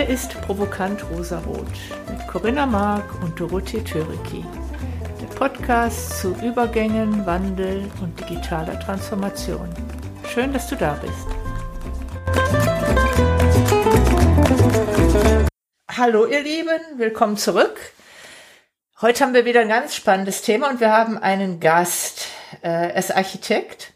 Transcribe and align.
Hier 0.00 0.08
ist 0.08 0.40
Provokant 0.40 1.04
Rosarot 1.10 1.68
mit 2.08 2.26
Corinna 2.26 2.64
Mark 2.64 3.22
und 3.22 3.38
Dorothee 3.38 3.84
Töriki. 3.84 4.42
Der 5.20 5.26
Podcast 5.26 6.20
zu 6.20 6.34
Übergängen, 6.36 7.26
Wandel 7.26 7.84
und 8.00 8.18
digitaler 8.18 8.80
Transformation. 8.80 9.68
Schön, 10.26 10.54
dass 10.54 10.68
du 10.68 10.76
da 10.76 10.94
bist. 10.94 11.26
Hallo 15.94 16.24
ihr 16.24 16.44
Lieben, 16.44 16.80
willkommen 16.96 17.36
zurück. 17.36 17.78
Heute 19.02 19.22
haben 19.22 19.34
wir 19.34 19.44
wieder 19.44 19.60
ein 19.60 19.68
ganz 19.68 19.94
spannendes 19.94 20.40
Thema 20.40 20.70
und 20.70 20.80
wir 20.80 20.92
haben 20.92 21.18
einen 21.18 21.60
Gast. 21.60 22.28
Er 22.62 22.96
ist 22.96 23.14
Architekt 23.14 23.92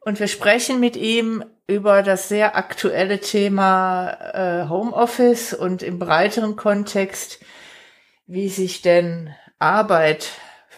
und 0.00 0.20
wir 0.20 0.28
sprechen 0.28 0.80
mit 0.80 0.96
ihm 0.96 1.44
über 1.66 2.02
das 2.02 2.28
sehr 2.28 2.56
aktuelle 2.56 3.20
Thema 3.20 4.10
äh, 4.10 4.68
Homeoffice 4.68 5.52
und 5.52 5.82
im 5.82 5.98
breiteren 5.98 6.56
Kontext, 6.56 7.40
wie 8.26 8.48
sich 8.48 8.82
denn 8.82 9.34
Arbeit 9.58 10.30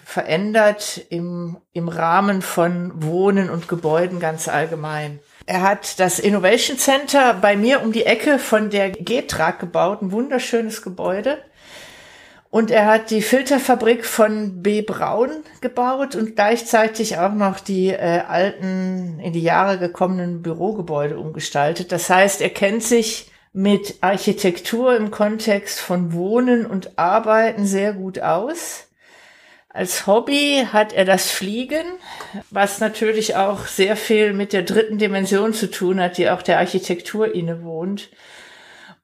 verändert 0.05 1.07
im, 1.11 1.59
im 1.73 1.89
Rahmen 1.89 2.43
von 2.43 2.91
Wohnen 3.03 3.49
und 3.49 3.69
Gebäuden 3.69 4.19
ganz 4.19 4.49
allgemein. 4.49 5.21
Er 5.47 5.63
hat 5.63 6.01
das 6.01 6.19
Innovation 6.19 6.79
Center 6.79 7.35
bei 7.35 7.57
mir 7.57 7.83
um 7.83 7.93
die 7.93 8.07
Ecke 8.07 8.39
von 8.39 8.71
der 8.71 8.91
Getrag 8.91 9.61
gebaut, 9.61 10.03
ein 10.03 10.13
wunderschönes 10.13 10.83
Gebäude. 10.83 11.39
Und 12.51 12.73
er 12.73 12.87
hat 12.87 13.11
die 13.11 13.23
Filterfabrik 13.23 14.05
von 14.05 14.61
B. 14.61 14.83
Braun 14.83 15.31
gebaut 15.61 16.17
und 16.17 16.35
gleichzeitig 16.35 17.17
auch 17.17 17.33
noch 17.33 17.61
die 17.61 17.91
äh, 17.91 18.23
alten, 18.27 19.21
in 19.21 19.33
die 19.33 19.43
Jahre 19.43 19.79
gekommenen 19.79 20.43
Bürogebäude 20.43 21.17
umgestaltet. 21.17 21.93
Das 21.93 22.11
heißt, 22.11 22.41
er 22.41 22.51
kennt 22.51 22.83
sich 22.83 23.31
mit 23.53 23.97
Architektur 24.01 24.97
im 24.97 25.13
Kontext 25.13 25.81
von 25.81 26.13
Wohnen 26.13 26.67
und 26.67 26.99
Arbeiten 26.99 27.67
sehr 27.67 27.93
gut 27.93 28.21
aus. 28.21 28.89
Als 29.69 30.09
Hobby 30.09 30.67
hat 30.73 30.93
er 30.93 31.05
das 31.05 31.31
Fliegen, 31.31 31.85
was 32.51 32.81
natürlich 32.81 33.37
auch 33.37 33.67
sehr 33.67 33.95
viel 33.95 34.33
mit 34.33 34.53
der 34.53 34.63
dritten 34.63 34.99
Dimension 34.99 35.55
zu 35.55 35.71
tun 35.71 36.01
hat, 36.01 36.19
die 36.19 36.29
auch 36.29 36.43
der 36.43 36.59
Architektur 36.59 37.33
innewohnt. 37.33 38.09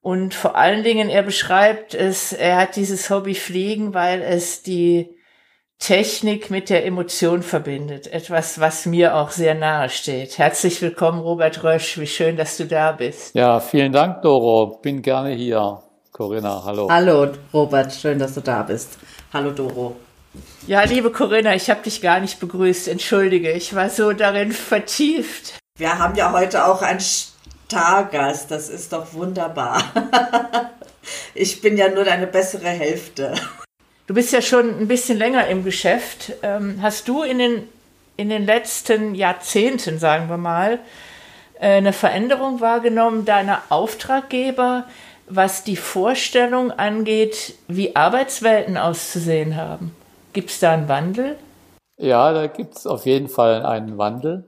Und 0.07 0.35
vor 0.35 0.55
allen 0.55 0.85
Dingen, 0.85 1.09
er 1.09 1.25
beschreibt 1.25 1.93
es, 1.93 2.33
er 2.33 2.59
hat 2.59 2.77
dieses 2.77 3.11
Hobby 3.11 3.35
Fliegen, 3.35 3.93
weil 3.93 4.23
es 4.23 4.63
die 4.63 5.11
Technik 5.81 6.49
mit 6.49 6.71
der 6.71 6.87
Emotion 6.87 7.43
verbindet. 7.43 8.07
Etwas, 8.07 8.61
was 8.61 8.87
mir 8.87 9.17
auch 9.17 9.31
sehr 9.31 9.57
nahe 9.57 9.89
steht. 9.89 10.39
Herzlich 10.39 10.81
willkommen, 10.81 11.19
Robert 11.19 11.65
Rösch. 11.65 11.99
Wie 11.99 12.07
schön, 12.07 12.37
dass 12.37 12.57
du 12.57 12.67
da 12.67 12.93
bist. 12.93 13.35
Ja, 13.35 13.59
vielen 13.59 13.91
Dank, 13.91 14.23
Doro. 14.23 14.79
Bin 14.81 15.03
gerne 15.03 15.31
hier. 15.31 15.83
Corinna, 16.13 16.63
hallo. 16.65 16.89
Hallo, 16.89 17.33
Robert. 17.53 17.93
Schön, 17.93 18.21
dass 18.21 18.35
du 18.35 18.43
da 18.43 18.63
bist. 18.63 18.99
Hallo, 19.33 19.51
Doro. 19.51 19.97
Ja, 20.69 20.85
liebe 20.85 21.11
Corinna, 21.11 21.57
ich 21.57 21.69
habe 21.69 21.83
dich 21.83 22.01
gar 22.01 22.21
nicht 22.21 22.39
begrüßt. 22.39 22.87
Entschuldige, 22.87 23.51
ich 23.51 23.75
war 23.75 23.91
so 23.91 24.13
darin 24.13 24.53
vertieft. 24.53 25.59
Wir 25.77 25.99
haben 25.99 26.15
ja 26.15 26.31
heute 26.31 26.65
auch 26.65 26.83
ein 26.83 27.01
Stargast, 27.67 28.53
das 28.53 28.69
ist 28.69 28.93
doch 28.93 29.13
wunderbar. 29.13 29.83
ich 31.35 31.61
bin 31.61 31.77
ja 31.77 31.89
nur 31.89 32.05
deine 32.05 32.29
bessere 32.29 32.69
Hälfte. 32.69 33.35
Du 34.07 34.15
bist 34.15 34.33
ja 34.33 34.41
schon 34.41 34.79
ein 34.79 34.87
bisschen 34.87 35.19
länger 35.19 35.49
im 35.49 35.65
Geschäft. 35.65 36.33
Ähm, 36.45 36.79
hast 36.81 37.09
du 37.09 37.25
in 37.25 37.41
den, 37.41 37.69
in 38.17 38.29
den 38.29 38.47
letzten 38.47 39.17
Jahrzehnten, 39.17 39.99
sagen 39.99 40.29
wir 40.29 40.37
mal, 40.37 40.79
äh, 41.59 41.79
eine 41.79 41.93
Veränderung 41.93 42.61
wahrgenommen 42.61 43.25
deiner 43.25 43.63
Auftraggeber, 43.69 44.85
was 45.29 45.65
die 45.65 45.77
Vorstellung 45.77 46.71
angeht, 46.71 47.55
wie 47.67 47.97
Arbeitswelten 47.97 48.77
auszusehen 48.77 49.57
haben? 49.57 49.95
Gibt 50.33 50.51
es 50.51 50.61
da 50.61 50.73
einen 50.73 50.89
Wandel? 50.89 51.37
Ja, 51.99 52.33
da 52.33 52.47
gibt 52.47 52.77
es 52.77 52.87
auf 52.87 53.07
jeden 53.07 53.29
Fall 53.29 53.67
einen 53.67 53.99
Wandel. 53.99 54.45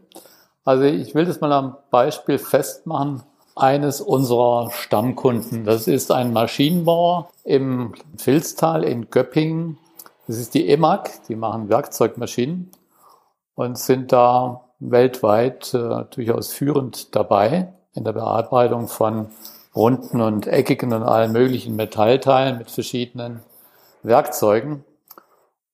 Also 0.68 0.84
ich 0.84 1.14
will 1.14 1.24
das 1.24 1.40
mal 1.40 1.50
am 1.50 1.78
Beispiel 1.90 2.36
festmachen 2.36 3.22
eines 3.56 4.02
unserer 4.02 4.70
Stammkunden. 4.70 5.64
Das 5.64 5.88
ist 5.88 6.12
ein 6.12 6.34
Maschinenbauer 6.34 7.30
im 7.42 7.94
Filztal 8.18 8.84
in 8.84 9.08
Göppingen. 9.08 9.78
Das 10.26 10.36
ist 10.36 10.52
die 10.52 10.68
EMAG, 10.68 11.08
die 11.26 11.36
machen 11.36 11.70
Werkzeugmaschinen 11.70 12.70
und 13.54 13.78
sind 13.78 14.12
da 14.12 14.60
weltweit 14.78 15.72
äh, 15.72 16.04
durchaus 16.10 16.52
führend 16.52 17.16
dabei 17.16 17.72
in 17.94 18.04
der 18.04 18.12
Bearbeitung 18.12 18.88
von 18.88 19.30
runden 19.74 20.20
und 20.20 20.48
eckigen 20.48 20.92
und 20.92 21.02
allen 21.02 21.32
möglichen 21.32 21.76
Metallteilen 21.76 22.58
mit 22.58 22.70
verschiedenen 22.70 23.40
Werkzeugen. 24.02 24.84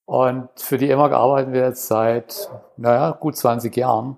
Und 0.05 0.47
für 0.55 0.77
die 0.77 0.89
EMAG 0.89 1.11
arbeiten 1.11 1.51
wir 1.51 1.65
jetzt 1.65 1.87
seit, 1.87 2.49
naja, 2.77 3.11
gut 3.11 3.35
20 3.35 3.75
Jahren. 3.75 4.17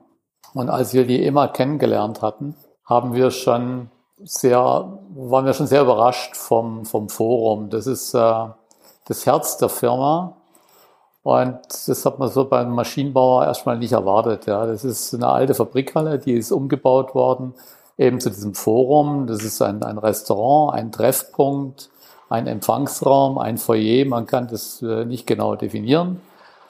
Und 0.58 0.72
als 0.72 0.92
wir 0.96 1.06
die 1.06 1.24
immer 1.24 1.50
kennengelernt 1.50 2.24
hatten, 2.24 2.56
haben 2.84 3.14
wir 3.14 3.30
schon 3.30 3.92
sehr, 4.24 4.58
waren 4.58 5.46
wir 5.46 5.54
schon 5.54 5.68
sehr 5.68 5.84
überrascht 5.84 6.36
vom, 6.36 6.84
vom 6.84 7.10
Forum. 7.10 7.70
Das 7.70 7.86
ist 7.86 8.16
äh, 8.16 8.46
das 9.06 9.28
Herz 9.28 9.58
der 9.58 9.70
Firma. 9.70 10.34
Und 11.22 11.60
das 11.88 12.04
hat 12.08 12.18
man 12.18 12.30
so 12.30 12.46
beim 12.46 12.72
Maschinenbauer 12.72 13.46
erstmal 13.46 13.78
nicht 13.78 13.92
erwartet. 13.92 14.48
Ja. 14.48 14.66
Das 14.66 14.84
ist 14.84 15.14
eine 15.14 15.28
alte 15.28 15.54
Fabrikhalle, 15.54 16.18
die 16.18 16.34
ist 16.34 16.52
umgebaut 16.52 17.14
worden, 17.14 17.54
eben 18.00 18.20
zu 18.20 18.32
diesem 18.32 18.56
Forum. 18.56 19.28
Das 19.28 19.44
ist 19.44 19.62
ein, 19.62 19.84
ein 19.84 20.00
Restaurant, 20.00 20.74
ein 20.74 20.92
Treffpunkt, 20.92 21.92
ein 22.30 22.48
Empfangsraum, 22.48 23.38
ein 23.38 23.60
Foyer. 23.60 24.08
Man 24.08 24.26
kann 24.26 24.48
das 24.48 24.82
äh, 24.82 25.06
nicht 25.06 25.28
genau 25.28 25.56
definieren. 25.56 26.20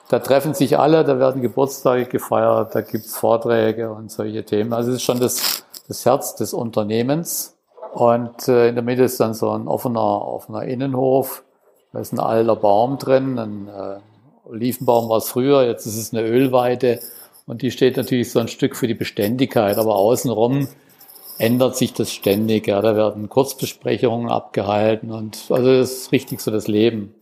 Da 0.10 0.20
treffen 0.20 0.54
sich 0.54 0.80
alle, 0.80 1.04
da 1.04 1.20
werden 1.20 1.42
Geburtstage 1.42 2.06
gefeiert, 2.06 2.74
da 2.74 2.82
gibt's 2.82 3.18
Vorträge 3.18 3.92
und 3.92 4.10
solche 4.10 4.44
Themen. 4.46 4.72
Also 4.74 4.92
es 4.92 4.98
ist 4.98 5.04
schon 5.04 5.20
das, 5.20 5.66
das 5.88 6.06
Herz 6.06 6.36
des 6.36 6.54
Unternehmens. 6.54 7.58
Und 7.94 8.48
äh, 8.48 8.70
in 8.70 8.76
der 8.76 8.84
Mitte 8.84 9.04
ist 9.04 9.20
dann 9.20 9.34
so 9.34 9.50
ein 9.52 9.68
offener, 9.68 10.26
offener 10.26 10.64
Innenhof. 10.64 11.44
Da 11.92 12.00
ist 12.00 12.14
ein 12.14 12.20
alter 12.20 12.56
Baum 12.56 12.98
drin, 12.98 13.38
ein 13.38 13.68
äh, 13.68 14.00
Olivenbaum 14.50 15.10
war 15.10 15.18
es 15.18 15.30
früher, 15.30 15.66
jetzt 15.66 15.86
ist 15.86 15.98
es 15.98 16.14
eine 16.14 16.26
Ölweide. 16.26 17.00
Und 17.46 17.62
die 17.62 17.72
steht 17.72 17.98
natürlich 17.98 18.32
so 18.32 18.40
ein 18.40 18.48
Stück 18.48 18.76
für 18.76 18.88
die 18.88 18.94
Beständigkeit. 18.94 19.78
Aber 19.78 19.96
außenrum 19.96 20.68
ändert 21.38 21.76
sich 21.76 21.94
das 21.94 22.12
ständig. 22.12 22.68
Ja, 22.68 22.82
da 22.82 22.96
werden 22.96 23.30
Kurzbesprechungen 23.30 24.30
abgehalten 24.30 25.12
und 25.12 25.38
also 25.50 25.78
das 25.80 25.92
ist 25.92 26.12
richtig 26.12 26.42
so 26.42 26.52
das 26.52 26.68
Leben. 26.68 27.14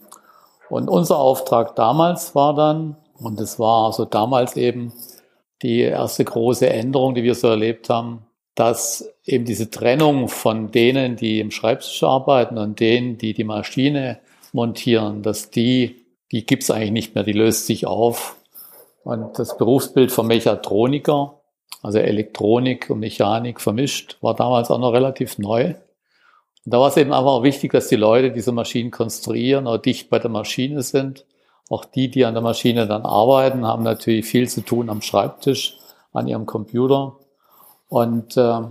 Und 0.69 0.89
unser 0.89 1.17
Auftrag 1.17 1.75
damals 1.75 2.35
war 2.35 2.55
dann, 2.55 2.97
und 3.17 3.39
es 3.39 3.59
war 3.59 3.93
so 3.93 4.05
damals 4.05 4.57
eben 4.57 4.93
die 5.61 5.79
erste 5.79 6.25
große 6.25 6.69
Änderung, 6.69 7.15
die 7.15 7.23
wir 7.23 7.35
so 7.35 7.47
erlebt 7.47 7.89
haben, 7.89 8.25
dass 8.55 9.09
eben 9.25 9.45
diese 9.45 9.69
Trennung 9.69 10.27
von 10.27 10.71
denen, 10.71 11.15
die 11.15 11.39
im 11.39 11.51
Schreibtisch 11.51 12.03
arbeiten 12.03 12.57
und 12.57 12.79
denen, 12.79 13.17
die 13.17 13.33
die 13.33 13.43
Maschine 13.43 14.19
montieren, 14.53 15.21
dass 15.21 15.51
die, 15.51 16.05
die 16.31 16.45
gibt's 16.45 16.71
eigentlich 16.71 16.91
nicht 16.91 17.15
mehr, 17.15 17.23
die 17.23 17.33
löst 17.33 17.65
sich 17.67 17.85
auf. 17.85 18.37
Und 19.03 19.37
das 19.37 19.57
Berufsbild 19.57 20.11
vom 20.11 20.27
Mechatroniker, 20.27 21.41
also 21.83 21.99
Elektronik 21.99 22.89
und 22.89 22.99
Mechanik 22.99 23.61
vermischt, 23.61 24.17
war 24.21 24.35
damals 24.35 24.71
auch 24.71 24.79
noch 24.79 24.93
relativ 24.93 25.37
neu. 25.37 25.75
Und 26.65 26.73
da 26.73 26.79
war 26.79 26.89
es 26.89 26.97
eben 26.97 27.13
einfach 27.13 27.43
wichtig, 27.43 27.71
dass 27.71 27.87
die 27.87 27.95
Leute 27.95 28.31
diese 28.31 28.51
Maschinen 28.51 28.91
konstruieren 28.91 29.67
oder 29.67 29.77
dicht 29.77 30.09
bei 30.09 30.19
der 30.19 30.31
Maschine 30.31 30.81
sind. 30.81 31.25
Auch 31.69 31.85
die, 31.85 32.09
die 32.09 32.25
an 32.25 32.33
der 32.33 32.43
Maschine 32.43 32.87
dann 32.87 33.05
arbeiten, 33.05 33.65
haben 33.65 33.83
natürlich 33.83 34.25
viel 34.25 34.49
zu 34.49 34.61
tun 34.61 34.89
am 34.89 35.01
Schreibtisch, 35.01 35.77
an 36.11 36.27
ihrem 36.27 36.45
Computer. 36.45 37.17
Und 37.87 38.35
äh, 38.35 38.61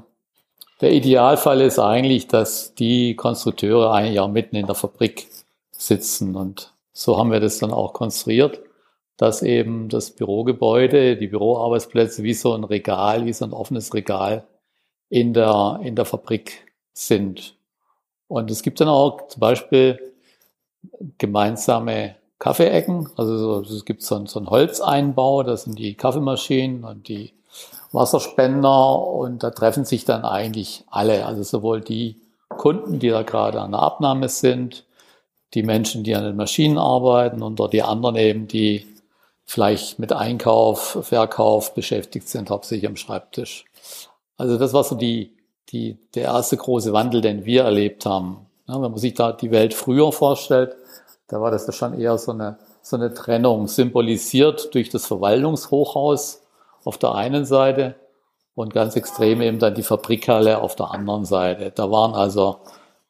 der 0.81 0.93
Idealfall 0.93 1.61
ist 1.61 1.79
eigentlich, 1.79 2.26
dass 2.26 2.75
die 2.75 3.14
Konstrukteure 3.14 3.93
eigentlich 3.93 4.20
auch 4.20 4.29
mitten 4.29 4.56
in 4.56 4.67
der 4.67 4.75
Fabrik 4.75 5.29
sitzen. 5.70 6.35
Und 6.35 6.73
so 6.93 7.17
haben 7.17 7.31
wir 7.31 7.40
das 7.40 7.58
dann 7.58 7.73
auch 7.73 7.93
konstruiert, 7.93 8.61
dass 9.17 9.43
eben 9.43 9.88
das 9.88 10.11
Bürogebäude, 10.11 11.17
die 11.17 11.29
Büroarbeitsplätze 11.29 12.25
wie 12.25 12.35
so 12.35 12.55
ein 12.55 12.64
Regal, 12.64 13.25
wie 13.25 13.32
so 13.32 13.44
ein 13.44 13.52
offenes 13.52 13.94
Regal 13.94 14.44
in 15.08 15.32
der, 15.32 15.81
in 15.82 15.94
der 15.94 16.05
Fabrik 16.05 16.67
sind. 16.93 17.55
Und 18.29 18.50
es 18.50 18.62
gibt 18.62 18.81
dann 18.81 18.88
auch 18.88 19.29
zum 19.29 19.41
Beispiel 19.41 20.15
gemeinsame 21.19 22.17
Kaffeeecken. 22.38 23.09
Also 23.17 23.62
so, 23.62 23.75
es 23.75 23.85
gibt 23.85 24.03
so, 24.03 24.25
so 24.26 24.38
einen 24.38 24.50
Holzeinbau, 24.50 25.43
das 25.43 25.65
sind 25.65 25.79
die 25.79 25.94
Kaffeemaschinen 25.94 26.85
und 26.85 27.09
die 27.09 27.32
Wasserspender 27.93 28.99
und 28.99 29.43
da 29.43 29.50
treffen 29.50 29.85
sich 29.85 30.05
dann 30.05 30.25
eigentlich 30.25 30.85
alle, 30.91 31.26
also 31.26 31.43
sowohl 31.43 31.81
die 31.81 32.21
Kunden, 32.49 32.99
die 32.99 33.09
da 33.09 33.23
gerade 33.23 33.61
an 33.61 33.73
der 33.73 33.81
Abnahme 33.81 34.29
sind, 34.29 34.85
die 35.55 35.62
Menschen, 35.62 36.03
die 36.03 36.15
an 36.15 36.25
den 36.25 36.37
Maschinen 36.37 36.79
arbeiten 36.79 37.43
und 37.43 37.61
die 37.73 37.82
anderen 37.82 38.17
eben, 38.17 38.49
die 38.49 38.87
vielleicht 39.44 39.99
mit 39.99 40.12
Einkauf, 40.12 40.99
Verkauf 41.03 41.75
beschäftigt 41.75 42.29
sind, 42.29 42.50
hauptsächlich 42.50 42.88
am 42.88 42.97
Schreibtisch. 42.97 43.65
Also 44.37 44.59
das 44.59 44.73
war 44.73 44.82
so 44.82 44.97
die 44.97 45.37
die, 45.75 45.99
der 46.15 46.25
erste 46.25 46.56
große 46.56 46.93
Wandel, 46.93 47.21
den 47.21 47.44
wir 47.44 47.65
erlebt 47.65 48.06
haben. 48.06 48.47
Ja, 48.69 48.75
wenn 48.76 48.93
man 48.93 48.97
sich 48.97 49.15
da 49.15 49.32
die 49.32 49.50
Welt 49.50 49.75
früher 49.75 50.12
vorstellt, 50.12 50.76
da 51.29 51.41
war 51.41 51.50
das 51.50 51.67
ja 51.67 51.73
schon 51.73 51.99
eher 51.99 52.17
so 52.17 52.32
eine, 52.32 52.59
so 52.81 52.97
eine 52.97 53.12
Trennung, 53.12 53.67
symbolisiert 53.67 54.75
durch 54.75 54.88
das 54.88 55.06
Verwaltungshochhaus 55.06 56.41
auf 56.85 56.97
der 56.97 57.15
einen 57.15 57.44
Seite 57.44 57.97
und 58.55 58.73
ganz 58.73 58.94
extrem 58.94 59.43
eben 59.43 59.59
dann 59.59 59.75
die 59.75 59.82
Fabrikhalle 59.82 60.62
auf 60.62 60.76
der 60.76 60.93
anderen 60.93 61.25
Seite. 61.25 61.73
Da 61.75 61.91
waren 61.91 62.15
also 62.15 62.59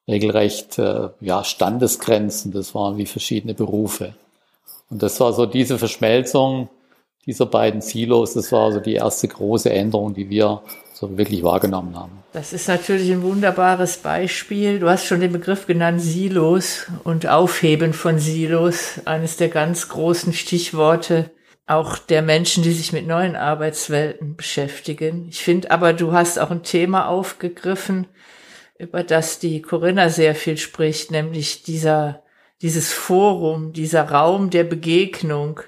regelrecht 0.09 0.79
äh, 0.79 1.11
ja, 1.21 1.45
Standesgrenzen, 1.45 2.53
das 2.53 2.75
waren 2.75 2.97
wie 2.97 3.07
verschiedene 3.07 3.55
Berufe. 3.55 4.15
Und 4.91 5.03
das 5.03 5.21
war 5.21 5.33
so 5.33 5.47
diese 5.47 5.79
Verschmelzung 5.79 6.69
dieser 7.27 7.47
beiden 7.47 7.81
Silos, 7.81 8.35
das 8.35 8.53
war 8.53 8.73
so 8.73 8.81
die 8.81 8.95
erste 8.95 9.29
große 9.29 9.71
Änderung, 9.71 10.15
die 10.15 10.29
wir 10.29 10.63
so 10.95 11.19
wirklich 11.19 11.43
wahrgenommen 11.43 11.97
haben. 11.97 12.23
Das 12.33 12.53
ist 12.53 12.69
natürlich 12.69 13.11
ein 13.11 13.23
wunderbares 13.23 13.99
Beispiel. 13.99 14.79
Du 14.79 14.89
hast 14.89 15.07
schon 15.07 15.21
den 15.21 15.33
Begriff 15.33 15.67
genannt, 15.67 16.01
Silos 16.01 16.87
und 17.03 17.27
Aufheben 17.27 17.93
von 17.93 18.19
Silos, 18.19 19.01
eines 19.05 19.37
der 19.37 19.49
ganz 19.49 19.89
großen 19.89 20.33
Stichworte 20.33 21.31
auch 21.67 21.99
der 21.99 22.23
Menschen, 22.23 22.63
die 22.63 22.73
sich 22.73 22.93
mit 22.93 23.07
neuen 23.07 23.37
Arbeitswelten 23.37 24.37
beschäftigen. 24.37 25.29
Ich 25.29 25.43
finde 25.43 25.71
aber, 25.71 25.93
du 25.93 26.13
hast 26.13 26.39
auch 26.39 26.51
ein 26.51 26.63
Thema 26.63 27.09
aufgegriffen, 27.09 28.07
über 28.79 29.03
das 29.03 29.39
die 29.39 29.63
Corinna 29.63 30.11
sehr 30.11 30.35
viel 30.35 30.59
spricht, 30.59 31.11
nämlich 31.11 31.63
dieser, 31.63 32.23
dieses 32.61 32.93
Forum, 32.93 33.73
dieser 33.73 34.11
Raum 34.11 34.51
der 34.51 34.65
Begegnung 34.65 35.61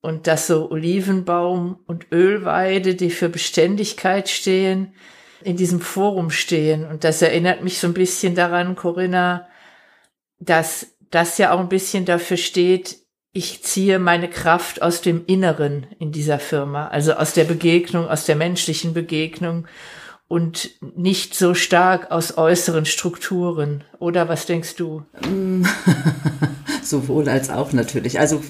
und 0.00 0.26
dass 0.26 0.46
so 0.46 0.70
Olivenbaum 0.70 1.80
und 1.86 2.12
Ölweide, 2.12 2.94
die 2.94 3.10
für 3.10 3.28
Beständigkeit 3.28 4.28
stehen, 4.28 4.94
in 5.42 5.56
diesem 5.56 5.80
Forum 5.80 6.30
stehen. 6.30 6.86
Und 6.86 7.04
das 7.04 7.22
erinnert 7.22 7.62
mich 7.62 7.78
so 7.78 7.86
ein 7.86 7.94
bisschen 7.94 8.34
daran, 8.34 8.76
Corinna, 8.76 9.48
dass 10.38 10.96
das 11.10 11.38
ja 11.38 11.52
auch 11.52 11.60
ein 11.60 11.68
bisschen 11.68 12.04
dafür 12.04 12.36
steht, 12.36 12.98
ich 13.32 13.62
ziehe 13.62 13.98
meine 13.98 14.30
Kraft 14.30 14.80
aus 14.80 15.02
dem 15.02 15.24
Inneren 15.26 15.86
in 15.98 16.10
dieser 16.10 16.38
Firma, 16.38 16.88
also 16.88 17.12
aus 17.12 17.34
der 17.34 17.44
Begegnung, 17.44 18.08
aus 18.08 18.24
der 18.24 18.34
menschlichen 18.34 18.94
Begegnung 18.94 19.66
und 20.26 20.70
nicht 20.96 21.34
so 21.34 21.52
stark 21.52 22.10
aus 22.10 22.38
äußeren 22.38 22.86
Strukturen. 22.86 23.84
Oder 23.98 24.30
was 24.30 24.46
denkst 24.46 24.76
du? 24.76 25.04
Sowohl 26.82 27.28
als 27.28 27.50
auch 27.50 27.74
natürlich. 27.74 28.18
Also 28.18 28.42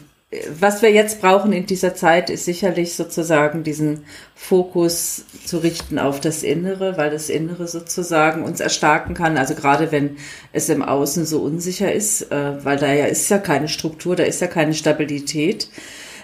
was 0.58 0.82
wir 0.82 0.90
jetzt 0.90 1.20
brauchen 1.20 1.52
in 1.52 1.66
dieser 1.66 1.94
Zeit 1.94 2.30
ist 2.30 2.46
sicherlich 2.46 2.94
sozusagen 2.94 3.62
diesen 3.62 4.04
Fokus 4.34 5.24
zu 5.44 5.58
richten 5.58 6.00
auf 6.00 6.20
das 6.20 6.42
Innere, 6.42 6.96
weil 6.96 7.10
das 7.10 7.28
Innere 7.28 7.68
sozusagen 7.68 8.42
uns 8.42 8.58
erstarken 8.58 9.14
kann. 9.14 9.38
Also 9.38 9.54
gerade 9.54 9.92
wenn 9.92 10.16
es 10.52 10.68
im 10.68 10.82
Außen 10.82 11.26
so 11.26 11.42
unsicher 11.42 11.92
ist, 11.92 12.32
äh, 12.32 12.64
weil 12.64 12.76
da 12.76 12.92
ja 12.92 13.06
ist 13.06 13.28
ja 13.28 13.38
keine 13.38 13.68
Struktur, 13.68 14.16
da 14.16 14.24
ist 14.24 14.40
ja 14.40 14.48
keine 14.48 14.74
Stabilität. 14.74 15.68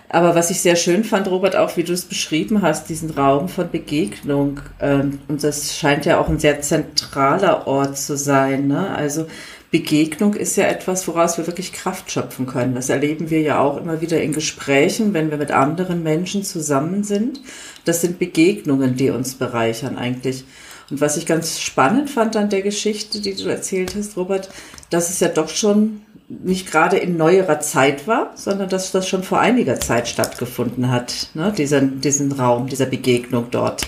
Aber 0.08 0.34
was 0.34 0.50
ich 0.50 0.60
sehr 0.60 0.76
schön 0.76 1.04
fand, 1.04 1.28
Robert, 1.28 1.56
auch 1.56 1.76
wie 1.76 1.84
du 1.84 1.92
es 1.92 2.04
beschrieben 2.04 2.60
hast, 2.60 2.90
diesen 2.90 3.10
Raum 3.10 3.48
von 3.48 3.70
Begegnung. 3.70 4.60
Ähm, 4.80 5.20
und 5.28 5.44
das 5.44 5.76
scheint 5.78 6.04
ja 6.06 6.18
auch 6.18 6.28
ein 6.28 6.40
sehr 6.40 6.60
zentraler 6.60 7.68
Ort 7.68 7.96
zu 7.96 8.16
sein. 8.16 8.66
Ne? 8.66 8.90
Also 8.94 9.26
Begegnung 9.72 10.34
ist 10.34 10.56
ja 10.56 10.66
etwas, 10.66 11.08
woraus 11.08 11.38
wir 11.38 11.46
wirklich 11.46 11.72
Kraft 11.72 12.10
schöpfen 12.10 12.46
können. 12.46 12.74
Das 12.74 12.90
erleben 12.90 13.30
wir 13.30 13.40
ja 13.40 13.58
auch 13.58 13.78
immer 13.78 14.02
wieder 14.02 14.20
in 14.20 14.34
Gesprächen, 14.34 15.14
wenn 15.14 15.30
wir 15.30 15.38
mit 15.38 15.50
anderen 15.50 16.02
Menschen 16.02 16.44
zusammen 16.44 17.04
sind. 17.04 17.40
Das 17.86 18.02
sind 18.02 18.18
Begegnungen, 18.18 18.96
die 18.96 19.08
uns 19.08 19.34
bereichern 19.34 19.96
eigentlich. 19.96 20.44
Und 20.90 21.00
was 21.00 21.16
ich 21.16 21.24
ganz 21.24 21.58
spannend 21.58 22.10
fand 22.10 22.36
an 22.36 22.50
der 22.50 22.60
Geschichte, 22.60 23.22
die 23.22 23.34
du 23.34 23.48
erzählt 23.48 23.94
hast, 23.96 24.18
Robert, 24.18 24.50
dass 24.90 25.08
es 25.08 25.20
ja 25.20 25.28
doch 25.28 25.48
schon 25.48 26.02
nicht 26.28 26.70
gerade 26.70 26.98
in 26.98 27.16
neuerer 27.16 27.60
Zeit 27.60 28.06
war, 28.06 28.32
sondern 28.34 28.68
dass 28.68 28.92
das 28.92 29.08
schon 29.08 29.22
vor 29.22 29.40
einiger 29.40 29.80
Zeit 29.80 30.06
stattgefunden 30.06 30.90
hat, 30.90 31.30
ne? 31.32 31.50
diesen, 31.56 32.02
diesen 32.02 32.32
Raum, 32.32 32.66
dieser 32.66 32.86
Begegnung 32.86 33.46
dort. 33.50 33.86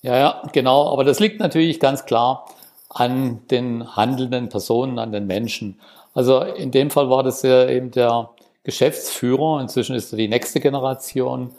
Ja, 0.00 0.16
ja, 0.16 0.42
genau. 0.52 0.92
Aber 0.92 1.02
das 1.02 1.18
liegt 1.18 1.40
natürlich 1.40 1.80
ganz 1.80 2.04
klar 2.04 2.46
an 2.94 3.40
den 3.50 3.96
handelnden 3.96 4.48
Personen, 4.48 4.98
an 4.98 5.12
den 5.12 5.26
Menschen. 5.26 5.78
Also 6.14 6.40
in 6.40 6.70
dem 6.70 6.90
Fall 6.90 7.10
war 7.10 7.22
das 7.22 7.42
ja 7.42 7.68
eben 7.68 7.90
der 7.90 8.30
Geschäftsführer. 8.62 9.60
Inzwischen 9.60 9.96
ist 9.96 10.12
er 10.12 10.16
die 10.16 10.28
nächste 10.28 10.60
Generation 10.60 11.50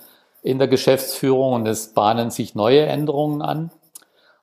in 0.41 0.59
der 0.59 0.67
Geschäftsführung 0.67 1.53
und 1.53 1.67
es 1.67 1.93
bahnen 1.93 2.31
sich 2.31 2.55
neue 2.55 2.85
Änderungen 2.85 3.41
an. 3.41 3.71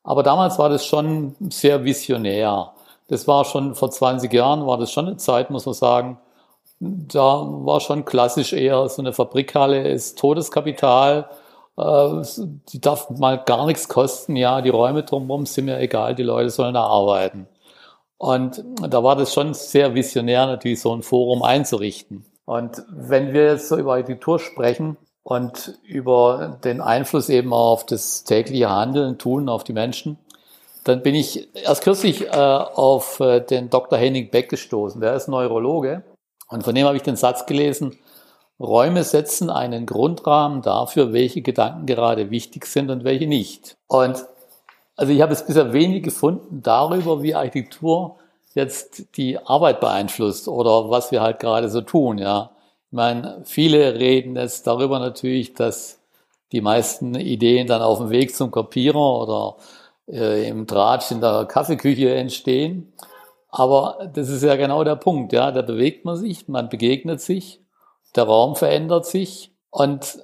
Aber 0.05 0.23
damals 0.23 0.59
war 0.59 0.69
das 0.69 0.85
schon 0.85 1.35
sehr 1.49 1.85
visionär. 1.85 2.73
Das 3.09 3.27
war 3.27 3.45
schon 3.45 3.75
vor 3.75 3.91
20 3.91 4.33
Jahren, 4.33 4.67
war 4.67 4.79
das 4.79 4.93
schon 4.93 5.07
eine 5.07 5.17
Zeit, 5.17 5.51
muss 5.51 5.65
man 5.65 5.75
sagen. 5.75 6.19
Da 6.81 7.47
war 7.47 7.81
schon 7.81 8.05
klassisch 8.05 8.53
eher 8.53 8.89
so 8.89 9.01
eine 9.01 9.13
Fabrikhalle 9.13 9.89
ist 9.89 10.19
Todeskapital 10.19 11.29
die 11.77 12.81
darf 12.81 13.09
mal 13.11 13.39
gar 13.39 13.67
nichts 13.67 13.89
kosten. 13.89 14.37
Ja, 14.37 14.61
die 14.61 14.69
Räume 14.69 15.05
drumherum 15.05 15.47
sind 15.47 15.67
mir 15.67 15.79
egal, 15.79 16.15
die 16.15 16.23
Leute 16.23 16.51
sollen 16.51 16.75
da 16.75 16.85
arbeiten. 16.85 17.49
Und 18.19 18.63
da 18.89 19.03
war 19.03 19.17
das 19.17 19.33
schon 19.33 19.55
sehr 19.55 19.95
visionär, 19.95 20.47
natürlich 20.47 20.81
so 20.81 20.95
ein 20.95 21.03
Forum 21.03 21.43
einzurichten. 21.43 22.25
Und 22.45 22.85
wenn 22.91 23.33
wir 23.33 23.53
jetzt 23.53 23.69
so 23.69 23.77
über 23.77 23.93
Architektur 23.93 24.39
sprechen 24.39 24.97
und 25.23 25.79
über 25.83 26.59
den 26.63 26.81
Einfluss 26.81 27.29
eben 27.29 27.53
auf 27.53 27.87
das 27.87 28.25
tägliche 28.25 28.71
Handeln, 28.71 29.19
Tun, 29.19 29.49
auf 29.49 29.65
die 29.65 29.73
Menschen, 29.73 30.19
dann 30.85 31.03
bin 31.03 31.15
ich 31.15 31.49
erst 31.55 31.85
kürzlich 31.85 32.27
äh, 32.27 32.31
auf 32.31 33.21
äh, 33.21 33.41
den 33.41 33.71
Dr. 33.71 33.99
Henning 33.99 34.31
Beck 34.31 34.49
gestoßen. 34.49 35.01
Der 35.01 35.15
ist 35.15 35.29
Neurologe. 35.29 36.03
Und 36.49 36.65
von 36.65 36.75
dem 36.75 36.87
habe 36.87 36.97
ich 36.97 37.03
den 37.03 37.17
Satz 37.17 37.47
gelesen, 37.47 37.99
Räume 38.61 39.03
setzen 39.05 39.51
einen 39.51 39.87
Grundrahmen 39.87 40.63
dafür, 40.63 41.13
welche 41.13 41.43
Gedanken 41.43 41.87
gerade 41.87 42.31
wichtig 42.31 42.67
sind 42.67 42.91
und 42.91 43.05
welche 43.05 43.27
nicht. 43.27 43.77
Und 43.89 44.25
also 44.97 45.13
ich 45.13 45.21
habe 45.23 45.33
es 45.33 45.47
bisher 45.47 45.73
wenig 45.73 46.03
gefunden 46.03 46.63
darüber, 46.63 47.23
wie 47.23 47.35
Architektur 47.35 48.17
jetzt 48.55 49.17
die 49.17 49.39
Arbeit 49.39 49.81
beeinflusst 49.81 50.49
oder 50.49 50.91
was 50.91 51.11
wir 51.11 51.23
halt 51.23 51.41
gerade 51.41 51.69
so 51.71 51.81
tun, 51.81 52.19
ja. 52.19 52.51
Ich 52.91 52.97
meine, 52.97 53.41
viele 53.45 53.95
reden 53.95 54.37
jetzt 54.37 54.67
darüber 54.67 54.99
natürlich, 54.99 55.55
dass 55.55 55.99
die 56.53 56.61
meisten 56.61 57.15
Ideen 57.15 57.67
dann 57.67 57.81
auf 57.81 57.99
dem 57.99 58.11
Weg 58.11 58.37
zum 58.37 58.51
Kopierer 58.51 59.21
oder 59.23 59.57
äh, 60.09 60.47
im 60.47 60.67
Draht 60.67 61.11
in 61.11 61.23
der 61.23 61.47
Kaffeeküche 61.47 62.15
entstehen. 62.15 62.93
Aber 63.49 64.11
das 64.13 64.29
ist 64.29 64.43
ja 64.43 64.57
genau 64.57 64.85
der 64.85 64.97
Punkt, 64.97 65.33
ja. 65.33 65.51
Da 65.51 65.63
bewegt 65.63 66.05
man 66.05 66.17
sich, 66.17 66.49
man 66.49 66.69
begegnet 66.69 67.23
sich 67.23 67.62
der 68.17 68.25
Raum 68.25 68.57
verändert 68.57 69.07
sich 69.07 69.53
und 69.71 70.19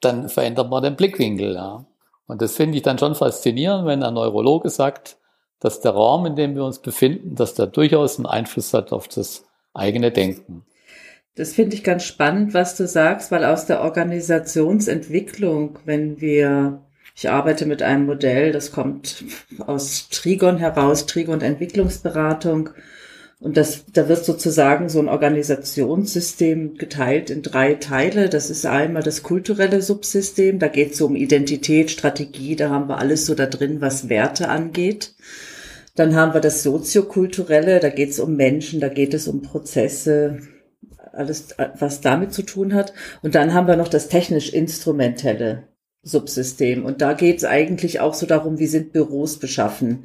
dann 0.00 0.28
verändert 0.28 0.70
man 0.70 0.82
den 0.82 0.96
Blickwinkel. 0.96 1.54
Ja. 1.54 1.84
Und 2.26 2.42
das 2.42 2.56
finde 2.56 2.76
ich 2.76 2.82
dann 2.82 2.98
schon 2.98 3.14
faszinierend, 3.14 3.86
wenn 3.86 4.02
ein 4.02 4.14
Neurologe 4.14 4.70
sagt, 4.70 5.18
dass 5.58 5.80
der 5.80 5.92
Raum, 5.92 6.26
in 6.26 6.36
dem 6.36 6.54
wir 6.54 6.64
uns 6.64 6.78
befinden, 6.78 7.34
dass 7.34 7.54
der 7.54 7.66
durchaus 7.66 8.18
einen 8.18 8.26
Einfluss 8.26 8.72
hat 8.72 8.92
auf 8.92 9.08
das 9.08 9.44
eigene 9.74 10.10
Denken. 10.10 10.64
Das 11.36 11.52
finde 11.52 11.76
ich 11.76 11.84
ganz 11.84 12.04
spannend, 12.04 12.54
was 12.54 12.76
du 12.76 12.86
sagst, 12.88 13.30
weil 13.30 13.44
aus 13.44 13.66
der 13.66 13.82
Organisationsentwicklung, 13.82 15.78
wenn 15.84 16.20
wir, 16.20 16.80
ich 17.14 17.30
arbeite 17.30 17.66
mit 17.66 17.82
einem 17.82 18.06
Modell, 18.06 18.52
das 18.52 18.72
kommt 18.72 19.24
aus 19.66 20.08
Trigon 20.08 20.58
heraus, 20.58 21.06
Trigon 21.06 21.40
Entwicklungsberatung, 21.40 22.70
und 23.40 23.56
das, 23.56 23.86
da 23.90 24.06
wird 24.06 24.22
sozusagen 24.22 24.90
so 24.90 25.00
ein 25.00 25.08
Organisationssystem 25.08 26.76
geteilt 26.76 27.30
in 27.30 27.40
drei 27.40 27.74
Teile. 27.74 28.28
Das 28.28 28.50
ist 28.50 28.66
einmal 28.66 29.02
das 29.02 29.22
kulturelle 29.22 29.80
Subsystem. 29.80 30.58
Da 30.58 30.68
geht 30.68 30.92
es 30.92 31.00
um 31.00 31.16
Identität, 31.16 31.90
Strategie. 31.90 32.54
Da 32.54 32.68
haben 32.68 32.90
wir 32.90 32.98
alles 32.98 33.24
so 33.24 33.34
da 33.34 33.46
drin, 33.46 33.80
was 33.80 34.10
Werte 34.10 34.50
angeht. 34.50 35.14
Dann 35.94 36.14
haben 36.14 36.34
wir 36.34 36.42
das 36.42 36.62
soziokulturelle. 36.62 37.80
Da 37.80 37.88
geht 37.88 38.10
es 38.10 38.20
um 38.20 38.36
Menschen, 38.36 38.78
da 38.78 38.88
geht 38.88 39.14
es 39.14 39.26
um 39.26 39.40
Prozesse, 39.40 40.40
alles, 41.12 41.48
was 41.78 42.02
damit 42.02 42.34
zu 42.34 42.42
tun 42.42 42.74
hat. 42.74 42.92
Und 43.22 43.34
dann 43.34 43.54
haben 43.54 43.68
wir 43.68 43.76
noch 43.76 43.88
das 43.88 44.08
technisch-instrumentelle 44.08 45.64
Subsystem. 46.02 46.84
Und 46.84 47.00
da 47.00 47.14
geht 47.14 47.38
es 47.38 47.44
eigentlich 47.46 48.00
auch 48.00 48.12
so 48.12 48.26
darum, 48.26 48.58
wie 48.58 48.66
sind 48.66 48.92
Büros 48.92 49.38
beschaffen. 49.38 50.04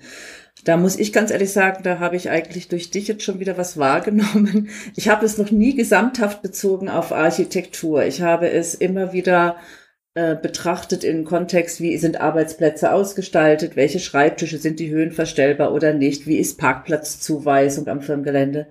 Da 0.65 0.77
muss 0.77 0.97
ich 0.97 1.13
ganz 1.13 1.29
ehrlich 1.29 1.53
sagen, 1.53 1.83
da 1.83 1.99
habe 1.99 2.15
ich 2.15 2.31
eigentlich 2.31 2.67
durch 2.67 2.89
dich 2.89 3.07
jetzt 3.07 3.23
schon 3.23 3.39
wieder 3.39 3.55
was 3.55 3.77
wahrgenommen. 3.77 4.69
Ich 4.95 5.07
habe 5.07 5.25
es 5.25 5.37
noch 5.37 5.51
nie 5.51 5.75
gesamthaft 5.75 6.41
bezogen 6.41 6.89
auf 6.89 7.11
Architektur. 7.13 8.03
Ich 8.03 8.21
habe 8.21 8.49
es 8.49 8.73
immer 8.73 9.13
wieder 9.13 9.57
äh, 10.17 10.33
betrachtet 10.33 11.03
in 11.03 11.25
Kontext, 11.25 11.81
wie 11.81 11.97
sind 11.97 12.21
Arbeitsplätze 12.21 12.93
ausgestaltet, 12.93 13.75
welche 13.75 13.99
Schreibtische 13.99 14.57
sind 14.59 14.79
die 14.79 14.89
höhenverstellbar 14.89 15.73
oder 15.73 15.93
nicht, 15.93 16.25
wie 16.25 16.37
ist 16.37 16.57
Parkplatzzuweisung 16.57 17.89
am 17.89 17.99
Firmengelände, 17.99 18.67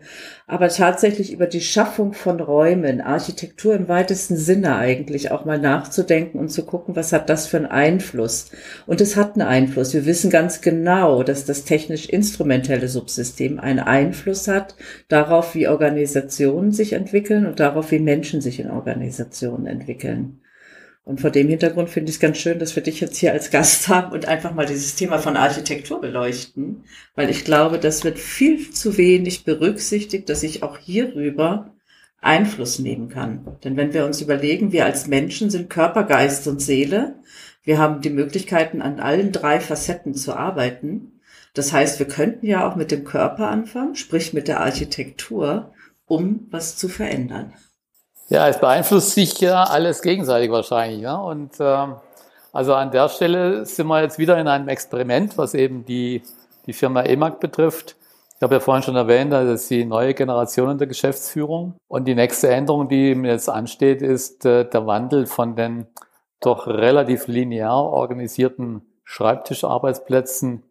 aber 0.46 0.70
tatsächlich 0.70 1.34
über 1.34 1.46
die 1.46 1.60
Schaffung 1.60 2.14
von 2.14 2.40
Räumen, 2.40 3.02
Architektur 3.02 3.74
im 3.74 3.88
weitesten 3.88 4.38
Sinne 4.38 4.76
eigentlich 4.76 5.32
auch 5.32 5.44
mal 5.44 5.58
nachzudenken 5.58 6.38
und 6.38 6.48
zu 6.48 6.64
gucken, 6.64 6.96
was 6.96 7.12
hat 7.12 7.28
das 7.28 7.46
für 7.46 7.58
einen 7.58 7.66
Einfluss. 7.66 8.50
Und 8.86 9.02
es 9.02 9.14
hat 9.14 9.34
einen 9.34 9.46
Einfluss. 9.46 9.92
Wir 9.92 10.06
wissen 10.06 10.30
ganz 10.30 10.62
genau, 10.62 11.22
dass 11.22 11.44
das 11.44 11.64
technisch-instrumentelle 11.64 12.88
Subsystem 12.88 13.60
einen 13.60 13.80
Einfluss 13.80 14.48
hat 14.48 14.76
darauf, 15.08 15.54
wie 15.54 15.68
Organisationen 15.68 16.72
sich 16.72 16.94
entwickeln 16.94 17.44
und 17.44 17.60
darauf, 17.60 17.90
wie 17.90 17.98
Menschen 17.98 18.40
sich 18.40 18.60
in 18.60 18.70
Organisationen 18.70 19.66
entwickeln. 19.66 20.40
Und 21.04 21.20
vor 21.20 21.30
dem 21.30 21.49
Hintergrund 21.49 21.90
finde 21.90 22.08
ich 22.08 22.16
es 22.16 22.20
ganz 22.20 22.38
schön, 22.38 22.58
dass 22.58 22.76
wir 22.76 22.82
dich 22.82 23.00
jetzt 23.00 23.18
hier 23.18 23.32
als 23.32 23.50
Gast 23.50 23.88
haben 23.88 24.12
und 24.12 24.26
einfach 24.26 24.54
mal 24.54 24.64
dieses 24.64 24.94
Thema 24.94 25.18
von 25.18 25.37
Architektur 25.37 26.00
beleuchten, 26.00 26.84
weil 27.14 27.28
ich 27.28 27.44
glaube, 27.44 27.78
das 27.78 28.04
wird 28.04 28.18
viel 28.18 28.70
zu 28.70 28.96
wenig 28.96 29.44
berücksichtigt, 29.44 30.30
dass 30.30 30.42
ich 30.42 30.62
auch 30.62 30.78
hierüber 30.78 31.75
Einfluss 32.23 32.78
nehmen 32.78 33.11
kann. 33.11 33.58
Denn 33.64 33.76
wenn 33.76 33.92
wir 33.92 34.06
uns 34.06 34.23
überlegen, 34.23 34.73
wir 34.73 34.87
als 34.87 35.06
Menschen 35.06 35.50
sind 35.50 35.68
Körper, 35.68 36.04
Geist 36.04 36.49
und 36.49 36.62
Seele, 36.62 37.16
wir 37.64 37.78
haben 37.78 38.00
die 38.00 38.11
Möglichkeiten, 38.11 38.80
an 38.80 38.99
allen 38.99 39.30
drei 39.30 39.61
Facetten 39.61 40.14
zu 40.14 40.34
arbeiten. 40.34 41.20
Das 41.52 41.73
heißt, 41.73 41.99
wir 41.99 42.08
könnten 42.08 42.46
ja 42.46 42.66
auch 42.66 42.76
mit 42.76 42.90
dem 42.90 43.04
Körper 43.04 43.49
anfangen, 43.49 43.94
sprich 43.94 44.32
mit 44.32 44.49
der 44.49 44.61
Architektur, 44.61 45.73
um 46.06 46.46
was 46.50 46.76
zu 46.76 46.88
verändern. 46.88 47.52
Ja, 48.34 48.48
es 48.48 48.58
beeinflusst 48.58 49.12
sich 49.12 49.40
ja 49.40 49.62
alles 49.62 50.02
gegenseitig 50.02 50.50
wahrscheinlich. 50.50 51.02
Ja? 51.02 51.14
Und 51.14 51.52
ähm, 51.60 51.94
also 52.52 52.74
an 52.74 52.90
der 52.90 53.08
Stelle 53.08 53.64
sind 53.64 53.86
wir 53.86 54.02
jetzt 54.02 54.18
wieder 54.18 54.36
in 54.38 54.48
einem 54.48 54.66
Experiment, 54.66 55.38
was 55.38 55.54
eben 55.54 55.84
die, 55.84 56.20
die 56.66 56.72
Firma 56.72 57.02
EMAG 57.02 57.38
betrifft. 57.38 57.94
Ich 58.34 58.42
habe 58.42 58.56
ja 58.56 58.60
vorhin 58.60 58.82
schon 58.82 58.96
erwähnt, 58.96 59.32
das 59.32 59.48
ist 59.48 59.70
die 59.70 59.84
neue 59.84 60.14
Generation 60.14 60.72
in 60.72 60.78
der 60.78 60.88
Geschäftsführung. 60.88 61.76
Und 61.86 62.08
die 62.08 62.16
nächste 62.16 62.48
Änderung, 62.48 62.88
die 62.88 63.14
mir 63.14 63.30
jetzt 63.30 63.48
ansteht, 63.48 64.02
ist 64.02 64.44
äh, 64.44 64.68
der 64.68 64.84
Wandel 64.84 65.26
von 65.26 65.54
den 65.54 65.86
doch 66.40 66.66
relativ 66.66 67.28
linear 67.28 67.84
organisierten 67.84 68.82
Schreibtischarbeitsplätzen 69.04 70.64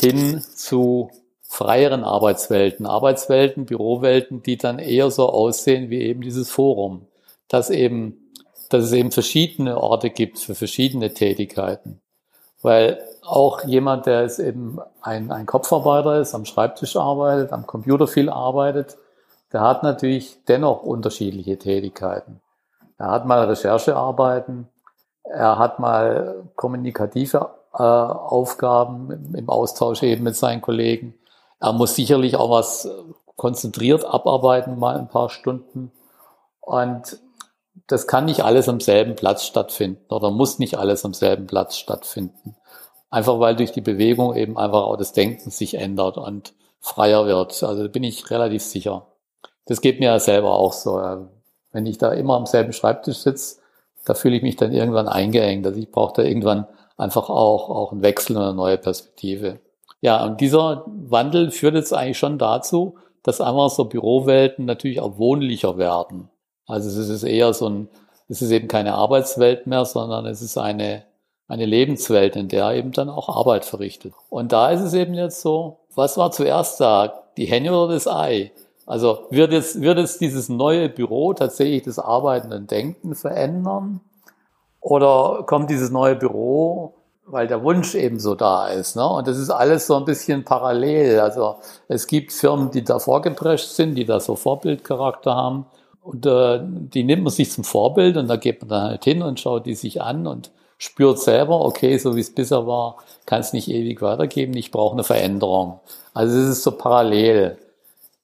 hin 0.00 0.40
zu 0.40 1.10
freieren 1.42 2.02
Arbeitswelten, 2.02 2.86
Arbeitswelten, 2.86 3.66
Bürowelten, 3.66 4.42
die 4.42 4.56
dann 4.56 4.78
eher 4.78 5.10
so 5.10 5.28
aussehen 5.28 5.90
wie 5.90 6.00
eben 6.00 6.22
dieses 6.22 6.50
Forum, 6.50 7.08
dass 7.50 7.68
eben, 7.68 8.32
dass 8.70 8.84
es 8.84 8.92
eben 8.92 9.10
verschiedene 9.10 9.78
Orte 9.78 10.08
gibt 10.08 10.38
für 10.38 10.54
verschiedene 10.54 11.12
Tätigkeiten. 11.12 12.00
Weil 12.62 13.02
auch 13.22 13.64
jemand, 13.64 14.06
der 14.06 14.24
ist 14.24 14.38
eben 14.38 14.78
ein, 15.02 15.30
ein 15.30 15.46
Kopfarbeiter 15.46 16.20
ist, 16.20 16.34
am 16.34 16.44
Schreibtisch 16.44 16.96
arbeitet, 16.96 17.52
am 17.52 17.66
Computer 17.66 18.06
viel 18.06 18.30
arbeitet, 18.30 18.96
der 19.52 19.62
hat 19.62 19.82
natürlich 19.82 20.38
dennoch 20.46 20.82
unterschiedliche 20.82 21.58
Tätigkeiten. 21.58 22.40
Er 22.98 23.10
hat 23.10 23.26
mal 23.26 23.44
Recherchearbeiten, 23.44 24.68
er 25.24 25.58
hat 25.58 25.80
mal 25.80 26.44
kommunikative 26.54 27.50
äh, 27.74 27.82
Aufgaben 27.82 29.34
im 29.34 29.48
Austausch 29.48 30.02
eben 30.02 30.22
mit 30.22 30.36
seinen 30.36 30.60
Kollegen. 30.60 31.14
Er 31.60 31.72
muss 31.72 31.94
sicherlich 31.96 32.36
auch 32.36 32.50
was 32.50 32.88
konzentriert 33.36 34.04
abarbeiten, 34.04 34.78
mal 34.78 34.96
ein 34.96 35.08
paar 35.08 35.30
Stunden. 35.30 35.90
Und 36.60 37.18
das 37.90 38.06
kann 38.06 38.26
nicht 38.26 38.44
alles 38.44 38.68
am 38.68 38.78
selben 38.78 39.16
Platz 39.16 39.44
stattfinden 39.44 40.14
oder 40.14 40.30
muss 40.30 40.60
nicht 40.60 40.78
alles 40.78 41.04
am 41.04 41.12
selben 41.12 41.48
Platz 41.48 41.76
stattfinden. 41.76 42.54
Einfach 43.10 43.40
weil 43.40 43.56
durch 43.56 43.72
die 43.72 43.80
Bewegung 43.80 44.36
eben 44.36 44.56
einfach 44.56 44.84
auch 44.84 44.96
das 44.96 45.12
Denken 45.12 45.50
sich 45.50 45.74
ändert 45.74 46.16
und 46.16 46.54
freier 46.78 47.26
wird. 47.26 47.60
Also 47.64 47.82
da 47.82 47.88
bin 47.88 48.04
ich 48.04 48.30
relativ 48.30 48.62
sicher. 48.62 49.06
Das 49.66 49.80
geht 49.80 49.98
mir 49.98 50.06
ja 50.06 50.20
selber 50.20 50.52
auch 50.52 50.72
so. 50.72 51.02
Wenn 51.72 51.86
ich 51.86 51.98
da 51.98 52.12
immer 52.12 52.36
am 52.36 52.46
selben 52.46 52.72
Schreibtisch 52.72 53.18
sitze, 53.18 53.56
da 54.04 54.14
fühle 54.14 54.36
ich 54.36 54.42
mich 54.42 54.54
dann 54.54 54.72
irgendwann 54.72 55.08
eingeengt. 55.08 55.66
Also 55.66 55.80
ich 55.80 55.90
brauche 55.90 56.14
da 56.14 56.22
irgendwann 56.22 56.68
einfach 56.96 57.28
auch, 57.28 57.70
auch 57.70 57.90
einen 57.90 58.02
Wechsel 58.02 58.36
und 58.36 58.42
eine 58.44 58.54
neue 58.54 58.78
Perspektive. 58.78 59.58
Ja, 60.00 60.24
und 60.24 60.40
dieser 60.40 60.84
Wandel 60.86 61.50
führt 61.50 61.74
jetzt 61.74 61.92
eigentlich 61.92 62.18
schon 62.18 62.38
dazu, 62.38 62.94
dass 63.24 63.40
einfach 63.40 63.68
so 63.68 63.86
Bürowelten 63.86 64.64
natürlich 64.64 65.00
auch 65.00 65.18
wohnlicher 65.18 65.76
werden. 65.76 66.30
Also 66.70 66.88
es 66.88 67.08
ist 67.08 67.22
eher 67.22 67.52
so 67.52 67.68
ein, 67.68 67.88
es 68.28 68.42
ist 68.42 68.50
eben 68.50 68.68
keine 68.68 68.94
Arbeitswelt 68.94 69.66
mehr, 69.66 69.84
sondern 69.84 70.26
es 70.26 70.42
ist 70.42 70.56
eine, 70.56 71.04
eine 71.48 71.66
Lebenswelt, 71.66 72.36
in 72.36 72.48
der 72.48 72.72
eben 72.72 72.92
dann 72.92 73.08
auch 73.08 73.28
Arbeit 73.28 73.64
verrichtet. 73.64 74.14
Und 74.28 74.52
da 74.52 74.70
ist 74.70 74.80
es 74.80 74.94
eben 74.94 75.14
jetzt 75.14 75.40
so, 75.40 75.78
was 75.94 76.16
war 76.16 76.30
zuerst 76.30 76.80
da, 76.80 77.24
die 77.36 77.46
Henne 77.46 77.76
oder 77.76 77.94
das 77.94 78.06
Ei? 78.06 78.52
Also 78.86 79.26
wird 79.30 79.52
jetzt, 79.52 79.80
wird 79.80 79.98
jetzt 79.98 80.20
dieses 80.20 80.48
neue 80.48 80.88
Büro 80.88 81.32
tatsächlich 81.32 81.82
das 81.82 81.98
arbeitenden 81.98 82.66
Denken 82.66 83.14
verändern? 83.14 84.00
Oder 84.80 85.44
kommt 85.46 85.70
dieses 85.70 85.90
neue 85.90 86.16
Büro 86.16 86.94
weil 87.32 87.46
der 87.46 87.62
Wunsch 87.62 87.94
eben 87.94 88.18
so 88.18 88.34
da 88.34 88.68
ist. 88.68 88.96
Ne? 88.96 89.06
Und 89.06 89.28
das 89.28 89.38
ist 89.38 89.50
alles 89.50 89.86
so 89.86 89.96
ein 89.96 90.04
bisschen 90.04 90.44
parallel. 90.44 91.20
Also 91.20 91.56
es 91.88 92.06
gibt 92.06 92.32
Firmen, 92.32 92.70
die 92.70 92.82
da 92.82 92.98
vorgeprescht 92.98 93.68
sind, 93.68 93.94
die 93.94 94.04
da 94.04 94.20
so 94.20 94.36
Vorbildcharakter 94.36 95.34
haben. 95.34 95.66
Und 96.02 96.26
äh, 96.26 96.60
die 96.62 97.04
nimmt 97.04 97.24
man 97.24 97.32
sich 97.32 97.50
zum 97.50 97.64
Vorbild 97.64 98.16
und 98.16 98.28
da 98.28 98.36
geht 98.36 98.60
man 98.62 98.68
dann 98.68 98.82
halt 98.82 99.04
hin 99.04 99.22
und 99.22 99.38
schaut 99.38 99.66
die 99.66 99.74
sich 99.74 100.00
an 100.00 100.26
und 100.26 100.50
spürt 100.78 101.18
selber, 101.18 101.60
okay, 101.60 101.98
so 101.98 102.16
wie 102.16 102.20
es 102.20 102.34
bisher 102.34 102.66
war, 102.66 102.96
kann 103.26 103.40
es 103.40 103.52
nicht 103.52 103.68
ewig 103.68 104.00
weitergeben, 104.00 104.56
ich 104.56 104.70
brauche 104.70 104.94
eine 104.94 105.04
Veränderung. 105.04 105.80
Also 106.14 106.38
es 106.38 106.48
ist 106.48 106.62
so 106.62 106.72
parallel. 106.72 107.58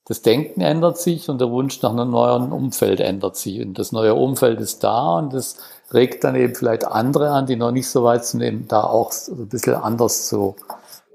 Das 0.07 0.23
Denken 0.23 0.63
ändert 0.63 0.99
sich 0.99 1.29
und 1.29 1.41
der 1.41 1.51
Wunsch 1.51 1.83
nach 1.83 1.91
einem 1.91 2.11
neuen 2.13 2.53
Umfeld 2.53 3.01
ändert 3.01 3.37
sich. 3.37 3.61
Und 3.61 3.79
das 3.79 3.93
neue 3.93 4.15
Umfeld 4.15 4.61
ist 4.61 4.83
da 4.85 5.19
und 5.19 5.35
das 5.35 5.57
regt 5.93 6.25
dann 6.25 6.35
eben 6.35 6.55
vielleicht 6.55 6.87
andere 6.87 7.31
an, 7.31 7.47
die 7.47 7.57
noch 7.57 7.73
nicht 7.73 7.89
so 7.89 8.05
weit 8.05 8.25
sind, 8.25 8.41
eben 8.41 8.69
da 8.69 8.85
auch 8.85 9.13
ein 9.29 9.49
bisschen 9.49 9.75
anders 9.75 10.29
zu, 10.29 10.57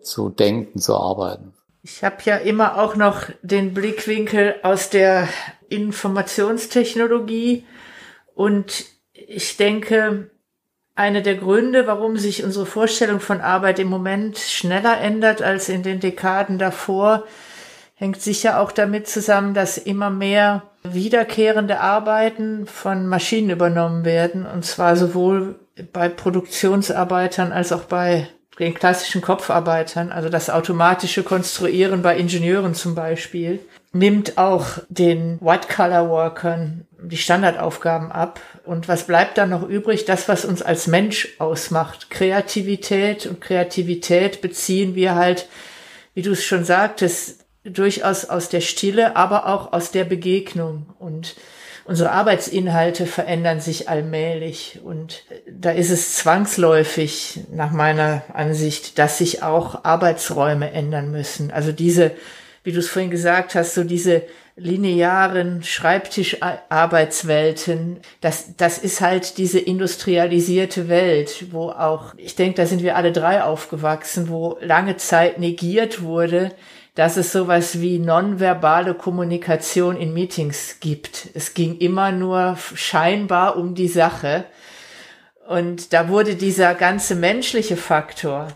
zu 0.03 0.29
denken, 0.29 0.79
zu 0.79 0.95
arbeiten. 0.95 1.53
Ich 1.83 2.03
habe 2.03 2.17
ja 2.25 2.35
immer 2.35 2.83
auch 2.83 2.95
noch 2.95 3.23
den 3.41 3.73
Blickwinkel 3.73 4.55
aus 4.61 4.89
der 4.91 5.27
Informationstechnologie. 5.71 7.65
Und 8.35 8.85
ich 9.13 9.57
denke, 9.57 10.29
einer 10.95 11.21
der 11.21 11.35
Gründe, 11.35 11.87
warum 11.87 12.17
sich 12.17 12.43
unsere 12.43 12.65
Vorstellung 12.65 13.19
von 13.19 13.41
Arbeit 13.41 13.79
im 13.79 13.87
Moment 13.87 14.37
schneller 14.37 14.99
ändert 14.99 15.41
als 15.41 15.69
in 15.69 15.83
den 15.83 15.99
Dekaden 15.99 16.59
davor, 16.59 17.23
hängt 17.95 18.21
sicher 18.21 18.59
auch 18.59 18.71
damit 18.71 19.07
zusammen, 19.07 19.53
dass 19.53 19.77
immer 19.77 20.09
mehr 20.09 20.63
wiederkehrende 20.83 21.79
Arbeiten 21.79 22.65
von 22.65 23.07
Maschinen 23.07 23.51
übernommen 23.51 24.05
werden, 24.05 24.45
und 24.45 24.65
zwar 24.65 24.95
sowohl 24.95 25.59
bei 25.93 26.09
Produktionsarbeitern 26.09 27.51
als 27.51 27.71
auch 27.71 27.83
bei 27.83 28.27
den 28.59 28.73
klassischen 28.73 29.21
Kopfarbeitern, 29.21 30.11
also 30.11 30.29
das 30.29 30.49
automatische 30.49 31.23
Konstruieren 31.23 32.01
bei 32.01 32.17
Ingenieuren 32.17 32.73
zum 32.73 32.95
Beispiel, 32.95 33.59
nimmt 33.93 34.37
auch 34.37 34.79
den 34.89 35.39
White-Collar-Workern 35.41 36.87
die 37.03 37.17
Standardaufgaben 37.17 38.11
ab. 38.11 38.39
Und 38.63 38.87
was 38.87 39.07
bleibt 39.07 39.37
dann 39.37 39.49
noch 39.49 39.67
übrig? 39.67 40.05
Das, 40.05 40.29
was 40.29 40.45
uns 40.45 40.61
als 40.61 40.87
Mensch 40.87 41.29
ausmacht. 41.39 42.09
Kreativität 42.09 43.25
und 43.25 43.41
Kreativität 43.41 44.41
beziehen 44.41 44.95
wir 44.95 45.15
halt, 45.15 45.47
wie 46.13 46.21
du 46.21 46.31
es 46.31 46.43
schon 46.43 46.63
sagtest, 46.63 47.45
durchaus 47.63 48.25
aus 48.25 48.49
der 48.49 48.61
Stille, 48.61 49.15
aber 49.15 49.47
auch 49.47 49.73
aus 49.73 49.91
der 49.91 50.03
Begegnung. 50.03 50.87
Und 50.99 51.35
unsere 51.85 52.11
Arbeitsinhalte 52.11 53.05
verändern 53.05 53.59
sich 53.59 53.89
allmählich. 53.89 54.79
Und 54.83 55.23
da 55.49 55.71
ist 55.71 55.89
es 55.89 56.15
zwangsläufig, 56.15 57.41
nach 57.51 57.71
meiner 57.71 58.23
Ansicht, 58.33 58.99
dass 58.99 59.17
sich 59.17 59.43
auch 59.43 59.83
Arbeitsräume 59.83 60.71
ändern 60.71 61.11
müssen. 61.11 61.51
Also 61.51 61.71
diese, 61.71 62.11
wie 62.63 62.71
du 62.71 62.79
es 62.79 62.89
vorhin 62.89 63.11
gesagt 63.11 63.55
hast, 63.55 63.73
so 63.73 63.83
diese 63.83 64.23
linearen 64.55 65.63
Schreibtischarbeitswelten, 65.63 67.99
das, 68.19 68.55
das 68.57 68.77
ist 68.77 69.01
halt 69.01 69.37
diese 69.37 69.59
industrialisierte 69.59 70.87
Welt, 70.87 71.47
wo 71.51 71.69
auch, 71.69 72.13
ich 72.17 72.35
denke, 72.35 72.57
da 72.57 72.65
sind 72.65 72.83
wir 72.83 72.95
alle 72.95 73.11
drei 73.11 73.43
aufgewachsen, 73.43 74.29
wo 74.29 74.57
lange 74.61 74.97
Zeit 74.97 75.39
negiert 75.39 76.03
wurde, 76.03 76.51
dass 76.95 77.17
es 77.17 77.31
sowas 77.31 77.79
wie 77.79 77.99
nonverbale 77.99 78.93
Kommunikation 78.93 79.95
in 79.95 80.13
Meetings 80.13 80.77
gibt. 80.81 81.29
Es 81.33 81.53
ging 81.53 81.77
immer 81.77 82.11
nur 82.11 82.57
scheinbar 82.75 83.55
um 83.55 83.75
die 83.75 83.87
Sache. 83.87 84.43
Und 85.47 85.93
da 85.93 86.09
wurde 86.09 86.35
dieser 86.35 86.75
ganze 86.75 87.15
menschliche 87.15 87.77
Faktor, 87.77 88.49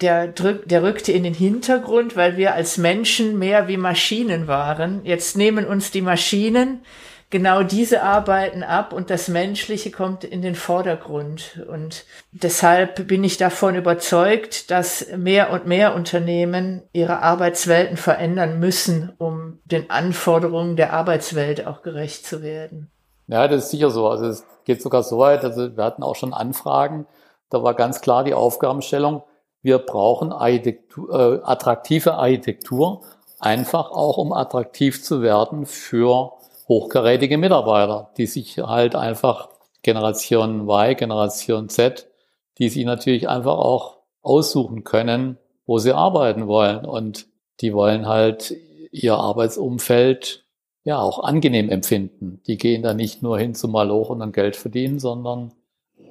der, 0.00 0.28
drück, 0.28 0.68
der 0.68 0.82
rückte 0.82 1.12
in 1.12 1.24
den 1.24 1.34
Hintergrund, 1.34 2.16
weil 2.16 2.36
wir 2.36 2.54
als 2.54 2.78
Menschen 2.78 3.38
mehr 3.38 3.68
wie 3.68 3.76
Maschinen 3.76 4.46
waren. 4.46 5.00
Jetzt 5.04 5.36
nehmen 5.36 5.66
uns 5.66 5.90
die 5.90 6.02
Maschinen 6.02 6.82
genau 7.30 7.62
diese 7.62 8.02
arbeiten 8.02 8.62
ab 8.62 8.92
und 8.92 9.08
das 9.08 9.28
Menschliche 9.28 9.90
kommt 9.90 10.24
in 10.24 10.42
den 10.42 10.56
Vordergrund. 10.56 11.64
Und 11.70 12.04
deshalb 12.32 13.06
bin 13.06 13.24
ich 13.24 13.36
davon 13.36 13.76
überzeugt, 13.76 14.70
dass 14.70 15.06
mehr 15.16 15.52
und 15.52 15.66
mehr 15.66 15.94
Unternehmen 15.94 16.82
ihre 16.92 17.22
Arbeitswelten 17.22 17.96
verändern 17.96 18.58
müssen, 18.58 19.12
um 19.18 19.60
den 19.64 19.90
Anforderungen 19.90 20.76
der 20.76 20.92
Arbeitswelt 20.92 21.66
auch 21.66 21.82
gerecht 21.82 22.26
zu 22.26 22.42
werden. 22.42 22.90
Ja, 23.28 23.46
das 23.46 23.64
ist 23.64 23.70
sicher 23.70 23.90
so. 23.90 24.08
Also 24.08 24.26
es 24.26 24.44
geht 24.64 24.82
sogar 24.82 25.04
so 25.04 25.18
weit, 25.18 25.44
also 25.44 25.76
wir 25.76 25.84
hatten 25.84 26.02
auch 26.02 26.16
schon 26.16 26.34
Anfragen, 26.34 27.06
da 27.48 27.62
war 27.62 27.74
ganz 27.74 28.00
klar 28.00 28.24
die 28.24 28.34
Aufgabenstellung, 28.34 29.22
wir 29.62 29.78
brauchen 29.78 30.32
Architektur, 30.32 31.10
äh, 31.12 31.40
attraktive 31.44 32.14
Architektur, 32.14 33.02
einfach 33.38 33.90
auch 33.90 34.16
um 34.18 34.32
attraktiv 34.32 35.02
zu 35.02 35.22
werden 35.22 35.66
für 35.66 36.32
hochkarätige 36.68 37.38
Mitarbeiter, 37.38 38.10
die 38.16 38.26
sich 38.26 38.58
halt 38.58 38.94
einfach 38.94 39.48
Generation 39.82 40.68
Y, 40.68 40.96
Generation 40.96 41.68
Z, 41.68 42.08
die 42.58 42.68
sich 42.68 42.84
natürlich 42.84 43.28
einfach 43.28 43.58
auch 43.58 43.98
aussuchen 44.22 44.84
können, 44.84 45.38
wo 45.66 45.78
sie 45.78 45.92
arbeiten 45.92 46.46
wollen. 46.46 46.84
Und 46.84 47.26
die 47.60 47.72
wollen 47.74 48.06
halt 48.06 48.54
ihr 48.92 49.16
Arbeitsumfeld 49.16 50.44
ja 50.84 51.00
auch 51.00 51.22
angenehm 51.22 51.70
empfinden. 51.70 52.40
Die 52.46 52.56
gehen 52.56 52.82
da 52.82 52.94
nicht 52.94 53.22
nur 53.22 53.38
hin 53.38 53.54
zum 53.54 53.72
Maloch 53.72 54.10
und 54.10 54.20
dann 54.20 54.32
Geld 54.32 54.56
verdienen, 54.56 54.98
sondern 54.98 55.52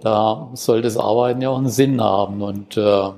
da 0.01 0.49
soll 0.53 0.81
das 0.81 0.97
Arbeiten 0.97 1.41
ja 1.41 1.49
auch 1.49 1.57
einen 1.57 1.69
Sinn 1.69 2.01
haben 2.01 2.41
und 2.41 2.77
äh, 2.77 3.09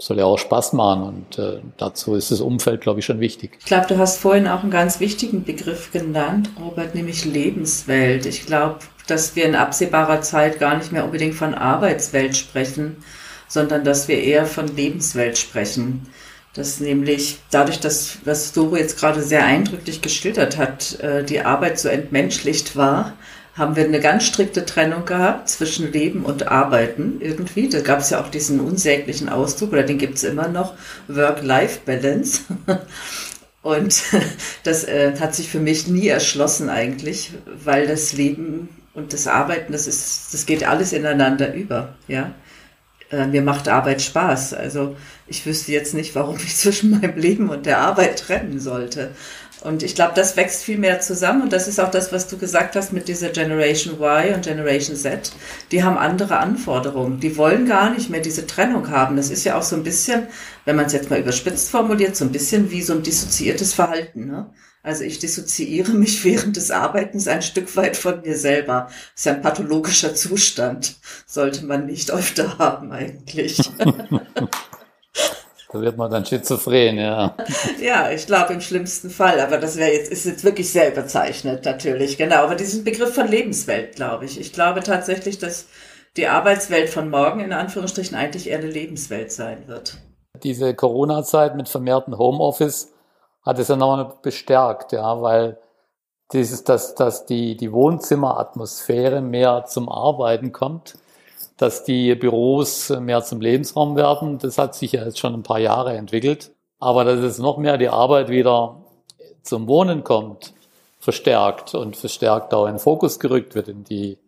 soll 0.00 0.18
ja 0.18 0.24
auch 0.24 0.38
Spaß 0.38 0.74
machen 0.74 1.02
und 1.02 1.38
äh, 1.38 1.60
dazu 1.76 2.14
ist 2.14 2.30
das 2.30 2.40
Umfeld, 2.40 2.80
glaube 2.80 3.00
ich, 3.00 3.06
schon 3.06 3.18
wichtig. 3.18 3.56
Ich 3.58 3.66
glaube, 3.66 3.88
du 3.88 3.98
hast 3.98 4.18
vorhin 4.18 4.46
auch 4.46 4.62
einen 4.62 4.70
ganz 4.70 5.00
wichtigen 5.00 5.42
Begriff 5.42 5.90
genannt, 5.90 6.50
Robert, 6.60 6.94
nämlich 6.94 7.24
Lebenswelt. 7.24 8.24
Ich 8.24 8.46
glaube, 8.46 8.78
dass 9.08 9.34
wir 9.34 9.44
in 9.44 9.56
absehbarer 9.56 10.20
Zeit 10.20 10.60
gar 10.60 10.76
nicht 10.76 10.92
mehr 10.92 11.04
unbedingt 11.04 11.34
von 11.34 11.54
Arbeitswelt 11.54 12.36
sprechen, 12.36 12.98
sondern 13.48 13.82
dass 13.82 14.06
wir 14.06 14.22
eher 14.22 14.46
von 14.46 14.68
Lebenswelt 14.68 15.36
sprechen. 15.36 16.08
Dass 16.54 16.80
nämlich 16.80 17.38
dadurch, 17.50 17.80
dass, 17.80 18.18
was 18.24 18.52
Doro 18.52 18.76
jetzt 18.76 18.98
gerade 18.98 19.22
sehr 19.22 19.44
eindrücklich 19.44 20.00
geschildert 20.00 20.58
hat, 20.58 20.98
äh, 21.00 21.24
die 21.24 21.40
Arbeit 21.40 21.78
so 21.78 21.88
entmenschlicht 21.88 22.76
war, 22.76 23.14
haben 23.58 23.76
wir 23.76 23.84
eine 23.84 24.00
ganz 24.00 24.24
strikte 24.24 24.64
Trennung 24.64 25.04
gehabt 25.04 25.48
zwischen 25.48 25.92
Leben 25.92 26.24
und 26.24 26.48
Arbeiten 26.48 27.20
irgendwie. 27.20 27.68
Da 27.68 27.80
gab 27.80 28.00
es 28.00 28.10
ja 28.10 28.20
auch 28.20 28.28
diesen 28.28 28.60
unsäglichen 28.60 29.28
Ausdruck, 29.28 29.72
oder 29.72 29.82
den 29.82 29.98
gibt 29.98 30.14
es 30.14 30.24
immer 30.24 30.48
noch, 30.48 30.74
Work-Life-Balance. 31.08 32.42
Und 33.62 34.02
das 34.62 34.84
äh, 34.84 35.16
hat 35.18 35.34
sich 35.34 35.50
für 35.50 35.58
mich 35.58 35.88
nie 35.88 36.08
erschlossen 36.08 36.70
eigentlich, 36.70 37.32
weil 37.64 37.86
das 37.86 38.12
Leben 38.12 38.68
und 38.94 39.12
das 39.12 39.26
Arbeiten, 39.26 39.72
das 39.72 39.86
ist, 39.86 40.32
das 40.32 40.46
geht 40.46 40.66
alles 40.66 40.92
ineinander 40.92 41.52
über, 41.52 41.94
ja. 42.06 42.32
Äh, 43.10 43.26
mir 43.26 43.42
macht 43.42 43.68
Arbeit 43.68 44.02
Spaß. 44.02 44.54
Also 44.54 44.96
ich 45.26 45.44
wüsste 45.46 45.72
jetzt 45.72 45.94
nicht, 45.94 46.14
warum 46.14 46.36
ich 46.36 46.56
zwischen 46.56 46.90
meinem 46.90 47.16
Leben 47.16 47.50
und 47.50 47.66
der 47.66 47.80
Arbeit 47.80 48.20
trennen 48.20 48.60
sollte. 48.60 49.10
Und 49.62 49.82
ich 49.82 49.94
glaube, 49.94 50.12
das 50.14 50.36
wächst 50.36 50.62
viel 50.62 50.78
mehr 50.78 51.00
zusammen. 51.00 51.42
Und 51.42 51.52
das 51.52 51.66
ist 51.66 51.80
auch 51.80 51.90
das, 51.90 52.12
was 52.12 52.28
du 52.28 52.38
gesagt 52.38 52.76
hast 52.76 52.92
mit 52.92 53.08
dieser 53.08 53.30
Generation 53.30 53.94
Y 53.94 54.34
und 54.34 54.44
Generation 54.44 54.96
Z. 54.96 55.32
Die 55.72 55.82
haben 55.82 55.98
andere 55.98 56.38
Anforderungen. 56.38 57.18
Die 57.18 57.36
wollen 57.36 57.66
gar 57.66 57.90
nicht 57.90 58.08
mehr 58.08 58.20
diese 58.20 58.46
Trennung 58.46 58.90
haben. 58.90 59.16
Das 59.16 59.30
ist 59.30 59.44
ja 59.44 59.58
auch 59.58 59.62
so 59.62 59.74
ein 59.74 59.82
bisschen, 59.82 60.28
wenn 60.64 60.76
man 60.76 60.86
es 60.86 60.92
jetzt 60.92 61.10
mal 61.10 61.18
überspitzt 61.18 61.70
formuliert, 61.70 62.14
so 62.14 62.24
ein 62.24 62.32
bisschen 62.32 62.70
wie 62.70 62.82
so 62.82 62.92
ein 62.92 63.02
dissoziiertes 63.02 63.74
Verhalten. 63.74 64.26
Ne? 64.26 64.50
Also 64.84 65.02
ich 65.02 65.18
dissoziiere 65.18 65.92
mich 65.92 66.24
während 66.24 66.56
des 66.56 66.70
Arbeitens 66.70 67.26
ein 67.26 67.42
Stück 67.42 67.74
weit 67.76 67.96
von 67.96 68.20
mir 68.22 68.36
selber. 68.36 68.86
Das 68.86 68.94
ist 69.16 69.26
ja 69.26 69.34
ein 69.34 69.42
pathologischer 69.42 70.14
Zustand. 70.14 70.96
Sollte 71.26 71.66
man 71.66 71.86
nicht 71.86 72.12
öfter 72.12 72.58
haben 72.58 72.92
eigentlich. 72.92 73.58
Da 75.70 75.80
wird 75.82 75.98
man 75.98 76.10
dann 76.10 76.24
schizophren, 76.24 76.96
ja. 76.96 77.36
Ja, 77.80 78.10
ich 78.10 78.26
glaube 78.26 78.54
im 78.54 78.60
schlimmsten 78.60 79.10
Fall, 79.10 79.38
aber 79.40 79.58
das 79.58 79.76
wäre 79.76 79.92
jetzt, 79.92 80.10
ist 80.10 80.24
jetzt 80.24 80.42
wirklich 80.42 80.72
sehr 80.72 80.90
überzeichnet, 80.92 81.64
natürlich, 81.66 82.16
genau. 82.16 82.44
Aber 82.44 82.54
diesen 82.54 82.84
Begriff 82.84 83.14
von 83.14 83.28
Lebenswelt, 83.28 83.96
glaube 83.96 84.24
ich. 84.24 84.40
Ich 84.40 84.52
glaube 84.52 84.82
tatsächlich, 84.82 85.38
dass 85.38 85.66
die 86.16 86.26
Arbeitswelt 86.26 86.88
von 86.88 87.10
morgen 87.10 87.40
in 87.40 87.52
Anführungsstrichen 87.52 88.16
eigentlich 88.16 88.48
eher 88.48 88.58
eine 88.58 88.70
Lebenswelt 88.70 89.30
sein 89.30 89.68
wird. 89.68 89.98
Diese 90.42 90.74
Corona-Zeit 90.74 91.54
mit 91.54 91.68
vermehrten 91.68 92.16
Homeoffice 92.16 92.92
hat 93.44 93.58
es 93.58 93.68
ja 93.68 93.76
nochmal 93.76 94.14
bestärkt, 94.22 94.92
ja, 94.92 95.20
weil 95.20 95.58
dieses, 96.32 96.64
dass, 96.64 96.94
dass 96.94 97.26
die, 97.26 97.56
die 97.56 97.72
Wohnzimmeratmosphäre 97.72 99.20
mehr 99.20 99.64
zum 99.66 99.88
Arbeiten 99.88 100.52
kommt 100.52 100.98
dass 101.58 101.84
die 101.84 102.14
Büros 102.14 102.88
mehr 102.88 103.22
zum 103.22 103.40
Lebensraum 103.40 103.96
werden. 103.96 104.38
Das 104.38 104.56
hat 104.56 104.74
sich 104.74 104.92
ja 104.92 105.04
jetzt 105.04 105.18
schon 105.18 105.34
ein 105.34 105.42
paar 105.42 105.58
Jahre 105.58 105.94
entwickelt. 105.94 106.52
Aber 106.78 107.04
dass 107.04 107.18
es 107.18 107.38
noch 107.38 107.58
mehr 107.58 107.76
die 107.76 107.88
Arbeit 107.88 108.30
wieder 108.30 108.84
zum 109.42 109.66
Wohnen 109.66 110.04
kommt, 110.04 110.54
verstärkt 111.00 111.74
und 111.74 111.96
verstärkt 111.96 112.54
auch 112.54 112.66
in 112.66 112.74
den 112.74 112.78
Fokus 112.78 113.18
gerückt 113.18 113.54
wird 113.54 113.68
in 113.68 113.84
die 113.84 114.18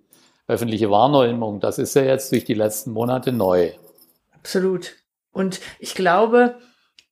öffentliche 0.51 0.91
Wahrnehmung, 0.91 1.61
das 1.61 1.79
ist 1.79 1.95
ja 1.95 2.03
jetzt 2.03 2.33
durch 2.33 2.45
die 2.45 2.55
letzten 2.55 2.91
Monate 2.91 3.31
neu. 3.31 3.71
Absolut. 4.35 4.97
Und 5.31 5.61
ich 5.79 5.95
glaube, 5.95 6.57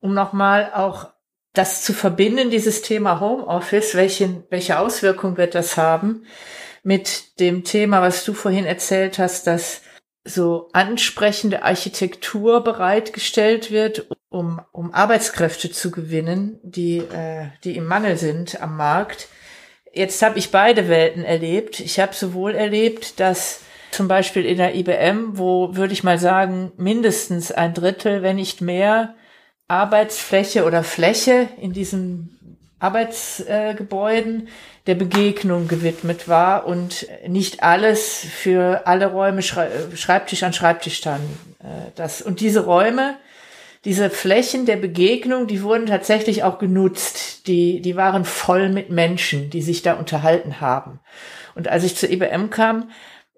um 0.01 0.13
nochmal 0.13 0.71
auch 0.75 1.07
das 1.53 1.83
zu 1.83 1.93
verbinden, 1.93 2.49
dieses 2.49 2.81
Thema 2.81 3.21
Homeoffice, 3.21 3.95
welche, 3.95 4.43
welche 4.49 4.77
Auswirkung 4.79 5.37
wird 5.37 5.55
das 5.55 5.77
haben 5.77 6.25
mit 6.83 7.39
dem 7.39 7.63
Thema, 7.63 8.01
was 8.01 8.25
du 8.25 8.33
vorhin 8.33 8.65
erzählt 8.65 9.19
hast, 9.19 9.47
dass 9.47 9.81
so 10.23 10.69
ansprechende 10.73 11.63
Architektur 11.63 12.63
bereitgestellt 12.63 13.71
wird, 13.71 14.07
um, 14.29 14.61
um 14.71 14.93
Arbeitskräfte 14.93 15.71
zu 15.71 15.91
gewinnen, 15.91 16.59
die, 16.63 16.97
äh, 16.97 17.47
die 17.63 17.75
im 17.75 17.85
Mangel 17.85 18.17
sind 18.17 18.61
am 18.61 18.77
Markt. 18.77 19.27
Jetzt 19.93 20.21
habe 20.21 20.37
ich 20.37 20.51
beide 20.51 20.87
Welten 20.87 21.23
erlebt. 21.23 21.79
Ich 21.79 21.99
habe 21.99 22.13
sowohl 22.13 22.53
erlebt, 22.53 23.19
dass 23.19 23.61
zum 23.91 24.07
Beispiel 24.07 24.45
in 24.45 24.57
der 24.57 24.75
IBM, 24.75 25.37
wo 25.37 25.75
würde 25.75 25.93
ich 25.93 26.03
mal 26.03 26.19
sagen, 26.19 26.71
mindestens 26.77 27.51
ein 27.51 27.73
Drittel, 27.73 28.21
wenn 28.21 28.35
nicht 28.35 28.61
mehr, 28.61 29.15
Arbeitsfläche 29.67 30.65
oder 30.65 30.83
Fläche 30.83 31.47
in 31.59 31.73
diesen 31.73 32.58
Arbeitsgebäuden 32.79 34.47
der 34.87 34.95
Begegnung 34.95 35.67
gewidmet 35.67 36.27
war 36.27 36.65
und 36.65 37.07
nicht 37.27 37.61
alles 37.61 38.19
für 38.19 38.87
alle 38.87 39.07
Räume 39.07 39.41
Schreibtisch 39.41 40.43
an 40.43 40.53
Schreibtisch 40.53 40.97
standen. 40.97 41.55
Äh, 41.59 41.91
das, 41.95 42.21
und 42.21 42.39
diese 42.39 42.65
Räume, 42.65 43.15
diese 43.85 44.09
Flächen 44.09 44.65
der 44.65 44.77
Begegnung, 44.77 45.47
die 45.47 45.61
wurden 45.61 45.85
tatsächlich 45.85 46.43
auch 46.43 46.59
genutzt. 46.59 47.47
Die, 47.47 47.81
die 47.81 47.95
waren 47.95 48.25
voll 48.25 48.69
mit 48.69 48.89
Menschen, 48.89 49.49
die 49.49 49.61
sich 49.61 49.81
da 49.81 49.93
unterhalten 49.93 50.59
haben. 50.59 50.99
Und 51.55 51.67
als 51.67 51.83
ich 51.83 51.95
zur 51.95 52.09
IBM 52.09 52.49
kam, 52.49 52.89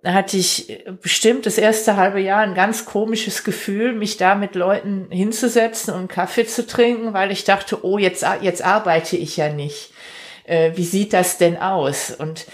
hatte 0.03 0.37
ich 0.37 0.83
bestimmt 1.01 1.45
das 1.45 1.57
erste 1.57 1.95
halbe 1.95 2.19
Jahr 2.19 2.41
ein 2.41 2.55
ganz 2.55 2.85
komisches 2.85 3.43
Gefühl, 3.43 3.93
mich 3.93 4.17
da 4.17 4.33
mit 4.33 4.55
Leuten 4.55 5.07
hinzusetzen 5.11 5.93
und 5.93 6.07
Kaffee 6.07 6.45
zu 6.45 6.65
trinken, 6.65 7.13
weil 7.13 7.31
ich 7.31 7.43
dachte, 7.43 7.85
oh, 7.85 7.99
jetzt, 7.99 8.25
jetzt 8.41 8.63
arbeite 8.63 9.15
ich 9.15 9.37
ja 9.37 9.53
nicht. 9.53 9.93
Äh, 10.45 10.71
wie 10.75 10.85
sieht 10.85 11.13
das 11.13 11.37
denn 11.37 11.57
aus? 11.57 12.09
Und 12.11 12.47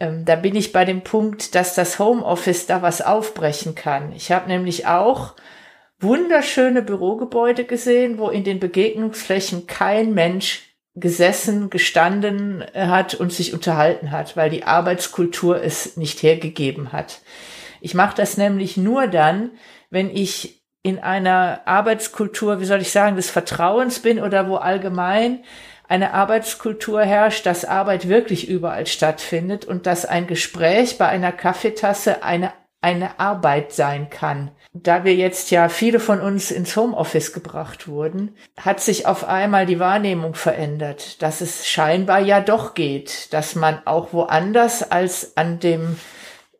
ähm, 0.00 0.24
da 0.24 0.34
bin 0.34 0.56
ich 0.56 0.72
bei 0.72 0.84
dem 0.84 1.02
Punkt, 1.02 1.54
dass 1.54 1.76
das 1.76 2.00
Homeoffice 2.00 2.66
da 2.66 2.82
was 2.82 3.00
aufbrechen 3.00 3.76
kann. 3.76 4.12
Ich 4.12 4.32
habe 4.32 4.48
nämlich 4.48 4.88
auch 4.88 5.34
wunderschöne 6.00 6.82
Bürogebäude 6.82 7.64
gesehen, 7.64 8.18
wo 8.18 8.28
in 8.28 8.42
den 8.42 8.58
Begegnungsflächen 8.58 9.68
kein 9.68 10.14
Mensch 10.14 10.71
gesessen, 10.94 11.70
gestanden 11.70 12.64
hat 12.74 13.14
und 13.14 13.32
sich 13.32 13.54
unterhalten 13.54 14.10
hat, 14.10 14.36
weil 14.36 14.50
die 14.50 14.64
Arbeitskultur 14.64 15.62
es 15.62 15.96
nicht 15.96 16.22
hergegeben 16.22 16.92
hat. 16.92 17.20
Ich 17.80 17.94
mache 17.94 18.16
das 18.16 18.36
nämlich 18.36 18.76
nur 18.76 19.06
dann, 19.06 19.50
wenn 19.90 20.10
ich 20.10 20.62
in 20.82 20.98
einer 20.98 21.62
Arbeitskultur, 21.64 22.60
wie 22.60 22.64
soll 22.64 22.80
ich 22.80 22.90
sagen, 22.90 23.16
des 23.16 23.30
Vertrauens 23.30 24.00
bin 24.00 24.20
oder 24.20 24.48
wo 24.48 24.56
allgemein 24.56 25.44
eine 25.88 26.14
Arbeitskultur 26.14 27.02
herrscht, 27.02 27.46
dass 27.46 27.64
Arbeit 27.64 28.08
wirklich 28.08 28.48
überall 28.48 28.86
stattfindet 28.86 29.64
und 29.64 29.86
dass 29.86 30.06
ein 30.06 30.26
Gespräch 30.26 30.98
bei 30.98 31.06
einer 31.06 31.32
Kaffeetasse 31.32 32.22
eine 32.22 32.52
eine 32.82 33.18
Arbeit 33.20 33.72
sein 33.72 34.10
kann. 34.10 34.50
Da 34.74 35.04
wir 35.04 35.14
jetzt 35.14 35.50
ja 35.50 35.68
viele 35.68 36.00
von 36.00 36.20
uns 36.20 36.50
ins 36.50 36.76
Homeoffice 36.76 37.32
gebracht 37.32 37.88
wurden, 37.88 38.34
hat 38.60 38.80
sich 38.80 39.06
auf 39.06 39.26
einmal 39.26 39.66
die 39.66 39.78
Wahrnehmung 39.78 40.34
verändert, 40.34 41.22
dass 41.22 41.40
es 41.40 41.66
scheinbar 41.66 42.20
ja 42.20 42.40
doch 42.40 42.74
geht, 42.74 43.32
dass 43.32 43.54
man 43.54 43.78
auch 43.86 44.12
woanders 44.12 44.90
als 44.90 45.36
an 45.36 45.60
dem 45.60 45.96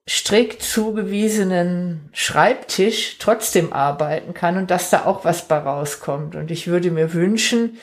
strikt 0.09 0.63
zugewiesenen 0.63 2.09
Schreibtisch 2.13 3.17
trotzdem 3.19 3.73
arbeiten 3.73 4.35
kann 4.35 4.57
und 4.57 4.71
dass 4.71 4.91
da 4.91 5.05
auch 5.07 5.25
was 5.25 5.49
bei 5.49 5.59
rauskommt. 5.59 6.37
Und 6.37 6.51
ich 6.51 6.67
würde 6.67 6.91
mir 6.91 7.15
wünschen, 7.15 7.79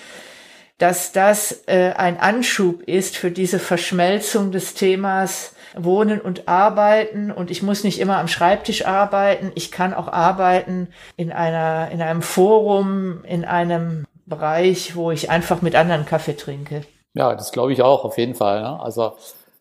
dass 0.77 1.11
das 1.11 1.63
äh, 1.67 1.91
ein 1.91 2.19
Anschub 2.19 2.83
ist 2.83 3.17
für 3.17 3.31
diese 3.31 3.59
Verschmelzung 3.59 4.51
des 4.51 4.73
Themas 4.73 5.53
Wohnen 5.75 6.21
und 6.21 6.47
Arbeiten. 6.47 7.31
Und 7.31 7.51
ich 7.51 7.63
muss 7.63 7.83
nicht 7.83 7.99
immer 7.99 8.17
am 8.17 8.27
Schreibtisch 8.27 8.85
arbeiten. 8.85 9.51
Ich 9.55 9.71
kann 9.71 9.93
auch 9.93 10.07
arbeiten 10.07 10.87
in 11.17 11.31
einer, 11.31 11.89
in 11.91 12.01
einem 12.01 12.21
Forum, 12.21 13.23
in 13.23 13.45
einem 13.45 14.05
Bereich, 14.25 14.95
wo 14.95 15.11
ich 15.11 15.29
einfach 15.29 15.61
mit 15.61 15.75
anderen 15.75 16.05
Kaffee 16.05 16.35
trinke. 16.35 16.83
Ja, 17.13 17.35
das 17.35 17.51
glaube 17.51 17.73
ich 17.73 17.81
auch, 17.81 18.05
auf 18.05 18.17
jeden 18.17 18.35
Fall. 18.35 18.61
Ne? 18.61 18.79
Also 18.79 19.13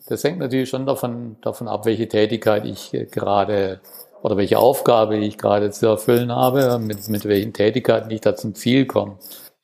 das 0.09 0.25
hängt 0.25 0.39
natürlich 0.39 0.69
schon 0.69 0.87
davon, 0.87 1.37
davon 1.41 1.69
ab, 1.69 1.87
welche 1.87 2.09
Tätigkeit 2.09 2.65
ich 2.65 2.91
gerade 3.11 3.81
oder 4.23 4.37
welche 4.37 4.59
Aufgabe 4.59 5.17
ich 5.17 5.39
gerade 5.39 5.71
zu 5.71 5.87
erfüllen 5.87 6.33
habe, 6.33 6.79
mit, 6.79 7.09
mit 7.09 7.25
welchen 7.25 7.53
Tätigkeiten 7.53 8.11
ich 8.11 8.21
da 8.21 8.35
zum 8.35 8.55
Ziel 8.55 8.87
komme. 8.87 9.19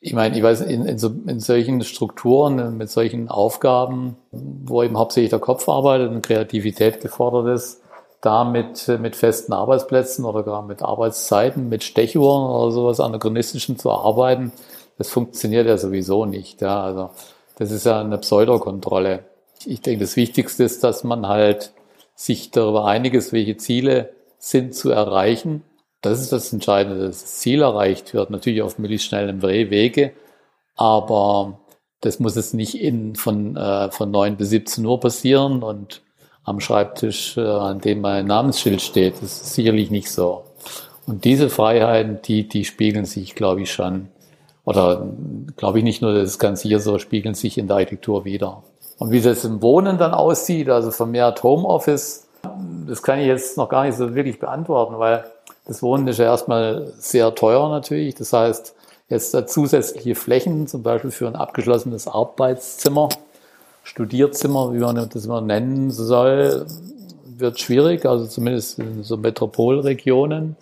Ich 0.06 0.12
meine, 0.12 0.36
ich 0.36 0.42
weiß, 0.42 0.60
in, 0.60 0.84
in, 0.84 0.98
so, 0.98 1.10
in 1.26 1.40
solchen 1.40 1.82
Strukturen, 1.82 2.76
mit 2.76 2.90
solchen 2.90 3.30
Aufgaben, 3.30 4.18
wo 4.32 4.82
eben 4.82 4.98
hauptsächlich 4.98 5.30
der 5.30 5.38
Kopf 5.38 5.66
arbeitet 5.66 6.10
und 6.10 6.20
Kreativität 6.20 7.00
gefordert 7.00 7.54
ist, 7.56 7.80
da 8.20 8.44
mit, 8.44 8.86
mit 9.00 9.16
festen 9.16 9.54
Arbeitsplätzen 9.54 10.26
oder 10.26 10.42
gar 10.42 10.60
mit 10.60 10.82
Arbeitszeiten, 10.82 11.70
mit 11.70 11.84
Stechuhren 11.84 12.50
oder 12.50 12.70
sowas 12.70 13.00
anachronistischen 13.00 13.78
zu 13.78 13.90
arbeiten, 13.90 14.52
das 14.98 15.08
funktioniert 15.08 15.66
ja 15.66 15.78
sowieso 15.78 16.26
nicht. 16.26 16.60
Ja. 16.60 16.82
Also 16.82 17.08
das 17.56 17.70
ist 17.70 17.86
ja 17.86 17.98
eine 17.98 18.18
Pseudokontrolle. 18.18 19.24
Ich 19.64 19.80
denke, 19.80 20.04
das 20.04 20.16
Wichtigste 20.16 20.64
ist, 20.64 20.84
dass 20.84 21.02
man 21.02 21.26
halt 21.28 21.72
sich 22.14 22.50
darüber 22.50 22.84
einig 22.84 23.14
ist, 23.14 23.32
welche 23.32 23.56
Ziele 23.56 24.10
sind 24.38 24.74
zu 24.74 24.90
erreichen. 24.90 25.62
Das 26.04 26.20
ist 26.20 26.32
das 26.32 26.52
Entscheidende, 26.52 27.06
dass 27.06 27.22
das 27.22 27.36
Ziel 27.36 27.62
erreicht 27.62 28.12
wird, 28.12 28.28
natürlich 28.28 28.60
auf 28.60 28.78
möglichst 28.78 29.06
schnellen 29.06 29.40
Wege, 29.40 30.12
aber 30.76 31.60
das 32.02 32.20
muss 32.20 32.36
es 32.36 32.52
nicht 32.52 32.78
in, 32.78 33.14
von, 33.14 33.56
äh, 33.56 33.90
von 33.90 34.10
9 34.10 34.36
bis 34.36 34.50
17 34.50 34.84
Uhr 34.84 35.00
passieren 35.00 35.62
und 35.62 36.02
am 36.44 36.60
Schreibtisch, 36.60 37.38
äh, 37.38 37.40
an 37.40 37.80
dem 37.80 38.02
mein 38.02 38.26
Namensschild 38.26 38.82
steht. 38.82 39.14
Das 39.22 39.32
ist 39.40 39.54
sicherlich 39.54 39.90
nicht 39.90 40.10
so. 40.10 40.44
Und 41.06 41.24
diese 41.24 41.48
Freiheiten, 41.48 42.20
die, 42.20 42.46
die 42.46 42.66
spiegeln 42.66 43.06
sich, 43.06 43.34
glaube 43.34 43.62
ich, 43.62 43.72
schon 43.72 44.08
oder 44.66 45.06
glaube 45.56 45.78
ich 45.78 45.84
nicht 45.84 46.02
nur, 46.02 46.12
das 46.12 46.32
ist 46.32 46.38
ganz 46.38 46.60
sicher 46.60 46.80
so, 46.80 46.98
spiegeln 46.98 47.34
sich 47.34 47.56
in 47.56 47.66
der 47.66 47.76
Architektur 47.76 48.26
wieder. 48.26 48.62
Und 48.98 49.10
wie 49.10 49.22
das 49.22 49.42
im 49.46 49.62
Wohnen 49.62 49.96
dann 49.96 50.12
aussieht, 50.12 50.68
also 50.68 50.90
vermehrt 50.90 51.42
Homeoffice, 51.42 52.26
das 52.86 53.02
kann 53.02 53.20
ich 53.20 53.26
jetzt 53.26 53.56
noch 53.56 53.70
gar 53.70 53.84
nicht 53.84 53.96
so 53.96 54.14
wirklich 54.14 54.38
beantworten, 54.38 54.98
weil 54.98 55.24
das 55.64 55.82
Wohnen 55.82 56.06
ist 56.08 56.18
ja 56.18 56.26
erstmal 56.26 56.92
sehr 56.98 57.34
teuer 57.34 57.68
natürlich. 57.68 58.14
Das 58.14 58.32
heißt, 58.32 58.74
jetzt 59.08 59.36
zusätzliche 59.48 60.14
Flächen, 60.14 60.66
zum 60.66 60.82
Beispiel 60.82 61.10
für 61.10 61.26
ein 61.26 61.36
abgeschlossenes 61.36 62.08
Arbeitszimmer, 62.08 63.08
Studierzimmer, 63.82 64.72
wie 64.72 64.78
man 64.78 64.96
das 64.96 65.26
immer 65.26 65.40
nennen 65.40 65.90
soll, 65.90 66.66
wird 67.24 67.60
schwierig, 67.60 68.06
also 68.06 68.26
zumindest 68.26 68.78
in 68.78 69.02
so 69.02 69.16
Metropolregionen. 69.16 70.56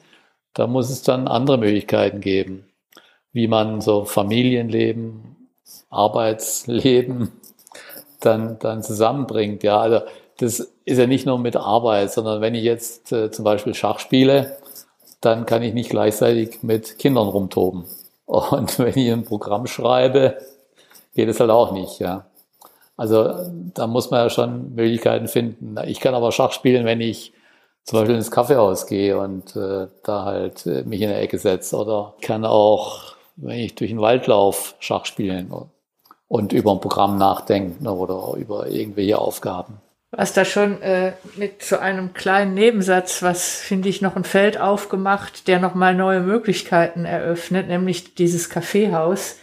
Da 0.55 0.67
muss 0.67 0.91
es 0.91 1.03
dann 1.03 1.29
andere 1.29 1.59
Möglichkeiten 1.59 2.21
geben 2.21 2.67
wie 3.33 3.49
man 3.49 3.81
so 3.81 4.05
Familienleben, 4.05 5.49
Arbeitsleben 5.91 7.33
dann, 8.21 8.59
dann 8.59 8.83
zusammenbringt. 8.83 9.62
Ja, 9.62 9.81
also 9.81 10.01
das 10.38 10.61
ist 10.85 10.99
ja 10.99 11.07
nicht 11.07 11.27
nur 11.27 11.38
mit 11.38 11.57
Arbeit, 11.57 12.12
sondern 12.12 12.41
wenn 12.41 12.55
ich 12.55 12.65
jetzt 12.65 13.12
äh, 13.12 13.31
zum 13.31 13.45
Beispiel 13.45 13.75
Schach 13.75 13.99
spiele, 13.99 14.57
dann 15.23 15.47
kann 15.47 15.63
ich 15.63 15.73
nicht 15.73 15.91
gleichzeitig 15.91 16.63
mit 16.63 16.99
Kindern 16.99 17.29
rumtoben. 17.29 17.85
Und 18.27 18.79
wenn 18.79 18.99
ich 18.99 19.11
ein 19.11 19.25
Programm 19.25 19.67
schreibe, 19.67 20.37
geht 21.15 21.29
es 21.29 21.41
halt 21.41 21.51
auch 21.51 21.73
nicht, 21.73 21.99
ja. 21.99 22.27
Also 22.97 23.51
da 23.75 23.87
muss 23.87 24.11
man 24.11 24.21
ja 24.21 24.31
schon 24.31 24.75
Möglichkeiten 24.75 25.27
finden. 25.27 25.77
Ich 25.87 25.99
kann 25.99 26.15
aber 26.15 26.31
Schach 26.31 26.53
spielen, 26.53 26.85
wenn 26.85 27.01
ich 27.01 27.33
zum 27.85 27.99
Beispiel 27.99 28.17
ins 28.17 28.31
Kaffeehaus 28.31 28.87
gehe 28.87 29.19
und 29.19 29.57
äh, 29.57 29.89
da 30.05 30.25
halt 30.25 30.67
äh, 30.67 30.85
mich 30.85 31.01
in 31.01 31.09
der 31.09 31.21
Ecke 31.21 31.39
setze. 31.39 31.77
Oder 31.77 32.15
kann 32.21 32.45
auch 32.45 33.17
wenn 33.37 33.59
ich 33.59 33.75
durch 33.75 33.91
den 33.91 34.01
Wald 34.01 34.27
laufe, 34.27 34.75
Schach 34.79 35.07
spielen 35.07 35.53
und 36.29 36.53
über 36.53 36.73
ein 36.73 36.81
Programm 36.81 37.19
nachdenken 37.19 37.87
oder 37.87 38.37
über 38.37 38.69
irgendwelche 38.69 39.19
Aufgaben. 39.19 39.81
Was 40.14 40.35
da 40.35 40.44
schon 40.44 40.83
äh, 40.83 41.14
mit 41.37 41.62
so 41.62 41.79
einem 41.79 42.12
kleinen 42.12 42.53
Nebensatz, 42.53 43.22
was 43.22 43.57
finde 43.57 43.88
ich 43.88 44.03
noch 44.03 44.14
ein 44.14 44.25
Feld 44.25 44.61
aufgemacht, 44.61 45.48
der 45.48 45.59
nochmal 45.59 45.94
neue 45.94 46.20
Möglichkeiten 46.20 47.07
eröffnet, 47.07 47.66
nämlich 47.66 48.14
dieses 48.14 48.51
Kaffeehaus. 48.51 49.38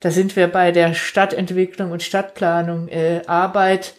Da 0.00 0.10
sind 0.10 0.34
wir 0.34 0.48
bei 0.48 0.72
der 0.72 0.94
Stadtentwicklung 0.94 1.90
und 1.90 2.02
Stadtplanung, 2.02 2.88
äh, 2.88 3.20
Arbeit 3.26 3.94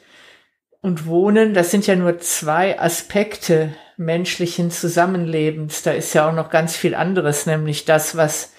und 0.82 1.06
Wohnen. 1.06 1.54
Das 1.54 1.70
sind 1.70 1.86
ja 1.86 1.96
nur 1.96 2.18
zwei 2.18 2.80
Aspekte 2.80 3.76
menschlichen 3.96 4.72
Zusammenlebens. 4.72 5.84
Da 5.84 5.92
ist 5.92 6.14
ja 6.16 6.28
auch 6.28 6.34
noch 6.34 6.50
ganz 6.50 6.76
viel 6.76 6.96
anderes, 6.96 7.46
nämlich 7.46 7.86
das, 7.86 8.18
was 8.18 8.53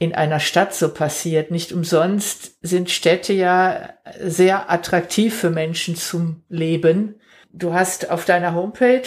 in 0.00 0.14
einer 0.14 0.40
Stadt 0.40 0.74
so 0.74 0.88
passiert. 0.88 1.50
Nicht 1.50 1.72
umsonst 1.72 2.56
sind 2.62 2.90
Städte 2.90 3.34
ja 3.34 3.90
sehr 4.18 4.70
attraktiv 4.70 5.38
für 5.38 5.50
Menschen 5.50 5.94
zum 5.94 6.42
Leben. 6.48 7.20
Du 7.52 7.74
hast 7.74 8.10
auf 8.10 8.24
deiner 8.24 8.54
Homepage 8.54 9.06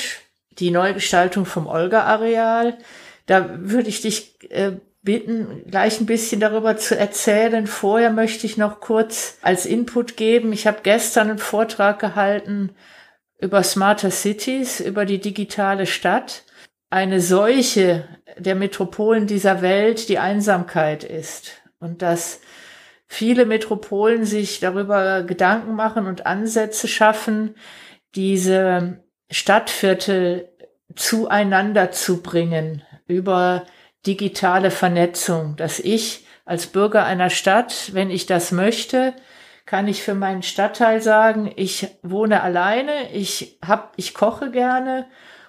die 0.59 0.69
Neugestaltung 0.69 1.45
vom 1.47 1.65
Olga-Areal. 1.65 2.77
Da 3.25 3.49
würde 3.57 3.89
ich 3.89 4.01
dich 4.01 4.37
äh, 4.51 4.73
bitten, 5.01 5.63
gleich 5.67 5.99
ein 5.99 6.05
bisschen 6.05 6.39
darüber 6.39 6.77
zu 6.77 6.95
erzählen. 6.95 7.65
Vorher 7.65 8.11
möchte 8.11 8.45
ich 8.45 8.57
noch 8.57 8.79
kurz 8.79 9.39
als 9.41 9.65
Input 9.65 10.15
geben. 10.15 10.53
Ich 10.53 10.67
habe 10.67 10.81
gestern 10.83 11.31
einen 11.31 11.39
Vortrag 11.39 11.97
gehalten 11.97 12.69
über 13.39 13.63
Smarter 13.63 14.11
Cities, 14.11 14.79
über 14.79 15.05
die 15.05 15.19
digitale 15.19 15.87
Stadt. 15.87 16.43
Eine 16.93 17.21
Seuche 17.21 18.07
der 18.37 18.53
Metropolen 18.53 19.25
dieser 19.25 19.63
Welt 19.63 20.09
die 20.09 20.19
Einsamkeit 20.19 21.03
ist 21.03 21.53
und 21.79 22.03
dass 22.03 22.39
viele 23.07 23.47
Metropolen 23.47 24.25
sich 24.25 24.59
darüber 24.59 25.23
Gedanken 25.23 25.73
machen 25.73 26.05
und 26.05 26.27
Ansätze 26.27 26.87
schaffen, 26.87 27.55
diese 28.13 29.03
Stadtviertel 29.31 30.49
zueinander 30.95 31.89
zu 31.89 32.21
bringen 32.21 32.83
über 33.07 33.65
digitale 34.05 34.69
Vernetzung, 34.69 35.55
dass 35.55 35.79
ich 35.79 36.27
als 36.45 36.67
Bürger 36.67 37.05
einer 37.05 37.31
Stadt, 37.31 37.89
wenn 37.93 38.11
ich 38.11 38.27
das 38.27 38.51
möchte, 38.51 39.15
kann 39.65 39.87
ich 39.87 40.03
für 40.03 40.13
meinen 40.13 40.43
Stadtteil 40.43 41.01
sagen, 41.01 41.51
ich 41.55 41.87
wohne 42.03 42.43
alleine, 42.43 43.11
ich 43.13 43.57
hab, 43.65 43.93
ich 43.95 44.13
koche 44.13 44.51
gerne. 44.51 45.07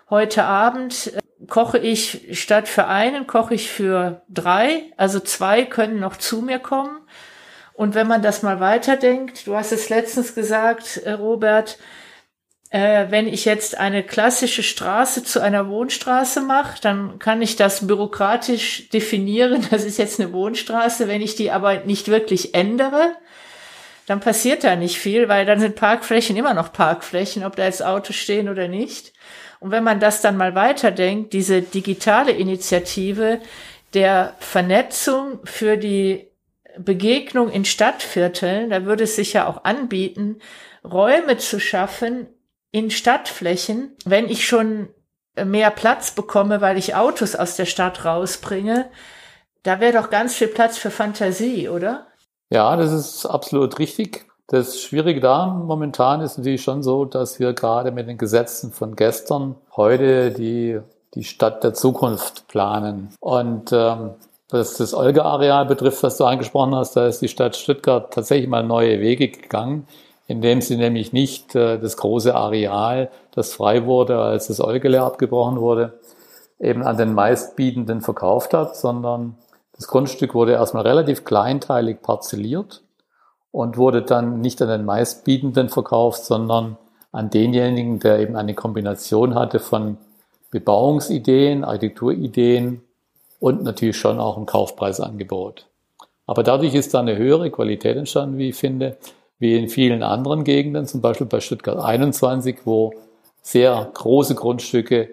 Heute 0.08 0.44
Abend 0.44 1.12
koche 1.48 1.78
ich 1.78 2.28
statt 2.32 2.68
für 2.68 2.86
einen, 2.86 3.26
koche 3.26 3.54
ich 3.54 3.70
für 3.70 4.22
drei. 4.28 4.84
Also 4.96 5.20
zwei 5.20 5.64
können 5.64 6.00
noch 6.00 6.16
zu 6.16 6.42
mir 6.42 6.58
kommen. 6.58 6.98
Und 7.72 7.94
wenn 7.94 8.06
man 8.06 8.22
das 8.22 8.42
mal 8.42 8.60
weiterdenkt, 8.60 9.46
du 9.46 9.56
hast 9.56 9.72
es 9.72 9.88
letztens 9.88 10.34
gesagt, 10.34 10.98
äh, 10.98 11.12
Robert, 11.12 11.78
äh, 12.70 13.06
wenn 13.10 13.28
ich 13.28 13.44
jetzt 13.44 13.78
eine 13.78 14.02
klassische 14.02 14.62
Straße 14.62 15.24
zu 15.24 15.40
einer 15.40 15.68
Wohnstraße 15.68 16.40
mache, 16.40 16.80
dann 16.80 17.18
kann 17.18 17.42
ich 17.42 17.56
das 17.56 17.86
bürokratisch 17.86 18.88
definieren. 18.90 19.66
Das 19.70 19.84
ist 19.84 19.98
jetzt 19.98 20.20
eine 20.20 20.32
Wohnstraße. 20.32 21.08
Wenn 21.08 21.22
ich 21.22 21.34
die 21.34 21.50
aber 21.50 21.80
nicht 21.84 22.08
wirklich 22.08 22.54
ändere, 22.54 23.16
dann 24.06 24.20
passiert 24.20 24.64
da 24.64 24.76
nicht 24.76 24.98
viel, 24.98 25.28
weil 25.28 25.46
dann 25.46 25.60
sind 25.60 25.76
Parkflächen 25.76 26.36
immer 26.36 26.54
noch 26.54 26.72
Parkflächen, 26.72 27.44
ob 27.44 27.56
da 27.56 27.64
jetzt 27.64 27.84
Autos 27.84 28.16
stehen 28.16 28.48
oder 28.48 28.68
nicht. 28.68 29.12
Und 29.64 29.70
wenn 29.70 29.82
man 29.82 29.98
das 29.98 30.20
dann 30.20 30.36
mal 30.36 30.54
weiterdenkt, 30.54 31.32
diese 31.32 31.62
digitale 31.62 32.32
Initiative 32.32 33.40
der 33.94 34.34
Vernetzung 34.38 35.40
für 35.44 35.78
die 35.78 36.28
Begegnung 36.76 37.48
in 37.48 37.64
Stadtvierteln, 37.64 38.68
da 38.68 38.84
würde 38.84 39.04
es 39.04 39.16
sich 39.16 39.32
ja 39.32 39.46
auch 39.46 39.64
anbieten, 39.64 40.40
Räume 40.84 41.38
zu 41.38 41.58
schaffen 41.60 42.26
in 42.72 42.90
Stadtflächen, 42.90 43.96
wenn 44.04 44.28
ich 44.28 44.46
schon 44.46 44.90
mehr 45.42 45.70
Platz 45.70 46.10
bekomme, 46.10 46.60
weil 46.60 46.76
ich 46.76 46.94
Autos 46.94 47.34
aus 47.34 47.56
der 47.56 47.64
Stadt 47.64 48.04
rausbringe, 48.04 48.90
da 49.62 49.80
wäre 49.80 49.94
doch 49.94 50.10
ganz 50.10 50.34
viel 50.34 50.48
Platz 50.48 50.76
für 50.76 50.90
Fantasie, 50.90 51.70
oder? 51.70 52.08
Ja, 52.50 52.76
das 52.76 52.92
ist 52.92 53.24
absolut 53.24 53.78
richtig. 53.78 54.26
Das 54.46 54.78
Schwierige 54.78 55.20
da 55.20 55.46
momentan 55.46 56.20
ist 56.20 56.36
natürlich 56.36 56.62
schon 56.62 56.82
so, 56.82 57.06
dass 57.06 57.40
wir 57.40 57.54
gerade 57.54 57.92
mit 57.92 58.08
den 58.08 58.18
Gesetzen 58.18 58.72
von 58.72 58.94
gestern 58.94 59.54
heute 59.74 60.32
die, 60.32 60.80
die 61.14 61.24
Stadt 61.24 61.64
der 61.64 61.72
Zukunft 61.72 62.46
planen. 62.46 63.08
Und 63.20 63.72
ähm, 63.72 64.10
was 64.50 64.76
das 64.76 64.92
Olga-Areal 64.92 65.64
betrifft, 65.64 66.02
was 66.02 66.18
du 66.18 66.24
angesprochen 66.24 66.74
hast, 66.74 66.94
da 66.94 67.06
ist 67.06 67.22
die 67.22 67.28
Stadt 67.28 67.56
Stuttgart 67.56 68.12
tatsächlich 68.12 68.48
mal 68.48 68.62
neue 68.62 69.00
Wege 69.00 69.28
gegangen, 69.28 69.86
indem 70.26 70.60
sie 70.60 70.76
nämlich 70.76 71.14
nicht 71.14 71.54
äh, 71.54 71.78
das 71.78 71.96
große 71.96 72.34
Areal, 72.34 73.10
das 73.32 73.54
frei 73.54 73.86
wurde, 73.86 74.18
als 74.18 74.48
das 74.48 74.60
Olgele 74.60 75.00
abgebrochen 75.00 75.58
wurde, 75.58 75.98
eben 76.60 76.82
an 76.82 76.98
den 76.98 77.14
meistbietenden 77.14 78.02
verkauft 78.02 78.52
hat, 78.52 78.76
sondern 78.76 79.36
Das 79.76 79.88
Grundstück 79.88 80.34
wurde 80.34 80.52
erstmal 80.52 80.86
relativ 80.86 81.24
kleinteilig 81.24 82.02
parzelliert 82.02 82.84
und 83.54 83.76
wurde 83.76 84.02
dann 84.02 84.40
nicht 84.40 84.60
an 84.62 84.68
den 84.68 84.84
meistbietenden 84.84 85.68
verkauft, 85.68 86.24
sondern 86.24 86.76
an 87.12 87.30
denjenigen, 87.30 88.00
der 88.00 88.18
eben 88.18 88.34
eine 88.34 88.52
Kombination 88.52 89.36
hatte 89.36 89.60
von 89.60 89.96
Bebauungsideen, 90.50 91.62
Architekturideen 91.62 92.82
und 93.38 93.62
natürlich 93.62 93.96
schon 93.96 94.18
auch 94.18 94.38
ein 94.38 94.46
Kaufpreisangebot. 94.46 95.66
Aber 96.26 96.42
dadurch 96.42 96.74
ist 96.74 96.94
da 96.94 96.98
eine 96.98 97.16
höhere 97.16 97.48
Qualität 97.52 97.96
entstanden, 97.96 98.38
wie 98.38 98.48
ich 98.48 98.56
finde, 98.56 98.96
wie 99.38 99.56
in 99.56 99.68
vielen 99.68 100.02
anderen 100.02 100.42
Gegenden, 100.42 100.88
zum 100.88 101.00
Beispiel 101.00 101.28
bei 101.28 101.38
Stuttgart 101.38 101.78
21, 101.78 102.56
wo 102.64 102.92
sehr 103.40 103.88
große 103.94 104.34
Grundstücke 104.34 105.10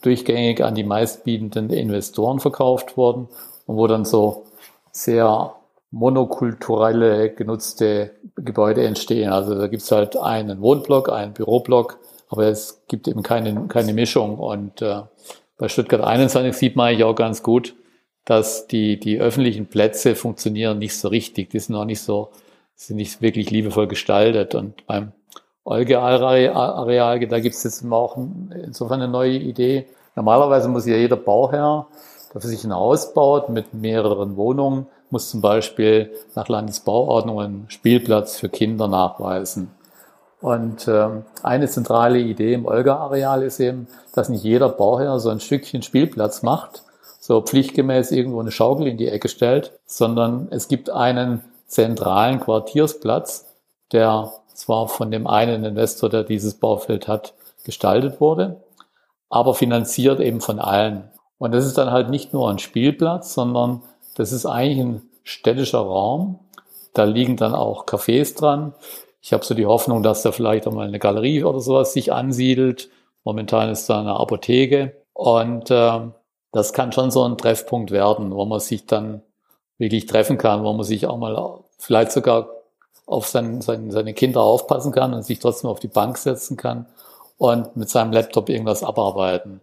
durchgängig 0.00 0.64
an 0.64 0.74
die 0.74 0.84
meistbietenden 0.84 1.68
Investoren 1.68 2.40
verkauft 2.40 2.96
wurden 2.96 3.28
und 3.66 3.76
wo 3.76 3.86
dann 3.86 4.06
so 4.06 4.46
sehr 4.92 5.52
monokulturelle 5.90 7.30
genutzte 7.30 8.12
Gebäude 8.36 8.84
entstehen. 8.84 9.32
Also 9.32 9.56
da 9.56 9.66
gibt's 9.66 9.90
halt 9.90 10.16
einen 10.16 10.60
Wohnblock, 10.60 11.10
einen 11.10 11.32
Büroblock, 11.32 11.98
aber 12.28 12.44
es 12.44 12.82
gibt 12.88 13.08
eben 13.08 13.22
keine, 13.22 13.66
keine 13.66 13.92
Mischung. 13.92 14.38
Und 14.38 14.82
äh, 14.82 15.02
bei 15.58 15.68
Stuttgart 15.68 16.02
21 16.02 16.56
sieht 16.56 16.76
man 16.76 16.88
eigentlich 16.88 17.04
auch 17.04 17.16
ganz 17.16 17.42
gut, 17.42 17.74
dass 18.24 18.68
die, 18.68 19.00
die 19.00 19.20
öffentlichen 19.20 19.66
Plätze 19.66 20.14
funktionieren 20.14 20.78
nicht 20.78 20.96
so 20.96 21.08
richtig. 21.08 21.50
Die 21.50 21.58
sind 21.58 21.74
auch 21.74 21.84
nicht 21.84 22.00
so, 22.00 22.28
sind 22.76 22.96
nicht 22.96 23.20
wirklich 23.20 23.50
liebevoll 23.50 23.88
gestaltet. 23.88 24.54
Und 24.54 24.86
beim 24.86 25.12
Olge-Areal, 25.64 27.26
da 27.26 27.40
gibt 27.40 27.56
es 27.56 27.64
jetzt 27.64 27.84
auch 27.90 28.16
insofern 28.16 29.02
eine 29.02 29.10
neue 29.10 29.36
Idee. 29.36 29.86
Normalerweise 30.14 30.68
muss 30.68 30.86
ja 30.86 30.96
jeder 30.96 31.16
Bauherr, 31.16 31.88
der 32.32 32.40
für 32.40 32.46
sich 32.46 32.62
ein 32.64 32.74
Haus 32.74 33.12
baut 33.12 33.48
mit 33.48 33.74
mehreren 33.74 34.36
Wohnungen, 34.36 34.86
muss 35.10 35.30
zum 35.30 35.40
Beispiel 35.40 36.12
nach 36.34 36.48
Landesbauordnung 36.48 37.40
einen 37.40 37.64
Spielplatz 37.68 38.36
für 38.36 38.48
Kinder 38.48 38.88
nachweisen. 38.88 39.70
Und 40.40 40.88
äh, 40.88 41.08
eine 41.42 41.68
zentrale 41.68 42.18
Idee 42.18 42.54
im 42.54 42.64
Olga-Areal 42.64 43.42
ist 43.42 43.60
eben, 43.60 43.88
dass 44.14 44.28
nicht 44.28 44.42
jeder 44.42 44.70
Bauherr 44.70 45.18
so 45.18 45.28
ein 45.28 45.40
Stückchen 45.40 45.82
Spielplatz 45.82 46.42
macht, 46.42 46.82
so 47.20 47.42
pflichtgemäß 47.42 48.10
irgendwo 48.10 48.40
eine 48.40 48.50
Schaukel 48.50 48.86
in 48.86 48.96
die 48.96 49.08
Ecke 49.08 49.28
stellt, 49.28 49.78
sondern 49.84 50.48
es 50.50 50.68
gibt 50.68 50.88
einen 50.88 51.42
zentralen 51.66 52.40
Quartiersplatz, 52.40 53.46
der 53.92 54.32
zwar 54.54 54.88
von 54.88 55.10
dem 55.10 55.26
einen 55.26 55.64
Investor, 55.64 56.08
der 56.08 56.24
dieses 56.24 56.54
Baufeld 56.54 57.06
hat, 57.06 57.34
gestaltet 57.64 58.20
wurde, 58.20 58.62
aber 59.28 59.54
finanziert 59.54 60.20
eben 60.20 60.40
von 60.40 60.58
allen. 60.58 61.10
Und 61.38 61.52
das 61.52 61.66
ist 61.66 61.78
dann 61.78 61.90
halt 61.90 62.10
nicht 62.10 62.32
nur 62.32 62.50
ein 62.50 62.58
Spielplatz, 62.58 63.34
sondern 63.34 63.82
das 64.20 64.32
ist 64.32 64.44
eigentlich 64.44 64.78
ein 64.78 65.02
städtischer 65.24 65.80
Raum. 65.80 66.38
Da 66.92 67.04
liegen 67.04 67.36
dann 67.36 67.54
auch 67.54 67.86
Cafés 67.86 68.36
dran. 68.36 68.74
Ich 69.22 69.32
habe 69.32 69.44
so 69.44 69.54
die 69.54 69.64
Hoffnung, 69.64 70.02
dass 70.02 70.22
da 70.22 70.30
vielleicht 70.30 70.66
auch 70.66 70.72
mal 70.72 70.86
eine 70.86 70.98
Galerie 70.98 71.42
oder 71.42 71.60
sowas 71.60 71.94
sich 71.94 72.12
ansiedelt. 72.12 72.90
Momentan 73.24 73.70
ist 73.70 73.88
da 73.88 74.00
eine 74.00 74.20
Apotheke. 74.20 74.94
Und 75.14 75.70
äh, 75.70 76.00
das 76.52 76.72
kann 76.74 76.92
schon 76.92 77.10
so 77.10 77.24
ein 77.24 77.38
Treffpunkt 77.38 77.92
werden, 77.92 78.34
wo 78.34 78.44
man 78.44 78.60
sich 78.60 78.84
dann 78.84 79.22
wirklich 79.78 80.04
treffen 80.04 80.36
kann, 80.36 80.64
wo 80.64 80.72
man 80.74 80.84
sich 80.84 81.06
auch 81.06 81.16
mal 81.16 81.60
vielleicht 81.78 82.12
sogar 82.12 82.50
auf 83.06 83.26
sein, 83.26 83.62
sein, 83.62 83.90
seine 83.90 84.12
Kinder 84.12 84.42
aufpassen 84.42 84.92
kann 84.92 85.14
und 85.14 85.22
sich 85.22 85.38
trotzdem 85.38 85.70
auf 85.70 85.80
die 85.80 85.88
Bank 85.88 86.18
setzen 86.18 86.58
kann 86.58 86.86
und 87.38 87.74
mit 87.74 87.88
seinem 87.88 88.12
Laptop 88.12 88.50
irgendwas 88.50 88.84
abarbeiten. 88.84 89.62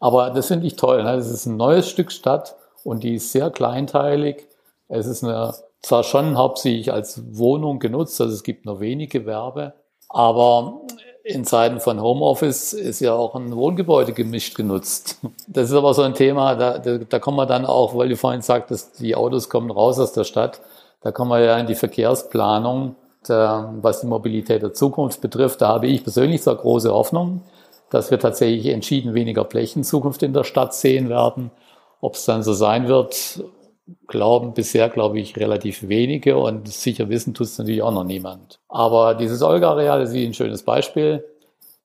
Aber 0.00 0.28
das 0.30 0.48
finde 0.48 0.66
ich 0.66 0.76
toll. 0.76 1.02
Ne? 1.02 1.16
Das 1.16 1.30
ist 1.30 1.46
ein 1.46 1.56
neues 1.56 1.88
Stück 1.88 2.12
Stadt 2.12 2.56
und 2.86 3.02
die 3.02 3.16
ist 3.16 3.32
sehr 3.32 3.50
kleinteilig. 3.50 4.46
Es 4.88 5.06
ist 5.06 5.24
eine, 5.24 5.54
zwar 5.82 6.04
schon 6.04 6.38
hauptsächlich 6.38 6.92
als 6.92 7.20
Wohnung 7.36 7.80
genutzt, 7.80 8.20
also 8.20 8.32
es 8.32 8.44
gibt 8.44 8.64
nur 8.64 8.80
wenig 8.80 9.10
Gewerbe, 9.10 9.74
aber 10.08 10.82
in 11.24 11.44
Zeiten 11.44 11.80
von 11.80 12.00
Homeoffice 12.00 12.72
ist 12.72 13.00
ja 13.00 13.12
auch 13.12 13.34
ein 13.34 13.54
Wohngebäude 13.56 14.12
gemischt 14.12 14.54
genutzt. 14.54 15.18
Das 15.48 15.70
ist 15.70 15.76
aber 15.76 15.92
so 15.92 16.02
ein 16.02 16.14
Thema, 16.14 16.54
da, 16.54 16.78
da, 16.78 16.98
da 16.98 17.18
kommen 17.18 17.36
wir 17.36 17.46
dann 17.46 17.66
auch, 17.66 17.96
weil 17.96 18.08
du 18.08 18.16
vorhin 18.16 18.42
sagtest, 18.42 19.00
die 19.00 19.16
Autos 19.16 19.48
kommen 19.48 19.72
raus 19.72 19.98
aus 19.98 20.12
der 20.12 20.22
Stadt, 20.22 20.60
da 21.00 21.10
kommen 21.10 21.32
wir 21.32 21.40
ja 21.40 21.58
in 21.58 21.66
die 21.66 21.74
Verkehrsplanung, 21.74 22.94
da, 23.26 23.74
was 23.80 24.02
die 24.02 24.06
Mobilität 24.06 24.62
der 24.62 24.72
Zukunft 24.72 25.20
betrifft. 25.20 25.60
Da 25.60 25.68
habe 25.68 25.88
ich 25.88 26.04
persönlich 26.04 26.44
so 26.44 26.54
große 26.54 26.92
Hoffnung, 26.92 27.42
dass 27.90 28.12
wir 28.12 28.20
tatsächlich 28.20 28.66
entschieden 28.66 29.14
weniger 29.14 29.44
Flächen 29.44 29.82
Zukunft 29.82 30.22
in 30.22 30.32
der 30.32 30.44
Stadt 30.44 30.72
sehen 30.74 31.08
werden. 31.08 31.50
Ob 32.00 32.14
es 32.14 32.24
dann 32.24 32.42
so 32.42 32.52
sein 32.52 32.88
wird, 32.88 33.42
glauben 34.08 34.54
bisher, 34.54 34.88
glaube 34.88 35.18
ich, 35.20 35.36
relativ 35.36 35.88
wenige 35.88 36.36
und 36.36 36.68
sicher 36.68 37.08
wissen 37.08 37.34
tut 37.34 37.46
es 37.46 37.58
natürlich 37.58 37.82
auch 37.82 37.92
noch 37.92 38.04
niemand. 38.04 38.58
Aber 38.68 39.14
dieses 39.14 39.42
Olga-Areal 39.42 40.02
ist 40.02 40.12
wie 40.12 40.26
ein 40.26 40.34
schönes 40.34 40.62
Beispiel. 40.62 41.24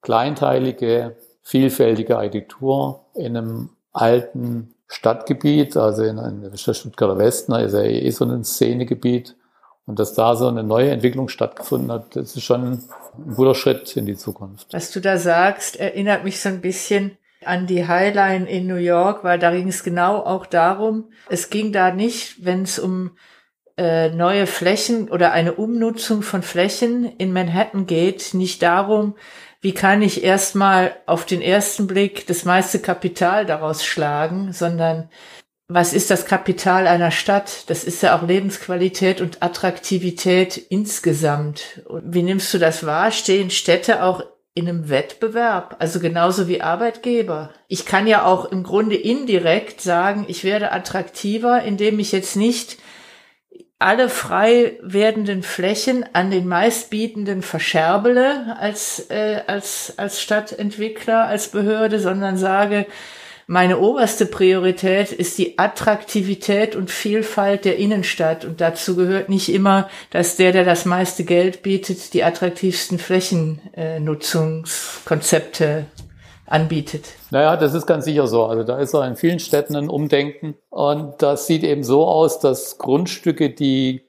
Kleinteilige, 0.02 1.16
vielfältige 1.44 2.18
Architektur 2.18 3.06
in 3.14 3.38
einem 3.38 3.70
alten 3.94 4.74
Stadtgebiet, 4.88 5.78
also 5.78 6.04
in 6.04 6.20
einem 6.20 6.56
Stuttgarter 6.58 7.18
Westen, 7.18 7.54
ist 7.54 7.74
ja 7.74 7.82
eh 7.82 8.10
so 8.10 8.26
ein 8.26 8.44
Szenegebiet. 8.44 9.36
Und 9.86 10.00
dass 10.00 10.14
da 10.14 10.36
so 10.36 10.48
eine 10.48 10.64
neue 10.64 10.92
Entwicklung 10.92 11.28
stattgefunden 11.28 11.92
hat, 11.92 12.16
das 12.16 12.36
ist 12.36 12.44
schon 12.44 12.64
ein 12.64 12.84
guter 13.36 13.56
Schritt 13.56 13.96
in 13.98 14.06
die 14.06 14.16
Zukunft. 14.16 14.68
Was 14.74 14.92
du 14.92 15.02
da 15.02 15.18
sagst, 15.18 15.76
erinnert 15.76 16.24
mich 16.24 16.40
so 16.40 16.50
ein 16.50 16.62
bisschen 16.62 17.18
an 17.46 17.68
die 17.68 17.88
Highline 17.88 18.46
in 18.46 18.68
New 18.68 18.76
York, 18.76 19.24
weil 19.24 19.40
da 19.40 19.52
ging 19.52 19.68
es 19.68 19.84
genau 19.84 20.18
auch 20.18 20.46
darum, 20.46 21.12
es 21.30 21.50
ging 21.50 21.72
da 21.72 21.92
nicht, 21.92 22.46
wenn 22.46 22.64
es 22.64 22.80
um 22.80 23.12
äh, 23.78 24.10
neue 24.10 24.48
Flächen 24.48 25.10
oder 25.10 25.32
eine 25.32 25.54
Umnutzung 25.54 26.22
von 26.22 26.44
Flächen 26.44 27.06
in 27.18 27.34
Manhattan 27.34 27.88
geht, 27.88 28.34
nicht 28.34 28.62
darum, 28.62 29.16
wie 29.62 29.74
kann 29.74 30.02
ich 30.02 30.24
erstmal 30.24 30.96
auf 31.06 31.26
den 31.26 31.42
ersten 31.42 31.88
Blick 31.88 32.28
das 32.28 32.46
meiste 32.46 32.80
Kapital 32.80 33.46
daraus 33.46 33.86
schlagen, 33.86 34.54
sondern 34.54 35.10
was 35.68 35.94
ist 35.94 36.12
das 36.12 36.26
Kapital 36.26 36.86
einer 36.86 37.12
Stadt? 37.12 37.70
Das 37.70 37.86
ist 37.86 38.04
ja 38.04 38.18
auch 38.18 38.28
Lebensqualität 38.28 39.22
und 39.22 39.42
Attraktivität 39.42 40.58
insgesamt. 40.58 41.82
Und 41.86 42.14
wie 42.14 42.24
nimmst 42.24 42.54
du 42.54 42.58
das 42.58 42.86
wahr? 42.86 43.12
Stehen 43.12 43.50
Städte 43.50 44.04
auch 44.04 44.24
in 44.54 44.68
einem 44.68 44.90
Wettbewerb, 44.90 45.78
also 45.80 46.00
genauso 46.00 46.48
wie 46.48 46.62
Arbeitgeber. 46.62 47.52
Ich 47.68 47.86
kann 47.86 48.06
ja 48.06 48.26
auch 48.26 48.46
im 48.52 48.64
Grunde 48.64 48.96
indirekt 48.96 49.82
sagen, 49.82 50.26
ich 50.28 50.44
werde 50.44 50.72
attraktiver, 50.72 51.64
indem 51.64 52.00
ich 52.00 52.12
jetzt 52.12 52.36
nicht 52.36 52.78
alle 53.80 54.10
frei 54.10 54.78
werdenden 54.84 55.42
Flächen 55.42 56.06
an 56.14 56.30
den 56.30 56.48
meistbietenden 56.48 57.42
verscherbele 57.42 58.58
als, 58.60 59.10
äh, 59.10 59.42
als, 59.48 59.94
als 59.98 60.22
Stadtentwickler, 60.22 61.26
als 61.26 61.48
Behörde, 61.48 62.00
sondern 62.00 62.38
sage, 62.38 62.86
meine 63.48 63.80
oberste 63.80 64.26
Priorität 64.26 65.12
ist 65.12 65.38
die 65.38 65.60
Attraktivität 65.60 66.76
und 66.76 66.92
Vielfalt 66.92 67.64
der 67.66 67.78
Innenstadt. 67.78 68.46
Und 68.46 68.62
dazu 68.62 68.96
gehört 68.96 69.28
nicht 69.30 69.50
immer, 69.50 69.90
dass 70.10 70.38
der, 70.38 70.52
der 70.52 70.66
das 70.66 70.86
meiste 70.86 71.24
Geld 71.24 71.62
bietet, 71.64 72.14
die 72.14 72.24
attraktivsten 72.24 73.00
Flächennutzungskonzepte 73.00 75.86
anbietet. 76.46 77.06
Naja, 77.32 77.56
das 77.56 77.74
ist 77.74 77.88
ganz 77.88 78.06
sicher 78.06 78.28
so. 78.28 78.46
Also 78.46 78.64
da 78.64 78.78
ist 78.78 78.94
auch 78.94 79.06
in 79.06 79.16
vielen 79.16 79.40
Städten 79.40 79.76
ein 79.76 79.90
Umdenken. 79.90 80.54
Und 80.70 81.20
das 81.22 81.48
sieht 81.48 81.64
eben 81.64 81.84
so 81.84 82.06
aus, 82.06 82.40
dass 82.40 82.78
Grundstücke, 82.78 83.50
die 83.50 84.04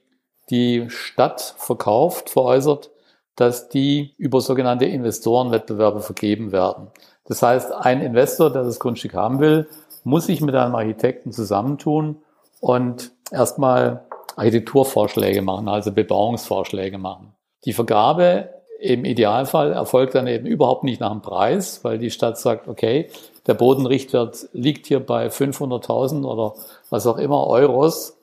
die 0.49 0.89
Stadt 0.89 1.55
verkauft, 1.57 2.29
veräußert, 2.29 2.91
dass 3.35 3.69
die 3.69 4.13
über 4.17 4.41
sogenannte 4.41 4.85
Investorenwettbewerbe 4.85 6.01
vergeben 6.01 6.51
werden. 6.51 6.87
Das 7.33 7.41
heißt, 7.41 7.71
ein 7.71 8.01
Investor, 8.01 8.51
der 8.51 8.63
das 8.63 8.79
Grundstück 8.79 9.15
haben 9.15 9.39
will, 9.39 9.67
muss 10.03 10.27
sich 10.27 10.39
mit 10.39 10.53
einem 10.53 10.75
Architekten 10.75 11.31
zusammentun 11.31 12.17
und 12.59 13.09
erstmal 13.31 14.05
Architekturvorschläge 14.35 15.41
machen, 15.41 15.67
also 15.67 15.91
Bebauungsvorschläge 15.91 16.99
machen. 16.99 17.33
Die 17.65 17.73
Vergabe 17.73 18.49
im 18.79 19.03
Idealfall 19.03 19.71
erfolgt 19.71 20.13
dann 20.13 20.27
eben 20.27 20.45
überhaupt 20.45 20.83
nicht 20.83 21.01
nach 21.01 21.09
dem 21.09 21.23
Preis, 21.23 21.83
weil 21.83 21.97
die 21.97 22.11
Stadt 22.11 22.37
sagt, 22.37 22.67
okay, 22.67 23.09
der 23.47 23.55
Bodenrichtwert 23.55 24.49
liegt 24.53 24.85
hier 24.85 24.99
bei 24.99 25.25
500.000 25.29 26.25
oder 26.25 26.53
was 26.91 27.07
auch 27.07 27.17
immer 27.17 27.47
Euros 27.47 28.15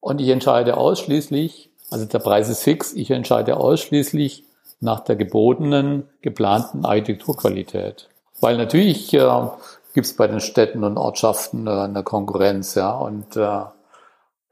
und 0.00 0.20
ich 0.20 0.28
entscheide 0.28 0.76
ausschließlich, 0.76 1.70
also 1.88 2.04
der 2.04 2.18
Preis 2.18 2.50
ist 2.50 2.62
fix, 2.62 2.92
ich 2.92 3.10
entscheide 3.10 3.56
ausschließlich 3.56 4.44
nach 4.80 5.00
der 5.00 5.16
gebotenen, 5.16 6.10
geplanten 6.20 6.84
Architekturqualität. 6.84 8.09
Weil 8.40 8.56
natürlich 8.56 9.12
äh, 9.14 9.48
gibt 9.94 10.06
es 10.06 10.16
bei 10.16 10.26
den 10.26 10.40
Städten 10.40 10.84
und 10.84 10.96
Ortschaften 10.96 11.66
äh, 11.66 11.70
eine 11.70 12.02
Konkurrenz, 12.02 12.74
ja. 12.74 12.92
Und 12.92 13.36
äh, 13.36 13.62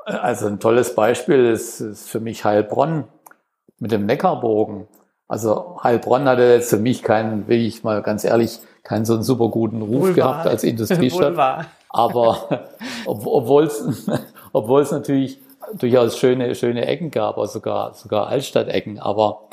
also 0.04 0.46
ein 0.46 0.60
tolles 0.60 0.94
Beispiel 0.94 1.46
ist, 1.46 1.80
ist 1.80 2.08
für 2.08 2.20
mich 2.20 2.44
Heilbronn 2.44 3.04
mit 3.78 3.92
dem 3.92 4.06
Neckarbogen. 4.06 4.88
Also 5.26 5.78
Heilbronn 5.82 6.26
hatte 6.28 6.42
jetzt 6.42 6.70
für 6.70 6.78
mich 6.78 7.02
keinen, 7.02 7.48
will 7.48 7.60
ich 7.60 7.84
mal 7.84 8.02
ganz 8.02 8.24
ehrlich, 8.24 8.60
keinen 8.82 9.04
so 9.04 9.14
einen 9.14 9.22
super 9.22 9.48
guten 9.48 9.82
Ruf 9.82 10.00
Wohl 10.00 10.14
gehabt 10.14 10.46
als 10.46 10.64
Industriestadt. 10.64 11.66
Aber 11.90 12.68
obwohl 13.06 13.64
es 13.64 13.84
obwohl 14.52 14.82
es 14.82 14.90
natürlich 14.90 15.40
durchaus 15.74 16.16
schöne, 16.18 16.54
schöne 16.54 16.86
Ecken 16.86 17.10
gab, 17.10 17.36
also 17.38 17.54
sogar, 17.54 17.94
sogar 17.94 18.28
Altstadtecken. 18.28 18.98
Aber 18.98 19.48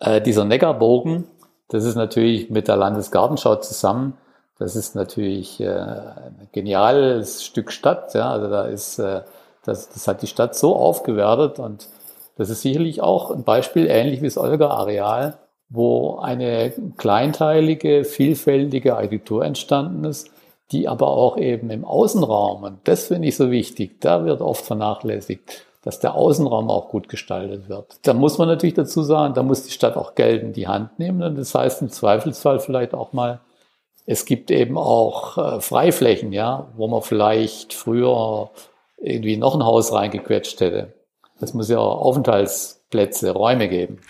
äh, 0.00 0.20
dieser 0.20 0.44
Neckarbogen, 0.44 1.24
das 1.68 1.84
ist 1.84 1.96
natürlich 1.96 2.50
mit 2.50 2.68
der 2.68 2.76
Landesgartenschau 2.76 3.56
zusammen, 3.56 4.16
das 4.58 4.74
ist 4.74 4.96
natürlich 4.96 5.60
äh, 5.60 5.68
ein 5.68 6.48
geniales 6.52 7.44
Stück 7.44 7.70
Stadt. 7.70 8.14
Ja, 8.14 8.32
also 8.32 8.48
da 8.48 8.64
ist, 8.64 8.98
äh, 8.98 9.22
das, 9.64 9.88
das 9.88 10.08
hat 10.08 10.22
die 10.22 10.26
Stadt 10.26 10.56
so 10.56 10.74
aufgewertet 10.74 11.60
und 11.60 11.88
das 12.36 12.50
ist 12.50 12.62
sicherlich 12.62 13.00
auch 13.00 13.30
ein 13.30 13.44
Beispiel, 13.44 13.86
ähnlich 13.86 14.20
wie 14.20 14.26
das 14.26 14.38
Olga-Areal, 14.38 15.38
wo 15.68 16.18
eine 16.18 16.72
kleinteilige, 16.96 18.04
vielfältige 18.04 18.96
Architektur 18.96 19.44
entstanden 19.44 20.04
ist, 20.04 20.30
die 20.72 20.88
aber 20.88 21.08
auch 21.08 21.36
eben 21.36 21.70
im 21.70 21.84
Außenraum, 21.84 22.62
und 22.62 22.78
das 22.84 23.06
finde 23.06 23.28
ich 23.28 23.36
so 23.36 23.50
wichtig, 23.50 24.00
da 24.00 24.24
wird 24.24 24.40
oft 24.40 24.64
vernachlässigt, 24.64 25.64
dass 25.82 26.00
der 26.00 26.14
Außenraum 26.14 26.70
auch 26.70 26.88
gut 26.88 27.08
gestaltet 27.08 27.68
wird. 27.68 27.98
Da 28.02 28.12
muss 28.14 28.38
man 28.38 28.48
natürlich 28.48 28.74
dazu 28.74 29.02
sagen, 29.02 29.34
da 29.34 29.42
muss 29.42 29.64
die 29.64 29.72
Stadt 29.72 29.96
auch 29.96 30.14
Geld 30.14 30.42
in 30.42 30.52
die 30.52 30.66
Hand 30.66 30.98
nehmen 30.98 31.22
und 31.22 31.38
das 31.38 31.54
heißt 31.54 31.82
im 31.82 31.90
Zweifelsfall 31.90 32.60
vielleicht 32.60 32.94
auch 32.94 33.12
mal, 33.12 33.40
es 34.06 34.24
gibt 34.24 34.50
eben 34.50 34.78
auch 34.78 35.36
äh, 35.36 35.60
Freiflächen, 35.60 36.32
ja, 36.32 36.68
wo 36.76 36.88
man 36.88 37.02
vielleicht 37.02 37.74
früher 37.74 38.50
irgendwie 38.96 39.36
noch 39.36 39.54
ein 39.54 39.64
Haus 39.64 39.92
reingequetscht 39.92 40.60
hätte. 40.60 40.94
Es 41.40 41.54
muss 41.54 41.68
ja 41.68 41.78
Aufenthaltsplätze, 41.78 43.30
Räume 43.32 43.68
geben. 43.68 44.00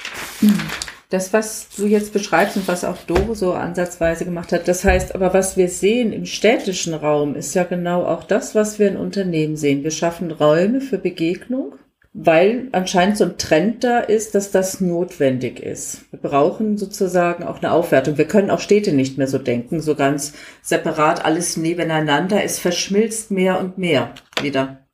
Das, 1.10 1.32
was 1.32 1.68
du 1.74 1.86
jetzt 1.86 2.12
beschreibst 2.12 2.56
und 2.56 2.68
was 2.68 2.84
auch 2.84 2.98
Doro 3.06 3.32
so 3.34 3.52
ansatzweise 3.54 4.26
gemacht 4.26 4.52
hat, 4.52 4.68
das 4.68 4.84
heißt 4.84 5.14
aber, 5.14 5.32
was 5.32 5.56
wir 5.56 5.70
sehen 5.70 6.12
im 6.12 6.26
städtischen 6.26 6.92
Raum, 6.92 7.34
ist 7.34 7.54
ja 7.54 7.64
genau 7.64 8.04
auch 8.04 8.24
das, 8.24 8.54
was 8.54 8.78
wir 8.78 8.88
in 8.88 8.98
Unternehmen 8.98 9.56
sehen. 9.56 9.84
Wir 9.84 9.90
schaffen 9.90 10.30
Räume 10.30 10.82
für 10.82 10.98
Begegnung, 10.98 11.72
weil 12.12 12.68
anscheinend 12.72 13.16
so 13.16 13.24
ein 13.24 13.38
Trend 13.38 13.84
da 13.84 14.00
ist, 14.00 14.34
dass 14.34 14.50
das 14.50 14.82
notwendig 14.82 15.60
ist. 15.60 16.02
Wir 16.10 16.18
brauchen 16.18 16.76
sozusagen 16.76 17.42
auch 17.42 17.62
eine 17.62 17.72
Aufwertung. 17.72 18.18
Wir 18.18 18.26
können 18.26 18.50
auch 18.50 18.60
Städte 18.60 18.92
nicht 18.92 19.16
mehr 19.16 19.28
so 19.28 19.38
denken, 19.38 19.80
so 19.80 19.94
ganz 19.94 20.34
separat, 20.60 21.24
alles 21.24 21.56
nebeneinander. 21.56 22.44
Es 22.44 22.58
verschmilzt 22.58 23.30
mehr 23.30 23.60
und 23.60 23.78
mehr 23.78 24.12
wieder 24.42 24.86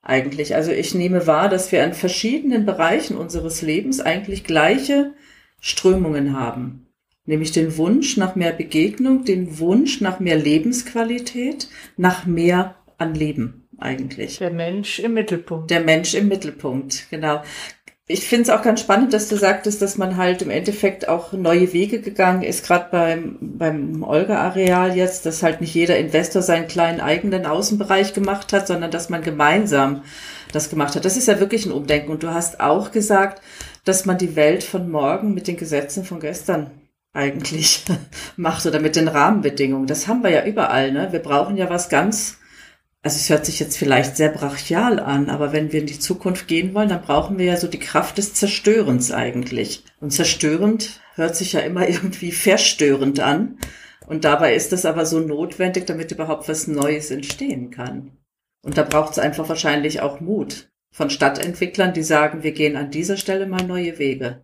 eigentlich. 0.00 0.54
Also 0.54 0.70
ich 0.70 0.94
nehme 0.94 1.26
wahr, 1.26 1.50
dass 1.50 1.70
wir 1.72 1.84
an 1.84 1.92
verschiedenen 1.92 2.64
Bereichen 2.64 3.18
unseres 3.18 3.60
Lebens 3.60 4.00
eigentlich 4.00 4.44
gleiche 4.44 5.12
Strömungen 5.60 6.38
haben. 6.38 6.86
Nämlich 7.24 7.52
den 7.52 7.76
Wunsch 7.76 8.16
nach 8.16 8.36
mehr 8.36 8.52
Begegnung, 8.52 9.24
den 9.24 9.58
Wunsch 9.58 10.00
nach 10.00 10.18
mehr 10.18 10.36
Lebensqualität, 10.36 11.68
nach 11.96 12.24
mehr 12.24 12.76
an 12.96 13.14
Leben 13.14 13.68
eigentlich. 13.78 14.38
Der 14.38 14.50
Mensch 14.50 14.98
im 14.98 15.14
Mittelpunkt. 15.14 15.70
Der 15.70 15.80
Mensch 15.80 16.14
im 16.14 16.28
Mittelpunkt, 16.28 17.06
genau. 17.10 17.42
Ich 18.10 18.26
finde 18.26 18.44
es 18.44 18.50
auch 18.50 18.62
ganz 18.62 18.80
spannend, 18.80 19.12
dass 19.12 19.28
du 19.28 19.36
sagtest, 19.36 19.82
dass 19.82 19.98
man 19.98 20.16
halt 20.16 20.40
im 20.40 20.48
Endeffekt 20.48 21.08
auch 21.08 21.34
neue 21.34 21.74
Wege 21.74 22.00
gegangen 22.00 22.42
ist, 22.42 22.66
gerade 22.66 22.88
beim, 22.90 23.36
beim 23.38 24.02
Olga-Areal 24.02 24.96
jetzt, 24.96 25.26
dass 25.26 25.42
halt 25.42 25.60
nicht 25.60 25.74
jeder 25.74 25.98
Investor 25.98 26.40
seinen 26.40 26.68
kleinen 26.68 27.02
eigenen 27.02 27.44
Außenbereich 27.44 28.14
gemacht 28.14 28.54
hat, 28.54 28.66
sondern 28.66 28.90
dass 28.90 29.10
man 29.10 29.22
gemeinsam 29.22 30.02
das 30.52 30.70
gemacht 30.70 30.96
hat. 30.96 31.04
Das 31.04 31.18
ist 31.18 31.28
ja 31.28 31.38
wirklich 31.38 31.66
ein 31.66 31.72
Umdenken. 31.72 32.10
Und 32.10 32.22
du 32.22 32.32
hast 32.32 32.60
auch 32.60 32.92
gesagt, 32.92 33.42
dass 33.88 34.04
man 34.04 34.18
die 34.18 34.36
Welt 34.36 34.62
von 34.62 34.90
morgen 34.90 35.32
mit 35.32 35.48
den 35.48 35.56
Gesetzen 35.56 36.04
von 36.04 36.20
gestern 36.20 36.70
eigentlich 37.14 37.84
macht 38.36 38.66
oder 38.66 38.80
mit 38.80 38.96
den 38.96 39.08
Rahmenbedingungen. 39.08 39.86
Das 39.86 40.06
haben 40.06 40.22
wir 40.22 40.30
ja 40.30 40.44
überall. 40.44 40.92
Ne? 40.92 41.10
Wir 41.10 41.20
brauchen 41.20 41.56
ja 41.56 41.70
was 41.70 41.88
ganz, 41.88 42.36
also 43.02 43.16
es 43.16 43.30
hört 43.30 43.46
sich 43.46 43.58
jetzt 43.58 43.78
vielleicht 43.78 44.16
sehr 44.16 44.28
brachial 44.28 45.00
an, 45.00 45.30
aber 45.30 45.54
wenn 45.54 45.72
wir 45.72 45.80
in 45.80 45.86
die 45.86 45.98
Zukunft 45.98 46.48
gehen 46.48 46.74
wollen, 46.74 46.90
dann 46.90 47.00
brauchen 47.00 47.38
wir 47.38 47.46
ja 47.46 47.56
so 47.56 47.66
die 47.66 47.78
Kraft 47.78 48.18
des 48.18 48.34
Zerstörens 48.34 49.10
eigentlich. 49.10 49.84
Und 50.00 50.12
zerstörend 50.12 51.00
hört 51.14 51.34
sich 51.34 51.54
ja 51.54 51.60
immer 51.60 51.88
irgendwie 51.88 52.32
verstörend 52.32 53.20
an. 53.20 53.58
Und 54.06 54.24
dabei 54.24 54.54
ist 54.54 54.72
es 54.74 54.84
aber 54.84 55.06
so 55.06 55.18
notwendig, 55.18 55.86
damit 55.86 56.12
überhaupt 56.12 56.48
was 56.48 56.66
Neues 56.66 57.10
entstehen 57.10 57.70
kann. 57.70 58.12
Und 58.62 58.76
da 58.76 58.82
braucht 58.82 59.12
es 59.12 59.18
einfach 59.18 59.48
wahrscheinlich 59.48 60.02
auch 60.02 60.20
Mut 60.20 60.68
von 60.90 61.10
Stadtentwicklern, 61.10 61.92
die 61.92 62.02
sagen, 62.02 62.42
wir 62.42 62.52
gehen 62.52 62.76
an 62.76 62.90
dieser 62.90 63.16
Stelle 63.16 63.46
mal 63.46 63.62
neue 63.62 63.98
Wege. 63.98 64.42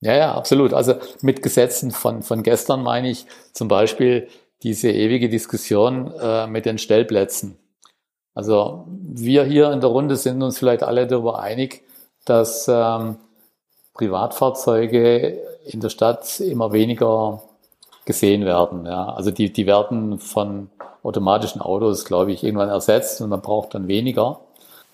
Ja, 0.00 0.16
ja, 0.16 0.34
absolut. 0.34 0.72
Also 0.72 0.94
mit 1.20 1.42
Gesetzen 1.42 1.90
von, 1.90 2.22
von 2.22 2.42
gestern 2.42 2.82
meine 2.82 3.10
ich 3.10 3.26
zum 3.52 3.68
Beispiel 3.68 4.28
diese 4.62 4.90
ewige 4.90 5.28
Diskussion 5.28 6.12
äh, 6.20 6.46
mit 6.46 6.66
den 6.66 6.78
Stellplätzen. 6.78 7.58
Also 8.34 8.86
wir 8.88 9.44
hier 9.44 9.72
in 9.72 9.80
der 9.80 9.90
Runde 9.90 10.16
sind 10.16 10.42
uns 10.42 10.58
vielleicht 10.58 10.82
alle 10.82 11.06
darüber 11.06 11.40
einig, 11.40 11.82
dass 12.24 12.66
ähm, 12.68 13.16
Privatfahrzeuge 13.94 15.38
in 15.66 15.80
der 15.80 15.88
Stadt 15.90 16.40
immer 16.40 16.72
weniger 16.72 17.42
gesehen 18.04 18.44
werden. 18.44 18.86
Ja. 18.86 19.10
Also 19.10 19.30
die, 19.30 19.52
die 19.52 19.66
werden 19.66 20.18
von 20.18 20.70
automatischen 21.02 21.60
Autos, 21.60 22.04
glaube 22.04 22.32
ich, 22.32 22.44
irgendwann 22.44 22.68
ersetzt 22.68 23.20
und 23.20 23.30
man 23.30 23.42
braucht 23.42 23.74
dann 23.74 23.88
weniger. 23.88 24.40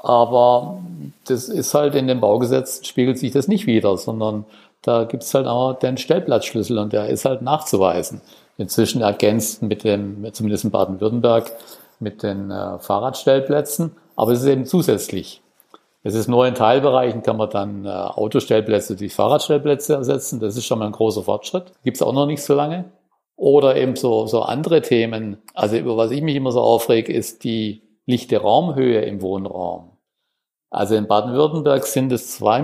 Aber 0.06 0.78
das 1.26 1.48
ist 1.48 1.74
halt 1.74 1.96
in 1.96 2.06
dem 2.06 2.20
Baugesetz 2.20 2.86
spiegelt 2.86 3.18
sich 3.18 3.32
das 3.32 3.48
nicht 3.48 3.66
wieder, 3.66 3.96
sondern 3.96 4.44
da 4.82 5.02
gibt 5.02 5.24
es 5.24 5.34
halt 5.34 5.48
auch 5.48 5.72
den 5.72 5.96
Stellplatzschlüssel 5.96 6.78
und 6.78 6.92
der 6.92 7.08
ist 7.08 7.24
halt 7.24 7.42
nachzuweisen. 7.42 8.20
Inzwischen 8.56 9.02
ergänzt 9.02 9.62
mit 9.62 9.82
dem, 9.82 10.32
zumindest 10.32 10.62
in 10.62 10.70
Baden-Württemberg, 10.70 11.50
mit 11.98 12.22
den 12.22 12.52
äh, 12.52 12.78
Fahrradstellplätzen, 12.78 13.96
aber 14.14 14.30
es 14.30 14.42
ist 14.42 14.46
eben 14.46 14.64
zusätzlich. 14.64 15.42
Es 16.04 16.14
ist 16.14 16.28
nur 16.28 16.46
in 16.46 16.54
Teilbereichen 16.54 17.24
kann 17.24 17.36
man 17.36 17.50
dann 17.50 17.84
äh, 17.84 17.88
Autostellplätze 17.88 18.94
durch 18.94 19.12
Fahrradstellplätze 19.12 19.94
ersetzen. 19.94 20.38
Das 20.38 20.56
ist 20.56 20.66
schon 20.66 20.78
mal 20.78 20.86
ein 20.86 20.92
großer 20.92 21.24
Fortschritt. 21.24 21.72
Gibt 21.82 21.96
es 21.96 22.02
auch 22.02 22.12
noch 22.12 22.26
nicht 22.26 22.44
so 22.44 22.54
lange. 22.54 22.84
Oder 23.34 23.74
eben 23.74 23.96
so, 23.96 24.28
so 24.28 24.42
andere 24.42 24.82
Themen. 24.82 25.38
Also 25.52 25.76
über 25.76 25.96
was 25.96 26.12
ich 26.12 26.22
mich 26.22 26.36
immer 26.36 26.52
so 26.52 26.60
aufreg, 26.60 27.08
ist 27.08 27.42
die 27.42 27.82
lichte 28.06 28.38
Raumhöhe 28.38 29.00
im 29.00 29.20
Wohnraum. 29.20 29.95
Also 30.76 30.94
in 30.94 31.06
Baden-Württemberg 31.06 31.86
sind 31.86 32.12
es 32.12 32.38
2,35 32.38 32.60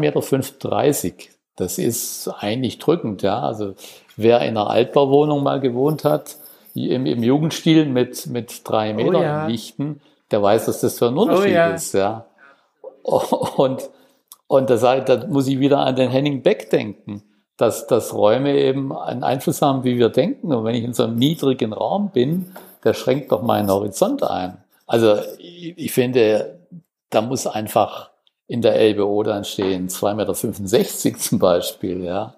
Meter. 1.04 1.16
Das 1.56 1.78
ist 1.78 2.28
eigentlich 2.40 2.78
drückend, 2.78 3.22
ja. 3.22 3.40
Also 3.40 3.74
wer 4.18 4.40
in 4.40 4.58
einer 4.58 4.68
Altbauwohnung 4.68 5.42
mal 5.42 5.60
gewohnt 5.60 6.04
hat, 6.04 6.36
im, 6.74 7.06
im 7.06 7.22
Jugendstil 7.22 7.86
mit, 7.86 8.26
mit 8.26 8.68
drei 8.68 8.92
Metern 8.92 9.16
oh 9.16 9.22
ja. 9.22 9.46
Lichten, 9.46 10.02
der 10.30 10.42
weiß, 10.42 10.66
dass 10.66 10.82
das 10.82 10.98
für 10.98 11.06
ein 11.06 11.16
Unterschied 11.16 11.52
oh 11.52 11.54
ja. 11.54 11.70
ist, 11.70 11.94
ja. 11.94 12.26
Und, 13.02 13.88
und 14.46 14.68
das, 14.68 14.82
da 14.82 15.26
muss 15.28 15.48
ich 15.48 15.58
wieder 15.58 15.78
an 15.78 15.96
den 15.96 16.10
Henning 16.10 16.42
Beck 16.42 16.68
denken, 16.68 17.22
dass, 17.56 17.86
dass 17.86 18.12
Räume 18.12 18.54
eben 18.58 18.94
einen 18.94 19.24
Einfluss 19.24 19.62
haben, 19.62 19.84
wie 19.84 19.98
wir 19.98 20.10
denken. 20.10 20.52
Und 20.52 20.64
wenn 20.64 20.74
ich 20.74 20.84
in 20.84 20.92
so 20.92 21.04
einem 21.04 21.16
niedrigen 21.16 21.72
Raum 21.72 22.10
bin, 22.10 22.54
der 22.84 22.92
schränkt 22.92 23.32
doch 23.32 23.42
meinen 23.42 23.70
Horizont 23.70 24.22
ein. 24.22 24.58
Also 24.86 25.16
ich, 25.38 25.78
ich 25.78 25.92
finde, 25.92 26.61
da 27.12 27.20
muss 27.20 27.46
einfach 27.46 28.10
in 28.46 28.62
der 28.62 28.80
LBO 28.90 29.22
dann 29.22 29.44
stehen 29.44 29.88
2,65 29.88 31.04
Meter 31.06 31.18
zum 31.18 31.38
Beispiel, 31.38 32.04
ja. 32.04 32.34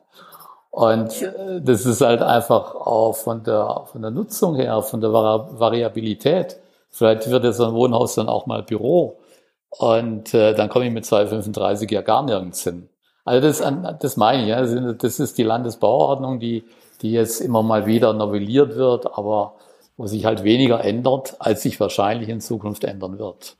Und 0.70 1.22
äh, 1.22 1.60
das 1.60 1.86
ist 1.86 2.00
halt 2.00 2.20
einfach 2.20 2.74
auch 2.74 3.14
von 3.14 3.44
der, 3.44 3.84
von 3.86 4.02
der 4.02 4.10
Nutzung 4.10 4.56
her, 4.56 4.82
von 4.82 5.00
der 5.00 5.12
Variabilität. 5.12 6.56
Vielleicht 6.90 7.30
wird 7.30 7.44
jetzt 7.44 7.60
ein 7.60 7.74
Wohnhaus 7.74 8.16
dann 8.16 8.28
auch 8.28 8.46
mal 8.46 8.62
Büro. 8.62 9.18
Und 9.70 10.34
äh, 10.34 10.54
dann 10.54 10.68
komme 10.68 10.86
ich 10.86 10.92
mit 10.92 11.04
2,35 11.04 11.92
ja 11.92 12.02
gar 12.02 12.24
nirgends 12.24 12.64
hin. 12.64 12.88
Also 13.24 13.46
das, 13.46 13.62
das 14.00 14.16
meine 14.16 14.42
ich, 14.42 14.48
ja. 14.48 14.92
Das 14.94 15.20
ist 15.20 15.38
die 15.38 15.42
Landesbauordnung, 15.44 16.40
die, 16.40 16.64
die 17.02 17.12
jetzt 17.12 17.40
immer 17.40 17.62
mal 17.62 17.86
wieder 17.86 18.12
novelliert 18.12 18.76
wird, 18.76 19.16
aber 19.16 19.54
wo 19.96 20.06
sich 20.06 20.24
halt 20.24 20.42
weniger 20.42 20.84
ändert, 20.84 21.36
als 21.38 21.62
sich 21.62 21.78
wahrscheinlich 21.78 22.28
in 22.28 22.40
Zukunft 22.40 22.84
ändern 22.84 23.18
wird. 23.18 23.56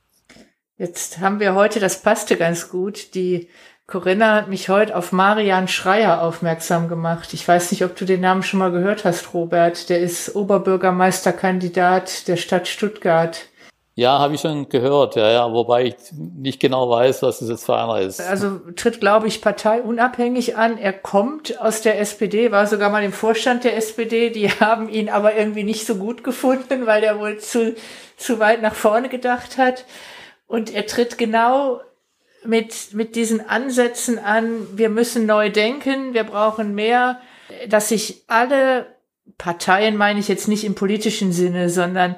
Jetzt 0.77 1.21
haben 1.21 1.39
wir 1.39 1.55
heute, 1.55 1.79
das 1.79 2.03
passte 2.03 2.37
ganz 2.37 2.69
gut, 2.69 3.15
die 3.15 3.49
Corinna 3.87 4.35
hat 4.35 4.49
mich 4.49 4.69
heute 4.69 4.97
auf 4.97 5.13
Marian 5.13 5.69
Schreier 5.69 6.21
aufmerksam 6.23 6.89
gemacht. 6.89 7.33
Ich 7.33 7.47
weiß 7.47 7.71
nicht, 7.71 7.85
ob 7.85 7.95
du 7.95 8.05
den 8.05 8.23
Namen 8.23 8.43
schon 8.43 8.59
mal 8.59 8.73
gehört 8.73 9.05
hast, 9.05 9.35
Robert. 9.35 9.89
Der 9.89 10.01
ist 10.01 10.35
Oberbürgermeisterkandidat 10.35 12.27
der 12.27 12.37
Stadt 12.37 12.67
Stuttgart. 12.67 13.47
Ja, 13.95 14.19
habe 14.19 14.35
ich 14.35 14.41
schon 14.41 14.69
gehört, 14.69 15.15
ja, 15.15 15.31
ja, 15.31 15.53
wobei 15.53 15.85
ich 15.85 15.95
nicht 16.13 16.59
genau 16.59 16.91
weiß, 16.91 17.23
was 17.23 17.39
das 17.39 17.49
jetzt 17.49 17.65
für 17.67 17.77
einer 17.77 18.01
ist. 18.01 18.21
Also 18.21 18.59
tritt, 18.75 18.99
glaube 18.99 19.29
ich, 19.29 19.41
parteiunabhängig 19.41 20.57
an. 20.57 20.79
Er 20.79 20.93
kommt 20.93 21.61
aus 21.61 21.83
der 21.83 22.01
SPD, 22.01 22.51
war 22.51 22.67
sogar 22.67 22.91
mal 22.91 23.05
im 23.05 23.13
Vorstand 23.13 23.63
der 23.63 23.77
SPD. 23.77 24.31
Die 24.31 24.51
haben 24.61 24.89
ihn 24.89 25.09
aber 25.09 25.37
irgendwie 25.37 25.63
nicht 25.63 25.87
so 25.87 25.95
gut 25.95 26.25
gefunden, 26.25 26.87
weil 26.87 27.05
er 27.05 27.21
wohl 27.21 27.39
zu, 27.39 27.77
zu 28.17 28.41
weit 28.41 28.63
nach 28.63 28.75
vorne 28.75 29.09
gedacht 29.09 29.59
hat. 29.59 29.85
Und 30.47 30.75
er 30.75 30.87
tritt 30.87 31.19
genau 31.19 31.81
mit, 32.45 32.93
mit 32.93 33.17
diesen 33.17 33.47
Ansätzen 33.49 34.19
an, 34.19 34.67
wir 34.77 34.91
müssen 34.91 35.27
neu 35.27 35.51
denken, 35.51 36.15
wir 36.15 36.25
brauchen 36.25 36.75
mehr, 36.75 37.21
dass 37.69 37.89
sich 37.89 38.25
alle 38.27 38.87
Parteien, 39.39 39.97
meine 39.97 40.21
ich 40.21 40.29
jetzt 40.29 40.49
nicht 40.49 40.65
im 40.65 40.75
politischen 40.75 41.33
Sinne, 41.33 41.71
sondern 41.71 42.17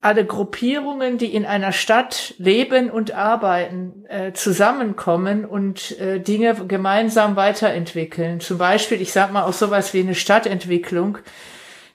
alle 0.00 0.24
Gruppierungen, 0.24 1.18
die 1.18 1.34
in 1.34 1.44
einer 1.44 1.72
Stadt 1.72 2.34
leben 2.38 2.90
und 2.90 3.12
arbeiten, 3.12 4.04
äh, 4.08 4.32
zusammenkommen 4.32 5.44
und 5.44 5.98
äh, 5.98 6.20
Dinge 6.20 6.54
gemeinsam 6.68 7.34
weiterentwickeln. 7.34 8.40
Zum 8.40 8.58
Beispiel, 8.58 9.00
ich 9.00 9.12
sage 9.12 9.32
mal 9.32 9.44
auch 9.44 9.52
sowas 9.52 9.94
wie 9.94 10.00
eine 10.00 10.14
Stadtentwicklung, 10.14 11.18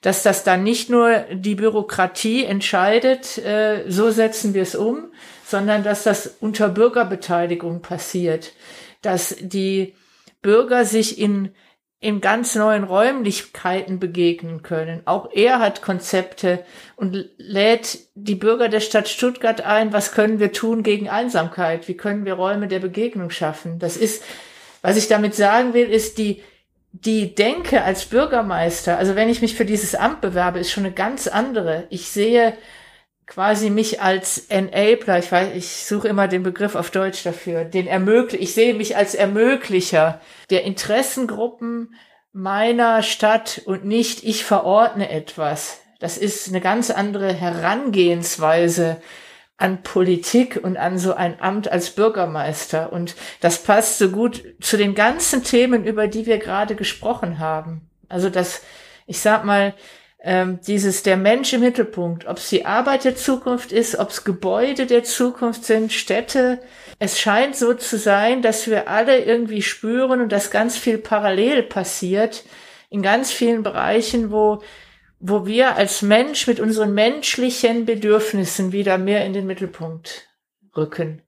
dass 0.02 0.24
das 0.24 0.44
dann 0.44 0.64
nicht 0.64 0.90
nur 0.90 1.20
die 1.32 1.56
Bürokratie 1.56 2.44
entscheidet, 2.44 3.38
äh, 3.38 3.86
so 3.88 4.10
setzen 4.10 4.54
wir 4.54 4.64
es 4.64 4.76
um, 4.76 5.12
sondern 5.52 5.84
dass 5.84 6.04
das 6.04 6.38
unter 6.40 6.70
Bürgerbeteiligung 6.70 7.82
passiert, 7.82 8.54
dass 9.04 9.36
die 9.40 9.94
Bürger 10.42 10.86
sich 10.86 11.20
in 11.20 11.52
in 12.04 12.20
ganz 12.20 12.56
neuen 12.56 12.84
Räumlichkeiten 12.84 14.00
begegnen 14.00 14.64
können. 14.64 15.04
Auch 15.06 15.30
er 15.34 15.60
hat 15.60 15.84
Konzepte 15.84 16.66
und 16.96 17.30
lädt 17.38 18.00
die 18.16 18.34
Bürger 18.34 18.70
der 18.70 18.80
Stadt 18.80 19.08
Stuttgart 19.08 19.62
ein, 19.62 19.94
was 19.94 20.12
können 20.12 20.40
wir 20.40 20.52
tun 20.52 20.82
gegen 20.82 21.10
Einsamkeit? 21.10 21.88
Wie 21.88 21.94
können 21.94 22.26
wir 22.26 22.34
Räume 22.34 22.68
der 22.68 22.80
Begegnung 22.80 23.30
schaffen? 23.30 23.78
Das 23.78 23.98
ist, 23.98 24.24
was 24.82 24.98
ich 24.98 25.10
damit 25.10 25.36
sagen 25.36 25.76
will, 25.76 25.88
ist 25.88 26.18
die, 26.18 26.42
die 26.92 27.36
Denke 27.36 27.84
als 27.84 28.06
Bürgermeister, 28.06 28.98
also 28.98 29.16
wenn 29.16 29.30
ich 29.30 29.44
mich 29.44 29.56
für 29.56 29.66
dieses 29.66 29.94
Amt 29.94 30.22
bewerbe, 30.22 30.58
ist 30.58 30.72
schon 30.72 30.86
eine 30.86 30.96
ganz 30.96 31.28
andere. 31.28 31.86
Ich 31.92 32.10
sehe 32.10 32.58
quasi 33.32 33.70
mich 33.70 34.02
als 34.02 34.40
Enabler, 34.50 35.18
ich 35.18 35.32
weiß, 35.32 35.56
ich 35.56 35.86
suche 35.86 36.10
immer 36.10 36.28
den 36.28 36.44
Begriff 36.44 36.76
auf 36.76 36.92
Deutsch 36.92 37.24
dafür, 37.24 37.64
den 37.64 37.88
ermöglich, 37.88 38.42
ich 38.42 38.54
sehe 38.54 38.74
mich 38.74 38.98
als 38.98 39.16
Ermöglicher 39.16 40.20
der 40.50 40.66
Interessengruppen 40.66 41.96
meiner 42.34 43.02
Stadt 43.04 43.62
und 43.64 43.86
nicht 43.86 44.26
ich 44.26 44.44
verordne 44.44 45.10
etwas. 45.10 45.80
Das 46.00 46.18
ist 46.18 46.50
eine 46.50 46.60
ganz 46.60 46.90
andere 46.92 47.32
Herangehensweise 47.32 49.02
an 49.56 49.82
Politik 49.82 50.60
und 50.62 50.76
an 50.76 50.98
so 50.98 51.14
ein 51.14 51.40
Amt 51.40 51.72
als 51.72 51.92
Bürgermeister. 51.92 52.92
Und 52.92 53.16
das 53.40 53.64
passt 53.64 53.98
so 53.98 54.10
gut 54.10 54.44
zu 54.60 54.76
den 54.76 54.94
ganzen 54.94 55.46
Themen, 55.46 55.86
über 55.86 56.08
die 56.08 56.26
wir 56.26 56.38
gerade 56.38 56.76
gesprochen 56.76 57.40
haben. 57.40 57.90
Also 58.10 58.30
das, 58.30 58.62
ich 59.06 59.22
sag 59.22 59.46
mal, 59.46 59.74
ähm, 60.24 60.60
dieses 60.66 61.04
der 61.04 61.18
Mensch 61.18 61.52
im 61.54 61.62
Mittelpunkt, 61.62 62.28
ob 62.28 62.38
es 62.38 62.50
die 62.50 62.66
Arbeit 62.66 63.06
der 63.06 63.16
Zukunft 63.16 63.72
ist, 63.72 63.98
ob 63.98 64.10
es 64.10 64.24
Gebäude 64.24 64.86
der 64.86 65.04
Zukunft 65.04 65.66
sind, 65.66 65.92
Städte. 65.92 66.60
Es 67.00 67.20
scheint 67.20 67.56
so 67.56 67.74
zu 67.74 67.98
sein, 67.98 68.42
dass 68.42 68.68
wir 68.68 68.88
alle 68.88 69.24
irgendwie 69.24 69.64
spüren 69.64 70.22
und 70.22 70.32
dass 70.32 70.52
ganz 70.52 70.78
viel 70.78 71.00
parallel 71.00 71.64
passiert 71.64 72.44
in 72.90 73.02
ganz 73.02 73.32
vielen 73.32 73.64
Bereichen, 73.64 74.32
wo 74.32 74.62
wo 75.22 75.46
wir 75.46 75.76
als 75.76 76.02
Mensch 76.02 76.48
mit 76.48 76.60
unseren 76.60 76.94
menschlichen 76.94 77.86
Bedürfnissen 77.86 78.72
wieder 78.72 78.98
mehr 78.98 79.24
in 79.24 79.34
den 79.34 79.46
Mittelpunkt 79.46 80.28
rücken. 80.76 81.22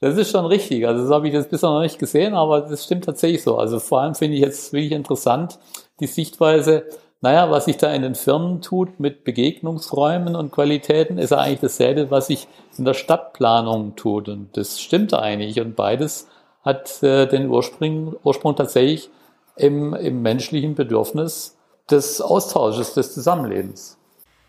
Das 0.00 0.16
ist 0.16 0.30
schon 0.30 0.46
richtig. 0.46 0.86
Also 0.86 1.02
das 1.02 1.12
habe 1.12 1.28
ich 1.28 1.34
jetzt 1.34 1.50
bisher 1.50 1.68
noch 1.68 1.82
nicht 1.82 1.98
gesehen, 1.98 2.34
aber 2.34 2.62
das 2.62 2.84
stimmt 2.84 3.04
tatsächlich 3.04 3.42
so. 3.42 3.58
Also 3.58 3.80
vor 3.80 4.00
allem 4.00 4.14
finde 4.14 4.36
ich 4.36 4.42
jetzt 4.42 4.72
wirklich 4.72 4.92
interessant 4.92 5.58
die 6.00 6.06
Sichtweise, 6.06 6.86
naja, 7.24 7.50
was 7.50 7.64
sich 7.64 7.78
da 7.78 7.90
in 7.90 8.02
den 8.02 8.14
Firmen 8.14 8.60
tut 8.60 9.00
mit 9.00 9.24
Begegnungsräumen 9.24 10.36
und 10.36 10.52
Qualitäten, 10.52 11.16
ist 11.16 11.32
eigentlich 11.32 11.60
dasselbe, 11.60 12.10
was 12.10 12.26
sich 12.26 12.46
in 12.76 12.84
der 12.84 12.92
Stadtplanung 12.92 13.96
tut. 13.96 14.28
Und 14.28 14.54
das 14.58 14.78
stimmt 14.78 15.14
eigentlich. 15.14 15.58
Und 15.58 15.74
beides 15.74 16.28
hat 16.62 17.02
äh, 17.02 17.26
den 17.26 17.48
Ursprung, 17.48 18.14
Ursprung 18.24 18.56
tatsächlich 18.56 19.08
im, 19.56 19.94
im 19.94 20.20
menschlichen 20.20 20.74
Bedürfnis 20.74 21.56
des 21.90 22.20
Austausches, 22.20 22.92
des 22.92 23.14
Zusammenlebens. 23.14 23.96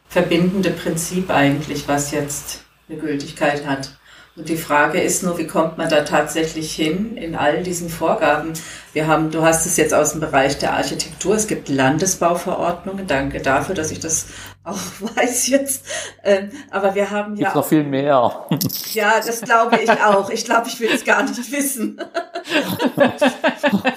Verbindende 0.09 0.71
Prinzip 0.71 1.29
eigentlich, 1.29 1.87
was 1.87 2.11
jetzt 2.11 2.65
eine 2.89 2.97
Gültigkeit 2.97 3.65
hat. 3.65 3.91
Und 4.35 4.49
die 4.49 4.57
Frage 4.57 4.99
ist 4.99 5.23
nur, 5.23 5.37
wie 5.37 5.47
kommt 5.47 5.77
man 5.77 5.87
da 5.87 6.03
tatsächlich 6.03 6.75
hin 6.75 7.15
in 7.15 7.35
all 7.35 7.63
diesen 7.63 7.89
Vorgaben? 7.89 8.51
Wir 8.91 9.07
haben, 9.07 9.31
du 9.31 9.43
hast 9.43 9.65
es 9.65 9.77
jetzt 9.77 9.93
aus 9.93 10.11
dem 10.11 10.19
Bereich 10.19 10.57
der 10.57 10.73
Architektur, 10.73 11.35
es 11.35 11.47
gibt 11.47 11.69
Landesbauverordnungen, 11.69 13.07
danke 13.07 13.41
dafür, 13.41 13.75
dass 13.75 13.91
ich 13.91 14.01
das 14.01 14.25
auch 14.65 14.77
weiß 15.15 15.47
jetzt. 15.47 15.85
Ähm, 16.23 16.51
aber 16.69 16.95
wir 16.95 17.11
haben 17.11 17.35
ja. 17.35 17.43
Gibt's 17.43 17.55
noch 17.55 17.65
viel 17.65 17.83
mehr. 17.83 18.47
Ja, 18.93 19.13
das 19.25 19.41
glaube 19.41 19.79
ich 19.81 19.89
auch. 19.89 20.29
Ich 20.29 20.43
glaube, 20.43 20.67
ich 20.67 20.79
will 20.81 20.89
es 20.93 21.05
gar 21.05 21.23
nicht 21.23 21.51
wissen. 21.51 22.01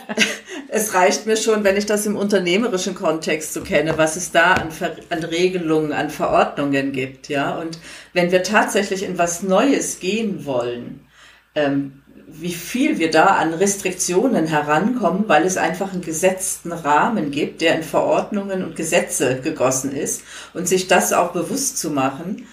reicht 0.99 1.27
mir 1.27 1.37
schon, 1.37 1.65
wenn 1.65 1.77
ich 1.77 1.87
das 1.87 2.07
im 2.07 2.17
unternehmerischen 2.17 2.95
Kontext 2.95 3.55
so 3.55 3.63
kenne, 3.63 3.97
was 3.97 4.17
es 4.17 4.33
da 4.33 4.55
an, 4.55 4.71
Ver 4.71 4.97
an 5.11 5.25
Regelungen, 5.25 5.93
an 5.93 6.11
Verordnungen 6.11 6.93
gibt, 6.93 7.29
ja. 7.29 7.57
Und 7.57 7.79
wenn 8.13 8.33
wir 8.33 8.43
tatsächlich 8.43 9.03
in 9.05 9.19
was 9.19 9.43
Neues 9.43 10.01
gehen 10.01 10.45
wollen, 10.45 11.07
ähm, 11.55 12.03
wie 12.27 12.53
viel 12.53 12.99
wir 12.99 13.11
da 13.11 13.27
an 13.27 13.55
Restriktionen 13.55 14.47
herankommen, 14.47 15.25
weil 15.29 15.45
es 15.45 15.57
einfach 15.57 15.93
einen 15.93 16.03
gesetzten 16.03 16.73
Rahmen 16.73 17.31
gibt, 17.31 17.63
der 17.63 17.75
in 17.75 17.83
Verordnungen 17.83 18.63
und 18.65 18.77
Gesetze 18.77 19.41
gegossen 19.41 19.97
ist 19.97 20.23
und 20.53 20.69
sich 20.69 20.89
das 20.89 21.15
auch 21.15 21.33
bewusst 21.33 21.79
zu 21.79 21.91
machen 21.91 22.47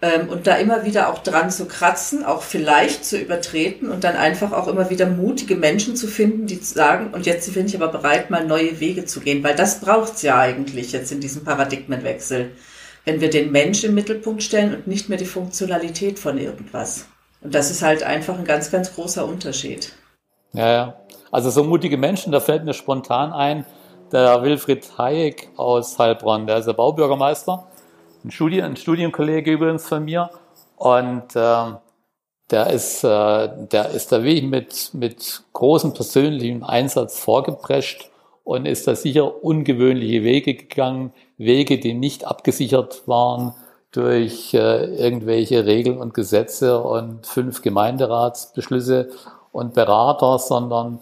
ähm, 0.00 0.28
und 0.28 0.46
da 0.46 0.56
immer 0.56 0.84
wieder 0.84 1.08
auch 1.08 1.18
dran 1.18 1.50
zu 1.50 1.66
kratzen, 1.66 2.24
auch 2.24 2.42
vielleicht 2.42 3.04
zu 3.04 3.18
übertreten 3.18 3.90
und 3.90 4.04
dann 4.04 4.16
einfach 4.16 4.52
auch 4.52 4.68
immer 4.68 4.90
wieder 4.90 5.06
mutige 5.06 5.56
Menschen 5.56 5.96
zu 5.96 6.06
finden, 6.06 6.46
die 6.46 6.56
sagen, 6.56 7.12
und 7.12 7.26
jetzt 7.26 7.52
bin 7.52 7.66
ich 7.66 7.74
aber 7.74 7.88
bereit, 7.88 8.30
mal 8.30 8.46
neue 8.46 8.78
Wege 8.78 9.04
zu 9.06 9.20
gehen, 9.20 9.42
weil 9.42 9.56
das 9.56 9.80
braucht's 9.80 10.22
ja 10.22 10.38
eigentlich 10.38 10.92
jetzt 10.92 11.10
in 11.10 11.20
diesem 11.20 11.44
Paradigmenwechsel, 11.44 12.52
wenn 13.04 13.20
wir 13.20 13.30
den 13.30 13.50
Menschen 13.50 13.88
im 13.88 13.94
Mittelpunkt 13.96 14.42
stellen 14.42 14.74
und 14.74 14.86
nicht 14.86 15.08
mehr 15.08 15.18
die 15.18 15.24
Funktionalität 15.24 16.18
von 16.18 16.38
irgendwas. 16.38 17.06
Und 17.40 17.54
das 17.54 17.70
ist 17.70 17.82
halt 17.82 18.02
einfach 18.02 18.38
ein 18.38 18.44
ganz, 18.44 18.70
ganz 18.70 18.94
großer 18.94 19.24
Unterschied. 19.24 19.92
Ja, 20.52 20.72
ja. 20.72 21.00
Also 21.30 21.50
so 21.50 21.64
mutige 21.64 21.96
Menschen, 21.96 22.32
da 22.32 22.40
fällt 22.40 22.64
mir 22.64 22.74
spontan 22.74 23.32
ein, 23.32 23.66
der 24.12 24.42
Wilfried 24.42 24.96
Hayek 24.96 25.50
aus 25.56 25.98
Heilbronn, 25.98 26.46
der 26.46 26.58
ist 26.58 26.66
der 26.66 26.72
Baubürgermeister, 26.72 27.66
ein, 28.24 28.30
Studien, 28.30 28.64
ein 28.64 28.76
Studienkollege 28.76 29.52
übrigens 29.52 29.86
von 29.88 30.04
mir. 30.04 30.30
Und 30.76 31.34
äh, 31.34 31.72
der 32.50 32.70
ist, 32.70 33.04
äh, 33.04 33.48
der 33.66 33.90
ist 33.90 34.12
da 34.12 34.22
wirklich 34.22 34.44
mit, 34.44 34.90
mit 34.94 35.42
großem 35.52 35.92
persönlichem 35.92 36.64
Einsatz 36.64 37.18
vorgeprescht 37.18 38.10
und 38.44 38.66
ist 38.66 38.86
da 38.86 38.94
sicher 38.94 39.44
ungewöhnliche 39.44 40.22
Wege 40.22 40.54
gegangen, 40.54 41.12
Wege, 41.36 41.78
die 41.78 41.94
nicht 41.94 42.26
abgesichert 42.26 43.06
waren, 43.06 43.54
durch 43.90 44.54
äh, 44.54 44.84
irgendwelche 44.96 45.66
Regeln 45.66 45.98
und 45.98 46.14
Gesetze 46.14 46.80
und 46.80 47.26
fünf 47.26 47.62
Gemeinderatsbeschlüsse 47.62 49.10
und 49.52 49.74
Berater, 49.74 50.38
sondern 50.38 51.00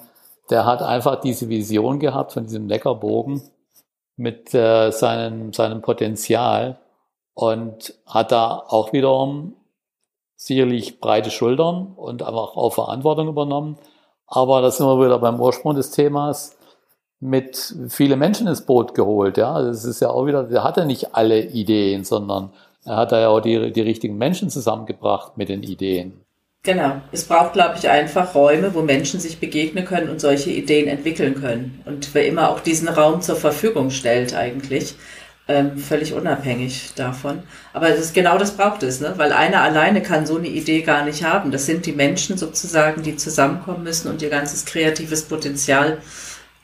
der 0.50 0.64
hat 0.64 0.82
einfach 0.82 1.20
diese 1.20 1.48
Vision 1.48 1.98
gehabt 1.98 2.32
von 2.32 2.44
diesem 2.44 2.66
Neckarbogen 2.66 3.42
mit 4.16 4.54
äh, 4.54 4.90
seinem, 4.90 5.52
seinem 5.52 5.82
Potenzial 5.82 6.78
und 7.36 7.94
hat 8.06 8.32
da 8.32 8.64
auch 8.66 8.94
wiederum 8.94 9.52
sicherlich 10.36 11.00
breite 11.00 11.30
Schultern 11.30 11.92
und 11.94 12.22
einfach 12.22 12.56
auch 12.56 12.72
Verantwortung 12.72 13.28
übernommen. 13.28 13.76
Aber 14.26 14.62
das 14.62 14.78
sind 14.78 14.86
wir 14.86 15.04
wieder 15.04 15.18
beim 15.18 15.38
Ursprung 15.38 15.76
des 15.76 15.90
Themas 15.90 16.56
mit 17.20 17.74
viele 17.88 18.16
Menschen 18.16 18.46
ins 18.46 18.64
Boot 18.64 18.94
geholt. 18.94 19.36
Ja, 19.36 19.60
das 19.60 19.84
ist 19.84 20.00
ja 20.00 20.08
auch 20.08 20.24
wieder, 20.26 20.44
der 20.44 20.64
hatte 20.64 20.86
nicht 20.86 21.14
alle 21.14 21.40
Ideen, 21.42 22.04
sondern 22.04 22.52
er 22.86 22.96
hat 22.96 23.12
da 23.12 23.20
ja 23.20 23.28
auch 23.28 23.40
die, 23.40 23.70
die 23.70 23.82
richtigen 23.82 24.16
Menschen 24.16 24.48
zusammengebracht 24.48 25.36
mit 25.36 25.50
den 25.50 25.62
Ideen. 25.62 26.20
Genau. 26.62 27.02
Es 27.12 27.24
braucht, 27.24 27.52
glaube 27.52 27.76
ich, 27.78 27.88
einfach 27.88 28.34
Räume, 28.34 28.74
wo 28.74 28.80
Menschen 28.80 29.20
sich 29.20 29.38
begegnen 29.38 29.84
können 29.84 30.08
und 30.08 30.20
solche 30.20 30.50
Ideen 30.50 30.88
entwickeln 30.88 31.34
können. 31.34 31.82
Und 31.84 32.14
wer 32.14 32.26
immer 32.26 32.50
auch 32.50 32.60
diesen 32.60 32.88
Raum 32.88 33.20
zur 33.20 33.36
Verfügung 33.36 33.90
stellt, 33.90 34.34
eigentlich, 34.34 34.96
ähm, 35.48 35.78
völlig 35.78 36.12
unabhängig 36.12 36.92
davon. 36.94 37.42
Aber 37.72 37.88
das 37.88 38.00
ist, 38.00 38.14
genau 38.14 38.38
das 38.38 38.56
braucht 38.56 38.82
es, 38.82 39.00
ne? 39.00 39.14
weil 39.16 39.32
einer 39.32 39.62
alleine 39.62 40.02
kann 40.02 40.26
so 40.26 40.36
eine 40.36 40.48
Idee 40.48 40.82
gar 40.82 41.04
nicht 41.04 41.24
haben. 41.24 41.50
Das 41.50 41.66
sind 41.66 41.86
die 41.86 41.92
Menschen 41.92 42.36
sozusagen, 42.36 43.02
die 43.02 43.16
zusammenkommen 43.16 43.84
müssen 43.84 44.08
und 44.08 44.22
ihr 44.22 44.30
ganzes 44.30 44.64
kreatives 44.64 45.22
Potenzial 45.24 45.98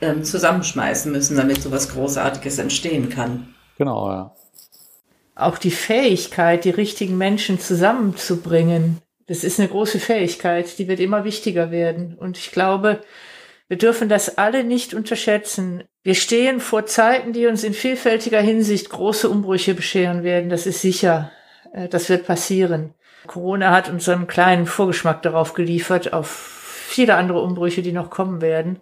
ähm, 0.01 0.25
zusammenschmeißen 0.25 1.13
müssen, 1.13 1.37
damit 1.37 1.63
so 1.63 1.71
was 1.71 1.91
Großartiges 1.91 2.59
entstehen 2.59 3.09
kann. 3.09 3.55
Genau, 3.79 4.11
ja 4.11 4.33
auch 5.35 5.59
die 5.59 5.71
Fähigkeit, 5.71 6.65
die 6.65 6.71
richtigen 6.71 7.17
Menschen 7.17 7.59
zusammenzubringen, 7.59 9.01
das 9.27 9.45
ist 9.45 9.59
eine 9.59 9.69
große 9.69 10.01
Fähigkeit, 10.01 10.79
die 10.79 10.89
wird 10.89 11.01
immer 11.01 11.25
wichtiger 11.25 11.71
werden. 11.71 12.15
Und 12.19 12.39
ich 12.39 12.51
glaube, 12.51 13.01
wir 13.73 13.79
dürfen 13.79 14.11
das 14.11 14.37
alle 14.37 14.65
nicht 14.65 14.93
unterschätzen. 14.93 15.85
Wir 16.03 16.15
stehen 16.15 16.61
vor 16.61 16.85
Zeiten, 16.85 17.33
die 17.33 17.47
uns 17.47 17.65
in 17.65 17.73
vielfältiger 17.73 18.43
Hinsicht 18.43 18.91
große 18.91 19.31
Umbrüche 19.31 19.73
bescheren 19.73 20.25
werden. 20.25 20.51
Das 20.51 20.67
ist 20.67 20.83
sicher. 20.83 21.33
Äh, 21.73 21.89
das 21.89 22.11
wird 22.11 22.27
passieren. 22.27 22.93
Corona 23.27 23.71
hat 23.71 23.89
uns 23.89 24.07
einen 24.11 24.27
kleinen 24.27 24.67
Vorgeschmack 24.67 25.23
darauf 25.23 25.55
geliefert, 25.55 26.13
auf 26.13 26.29
viele 26.29 27.15
andere 27.15 27.41
Umbrüche, 27.41 27.81
die 27.81 27.93
noch 27.93 28.11
kommen 28.11 28.43
werden. 28.43 28.79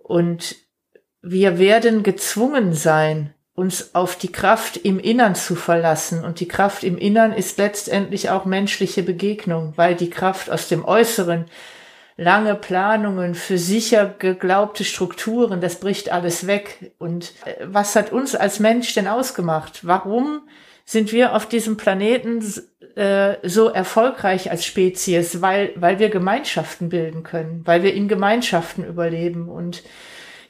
Und 0.00 0.54
wir 1.22 1.58
werden 1.58 2.04
gezwungen 2.04 2.72
sein, 2.72 3.34
uns 3.54 3.96
auf 3.96 4.14
die 4.14 4.30
Kraft 4.30 4.76
im 4.76 5.00
Innern 5.00 5.34
zu 5.34 5.56
verlassen. 5.56 6.24
Und 6.24 6.38
die 6.38 6.46
Kraft 6.46 6.84
im 6.84 6.98
Innern 6.98 7.32
ist 7.32 7.58
letztendlich 7.58 8.30
auch 8.30 8.44
menschliche 8.44 9.02
Begegnung, 9.02 9.72
weil 9.74 9.96
die 9.96 10.08
Kraft 10.08 10.52
aus 10.52 10.68
dem 10.68 10.84
Äußeren, 10.84 11.46
lange 12.20 12.54
Planungen 12.54 13.34
für 13.34 13.56
sicher 13.56 14.14
geglaubte 14.18 14.84
Strukturen, 14.84 15.62
das 15.62 15.80
bricht 15.80 16.12
alles 16.12 16.46
weg. 16.46 16.92
Und 16.98 17.32
äh, 17.46 17.54
was 17.64 17.96
hat 17.96 18.12
uns 18.12 18.34
als 18.34 18.60
Mensch 18.60 18.92
denn 18.92 19.08
ausgemacht? 19.08 19.86
Warum 19.86 20.42
sind 20.84 21.12
wir 21.12 21.34
auf 21.34 21.48
diesem 21.48 21.78
Planeten 21.78 22.44
äh, 22.94 23.36
so 23.42 23.70
erfolgreich 23.70 24.50
als 24.50 24.66
Spezies? 24.66 25.40
Weil, 25.40 25.72
weil 25.76 25.98
wir 25.98 26.10
Gemeinschaften 26.10 26.90
bilden 26.90 27.22
können, 27.22 27.62
weil 27.64 27.82
wir 27.82 27.94
in 27.94 28.06
Gemeinschaften 28.06 28.84
überleben 28.84 29.48
und 29.48 29.82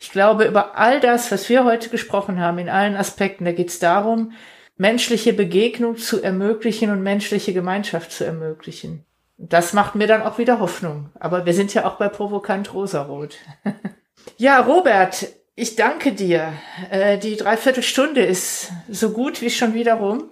ich 0.00 0.10
glaube, 0.10 0.46
über 0.46 0.78
all 0.78 0.98
das, 0.98 1.30
was 1.30 1.48
wir 1.50 1.64
heute 1.64 1.90
gesprochen 1.90 2.40
haben, 2.40 2.58
in 2.58 2.70
allen 2.70 2.96
Aspekten, 2.96 3.44
da 3.44 3.52
geht 3.52 3.68
es 3.68 3.78
darum, 3.78 4.32
menschliche 4.76 5.34
Begegnung 5.34 5.98
zu 5.98 6.22
ermöglichen 6.22 6.90
und 6.90 7.02
menschliche 7.02 7.52
Gemeinschaft 7.52 8.10
zu 8.10 8.24
ermöglichen. 8.24 9.04
Das 9.43 9.72
macht 9.72 9.95
mir 9.95 10.07
dann 10.07 10.22
auch 10.22 10.36
wieder 10.36 10.61
Hoffnung. 10.61 11.09
Aber 11.18 11.47
wir 11.47 11.55
sind 11.55 11.72
ja 11.72 11.86
auch 11.86 11.97
bei 11.97 12.09
Provokant 12.09 12.74
Rosarot. 12.74 13.36
ja, 14.36 14.61
Robert, 14.61 15.28
ich 15.55 15.76
danke 15.76 16.12
dir. 16.12 16.53
Äh, 16.91 17.16
die 17.16 17.36
Dreiviertelstunde 17.36 18.22
ist 18.22 18.70
so 18.91 19.11
gut 19.11 19.41
wie 19.41 19.49
schon 19.49 19.72
wieder 19.72 19.95
rum. 19.95 20.30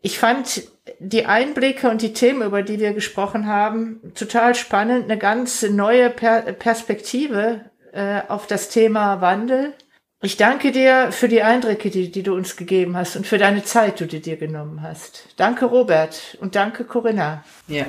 Ich 0.00 0.18
fand 0.18 0.62
die 1.00 1.26
Einblicke 1.26 1.90
und 1.90 2.02
die 2.02 2.12
Themen, 2.12 2.42
über 2.42 2.62
die 2.62 2.78
wir 2.78 2.92
gesprochen 2.92 3.46
haben, 3.46 4.00
total 4.14 4.54
spannend. 4.54 5.04
Eine 5.04 5.18
ganz 5.18 5.62
neue 5.62 6.08
per 6.08 6.42
Perspektive 6.52 7.70
äh, 7.92 8.22
auf 8.28 8.46
das 8.46 8.68
Thema 8.68 9.20
Wandel. 9.20 9.74
Ich 10.22 10.36
danke 10.36 10.70
dir 10.70 11.10
für 11.10 11.28
die 11.28 11.42
Eindrücke, 11.42 11.90
die, 11.90 12.12
die 12.12 12.22
du 12.22 12.34
uns 12.34 12.56
gegeben 12.56 12.96
hast 12.96 13.16
und 13.16 13.26
für 13.26 13.38
deine 13.38 13.64
Zeit, 13.64 13.98
die 14.00 14.06
du 14.06 14.20
dir 14.20 14.36
genommen 14.36 14.82
hast. 14.82 15.24
Danke, 15.36 15.64
Robert, 15.64 16.36
und 16.40 16.54
danke, 16.54 16.84
Corinna. 16.84 17.42
Ja, 17.68 17.86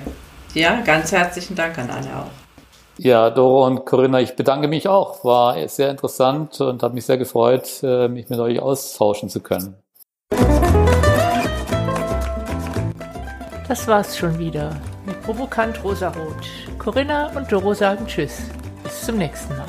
ja 0.54 0.82
ganz 0.82 1.12
herzlichen 1.12 1.56
Dank 1.56 1.78
an 1.78 1.90
alle 1.90 2.08
auch. 2.18 2.32
Ja, 2.98 3.30
Doro 3.30 3.66
und 3.66 3.86
Corinna, 3.86 4.20
ich 4.22 4.36
bedanke 4.36 4.68
mich 4.68 4.88
auch. 4.88 5.24
War 5.24 5.68
sehr 5.68 5.90
interessant 5.90 6.62
und 6.62 6.84
habe 6.84 6.94
mich 6.94 7.06
sehr 7.06 7.18
gefreut, 7.18 7.82
äh, 7.84 8.08
mich 8.08 8.30
mit 8.30 8.40
euch 8.40 8.60
austauschen 8.60 9.30
zu 9.30 9.40
können. 9.40 9.76
Das 13.68 13.88
war's 13.88 14.18
schon 14.18 14.38
wieder 14.38 14.76
mit 15.06 15.22
Provokant 15.24 15.84
Rosarot. 15.84 16.36
Corinna 16.78 17.32
und 17.36 17.52
Doro 17.52 17.74
sagen 17.74 18.06
Tschüss. 18.06 18.42
Bis 18.84 19.06
zum 19.06 19.18
nächsten 19.18 19.56
Mal. 19.58 19.66